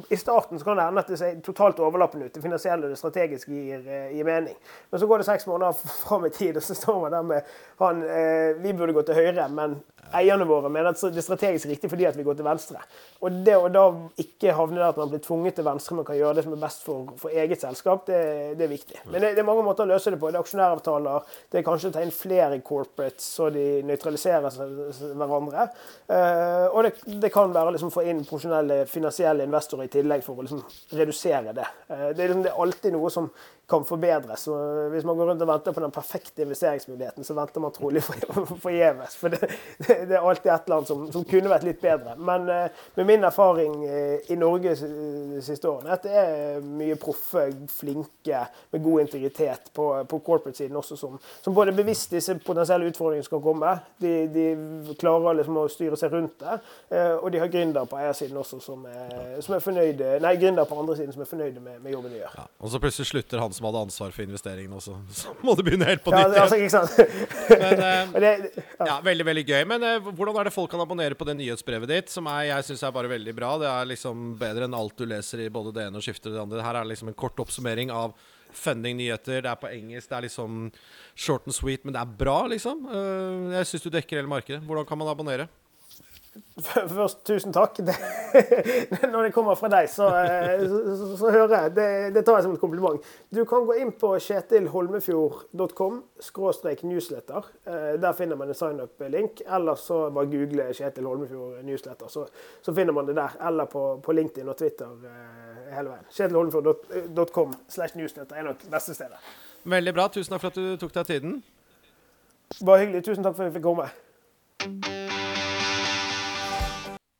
i 0.09 0.17
starten 0.17 0.59
så 0.59 0.65
kan 0.65 0.77
det 0.77 0.85
hende 0.87 1.01
at 1.03 1.09
det 1.11 1.17
ser 1.19 1.39
totalt 1.43 1.79
overlappende 1.79 2.25
ut. 2.25 2.35
Det 2.35 2.43
finansielle 2.43 2.87
og 2.87 2.93
det 2.93 2.99
strategiske 2.99 3.51
gir, 3.51 3.81
uh, 3.83 4.11
gir, 4.15 4.27
mening. 4.27 4.55
Men 4.91 4.99
så 4.99 5.07
går 5.07 5.21
det 5.21 5.27
seks 5.27 5.47
måneder 5.47 5.71
fram 6.07 6.25
i 6.25 6.31
tid, 6.33 6.57
og 6.57 6.63
så 6.63 6.77
står 6.77 7.01
man 7.01 7.15
der 7.17 7.21
med 7.21 7.55
han 7.81 8.05
Vi 8.63 8.73
burde 8.73 8.93
gå 8.93 9.01
til 9.01 9.15
høyre, 9.15 9.49
men 9.49 9.79
eierne 10.13 10.45
våre 10.47 10.69
mener 10.71 10.91
at 10.91 11.01
det 11.13 11.21
er 11.21 11.25
strategisk 11.25 11.69
riktig 11.69 11.89
fordi 11.91 12.05
at 12.09 12.17
vi 12.17 12.25
går 12.25 12.37
til 12.37 12.47
venstre. 12.47 12.81
Og 13.23 13.39
det 13.45 13.55
å 13.57 13.69
da 13.71 13.85
ikke 14.21 14.55
havne 14.57 14.79
der 14.79 14.91
at 14.91 14.99
man 14.99 15.11
blir 15.11 15.21
tvunget 15.23 15.57
til 15.57 15.67
venstre, 15.67 15.97
men 15.97 16.07
kan 16.07 16.17
gjøre 16.17 16.37
det 16.37 16.45
som 16.45 16.55
er 16.55 16.61
best 16.63 16.83
for, 16.85 17.13
for 17.21 17.33
eget 17.43 17.63
selskap, 17.63 18.05
det, 18.09 18.19
det, 18.59 18.67
er 18.67 18.71
viktig. 18.73 18.99
Men 19.07 19.19
det, 19.19 19.33
det, 19.37 19.43
er 19.43 19.47
mange 19.47 19.65
måter 19.65 19.87
å 19.87 19.93
løse 19.93 20.13
det 20.13 20.19
på. 20.21 20.31
Det 20.31 20.39
er 20.39 20.45
aksjonæravtaler, 20.45 21.31
det 21.51 21.61
er 21.61 21.65
kanskje 21.67 21.91
å 21.91 21.95
ta 21.95 22.03
inn 22.05 22.13
flere 22.15 22.59
corporates 22.65 23.29
så 23.37 23.49
de 23.53 23.65
nøytraliserer 23.87 24.59
hverandre. 25.13 25.67
Uh, 26.09 26.67
og 26.73 26.83
det, 26.87 26.93
det, 27.07 27.31
kan 27.33 27.55
være 27.55 27.75
liksom 27.77 27.93
få 27.93 28.05
inn 28.11 28.23
profesjonelle 28.27 28.83
finansielle 28.89 29.47
investorer 29.47 29.87
i 29.89 29.93
tillegg 29.93 30.25
for 30.25 30.37
å 30.37 30.45
liksom 30.45 30.63
redusere 30.99 31.55
det. 31.55 31.67
Uh, 31.89 32.09
det, 32.11 32.19
er 32.19 32.33
liksom, 32.33 32.47
alltid 32.65 32.97
noe 32.97 33.11
som 33.13 33.31
kan 33.69 33.85
forbedres. 33.85 34.47
Og 34.51 34.89
hvis 34.91 35.05
man 35.07 35.15
går 35.17 35.29
rundt 35.31 35.41
og 35.41 35.47
venter 35.47 35.71
på 35.71 35.81
den 35.83 35.91
perfekte 35.91 36.43
investeringsmuligheten, 36.43 37.23
så 37.23 37.35
venter 37.37 37.63
man 37.63 37.71
trolig 37.71 38.03
forgjeves. 38.65 39.15
For, 39.15 39.31
det, 39.31 39.39
det, 39.87 40.17
er 40.17 40.19
alltid 40.19 40.51
et 40.51 40.67
eller 40.67 40.77
annet 40.77 40.91
som, 40.91 41.05
som 41.15 41.23
kunne 41.27 41.51
vært 41.51 41.67
litt 41.67 41.79
bedre. 41.81 42.15
Men 42.19 42.49
uh, 42.49 42.83
med 42.97 43.07
min 43.07 43.23
erfaring 43.23 43.77
uh, 43.85 44.31
i 44.33 44.37
Norge 44.39 44.75
de 44.75 45.43
siste 45.43 45.69
årene, 45.69 45.95
at 45.95 46.03
det 46.03 46.17
er 46.19 46.65
mye 46.65 46.97
proffe, 46.99 47.45
flinke, 47.71 48.43
med 48.73 48.83
god 48.83 49.05
integritet 49.05 49.71
på, 49.75 49.87
på 50.09 50.19
corporate-siden 50.25 50.75
også, 50.77 50.97
som, 50.99 51.15
som, 51.41 51.55
både 51.55 51.71
bevisst 51.75 52.11
disse 52.11 52.35
potensielle 52.43 52.89
utfordringene 52.91 53.25
skal 53.25 53.41
komme, 53.43 53.71
de, 54.01 54.13
de 54.33 54.95
klarer 54.99 55.39
liksom 55.39 55.59
å 55.61 55.65
styre 55.71 55.99
seg 55.99 56.13
rundt 56.13 56.39
det, 56.41 56.55
og 57.21 57.27
de 57.31 57.41
har 57.41 57.51
gründere 57.51 57.85
på 57.89 57.99
eiersiden 57.99 58.39
også 58.39 58.59
som 58.63 58.87
er, 58.89 59.37
som 59.45 59.55
er 59.55 59.63
fornøyde, 59.63 60.15
nei, 60.23 60.33
gründer 60.41 60.67
på 60.69 60.79
andre 60.79 60.97
siden 60.97 61.13
som 61.15 61.23
er 61.23 61.29
fornøyde 61.29 61.63
med, 61.63 61.79
med 61.83 61.93
jobben 61.93 62.13
de 62.15 62.21
gjør. 62.21 62.37
Ja, 62.39 62.47
og 62.59 62.73
så 62.73 62.81
plutselig 62.81 63.11
slutter 63.11 63.43
han 63.43 63.53
som 63.53 63.62
hadde 63.69 63.83
ansvar 63.87 64.13
for 64.15 64.25
investeringene 64.25 64.77
også. 64.79 64.97
Så 65.19 65.33
må 65.45 65.55
du 65.57 65.63
begynne 65.65 65.87
helt 65.89 66.03
på 66.05 66.13
nytt. 66.13 66.35
Ja, 66.35 66.43
altså, 66.45 66.59
ikke 66.59 66.73
sant? 66.73 66.93
Men, 67.49 67.83
uh, 67.87 68.19
det, 68.23 68.33
ja. 68.57 68.89
ja. 68.89 68.99
Veldig 69.05 69.27
veldig 69.29 69.45
gøy. 69.47 69.63
Men 69.69 69.87
uh, 69.87 70.11
hvordan 70.11 70.39
er 70.41 70.49
det 70.49 70.55
folk 70.55 70.71
kan 70.73 70.83
abonnere 70.83 71.17
på 71.19 71.27
det 71.29 71.37
nyhetsbrevet 71.39 71.91
ditt, 71.91 72.13
som 72.13 72.29
er, 72.31 72.49
jeg 72.51 72.69
syns 72.69 72.85
er 72.85 72.95
bare 72.95 73.11
veldig 73.11 73.35
bra? 73.37 73.55
Det 73.61 73.71
er 73.71 73.89
liksom 73.93 74.35
bedre 74.41 74.69
enn 74.69 74.77
alt 74.77 74.97
du 74.99 75.07
leser 75.09 75.45
i 75.45 75.49
både 75.53 75.75
det 75.75 75.87
ene 75.87 75.99
og 75.99 76.05
skifter 76.05 76.33
det 76.33 76.43
andre. 76.43 76.63
Her 76.65 76.81
er 76.81 76.89
liksom 76.91 77.11
en 77.11 77.19
kort 77.25 77.39
oppsummering 77.43 77.93
av 77.93 78.15
funding-nyheter. 78.53 79.41
Det 79.41 79.49
er 79.49 79.59
på 79.59 79.71
engelsk, 79.71 80.09
det 80.09 80.17
er 80.17 80.27
liksom 80.27 80.69
short 81.15 81.49
and 81.49 81.55
sweet, 81.57 81.83
men 81.85 81.95
det 81.95 82.03
er 82.03 82.15
bra, 82.19 82.43
liksom. 82.51 82.85
Uh, 82.89 83.53
jeg 83.57 83.71
syns 83.71 83.87
du 83.87 83.91
dekker 83.93 84.21
hele 84.21 84.31
markedet. 84.31 84.61
Hvordan 84.67 84.87
kan 84.89 85.01
man 85.01 85.11
abonnere? 85.11 85.49
Først, 86.63 87.23
tusen 87.25 87.53
takk. 87.53 87.77
Det, 87.85 87.93
når 89.11 89.27
det 89.27 89.33
kommer 89.33 89.57
fra 89.57 89.69
deg, 89.73 89.89
så, 89.89 90.07
eh, 90.17 90.63
så, 90.69 90.79
så, 90.97 91.07
så 91.17 91.31
hører 91.33 91.53
jeg. 91.55 91.73
Det, 91.75 91.87
det, 92.15 92.23
tar 92.25 92.37
jeg 92.37 92.45
som 92.47 92.53
et 92.55 92.61
kompliment. 92.61 93.05
Du 93.33 93.41
kan 93.49 93.65
gå 93.67 93.73
inn 93.81 93.91
på 93.97 94.13
kjetilholmefjord.com 94.21 96.01
newsletter. 96.89 97.49
Eh, 97.65 97.93
der 98.01 98.17
finner 98.17 98.37
man 98.39 98.49
en 98.49 98.57
sign-up-link. 98.57 99.41
Eller 99.45 99.75
så 99.75 100.09
bare 100.13 100.29
google 100.31 100.69
Kjetil 100.73 101.09
Holmefjord 101.09 101.63
newsletter, 101.65 102.07
så, 102.07 102.73
finner 102.73 102.93
man 102.93 103.09
det 103.09 103.15
der. 103.17 103.37
Eller 103.47 103.65
på, 103.65 103.99
på 104.03 104.11
LinkedIn 104.11 104.49
og 104.49 104.57
Twitter 104.57 104.89
eh, 105.09 105.75
hele 105.75 105.89
veien. 105.89 106.05
Kjetilholmefjord.com 106.09 107.53
slash 107.67 107.97
newsletter 107.97 108.35
er 108.35 108.49
nok 108.49 108.65
beste 108.71 108.93
stedet. 108.97 109.21
Veldig 109.63 109.93
bra. 109.93 110.07
Tusen 110.07 110.33
takk 110.33 110.41
for 110.45 110.53
at 110.53 110.61
du 110.61 110.77
tok 110.81 110.93
deg 110.97 111.13
tiden. 111.13 111.39
Bare 112.61 112.85
hyggelig. 112.85 113.05
Tusen 113.09 113.23
takk 113.23 113.37
for 113.37 113.45
at 113.45 113.51
jeg 113.51 113.61
fikk 113.61 113.69
komme. 113.71 115.01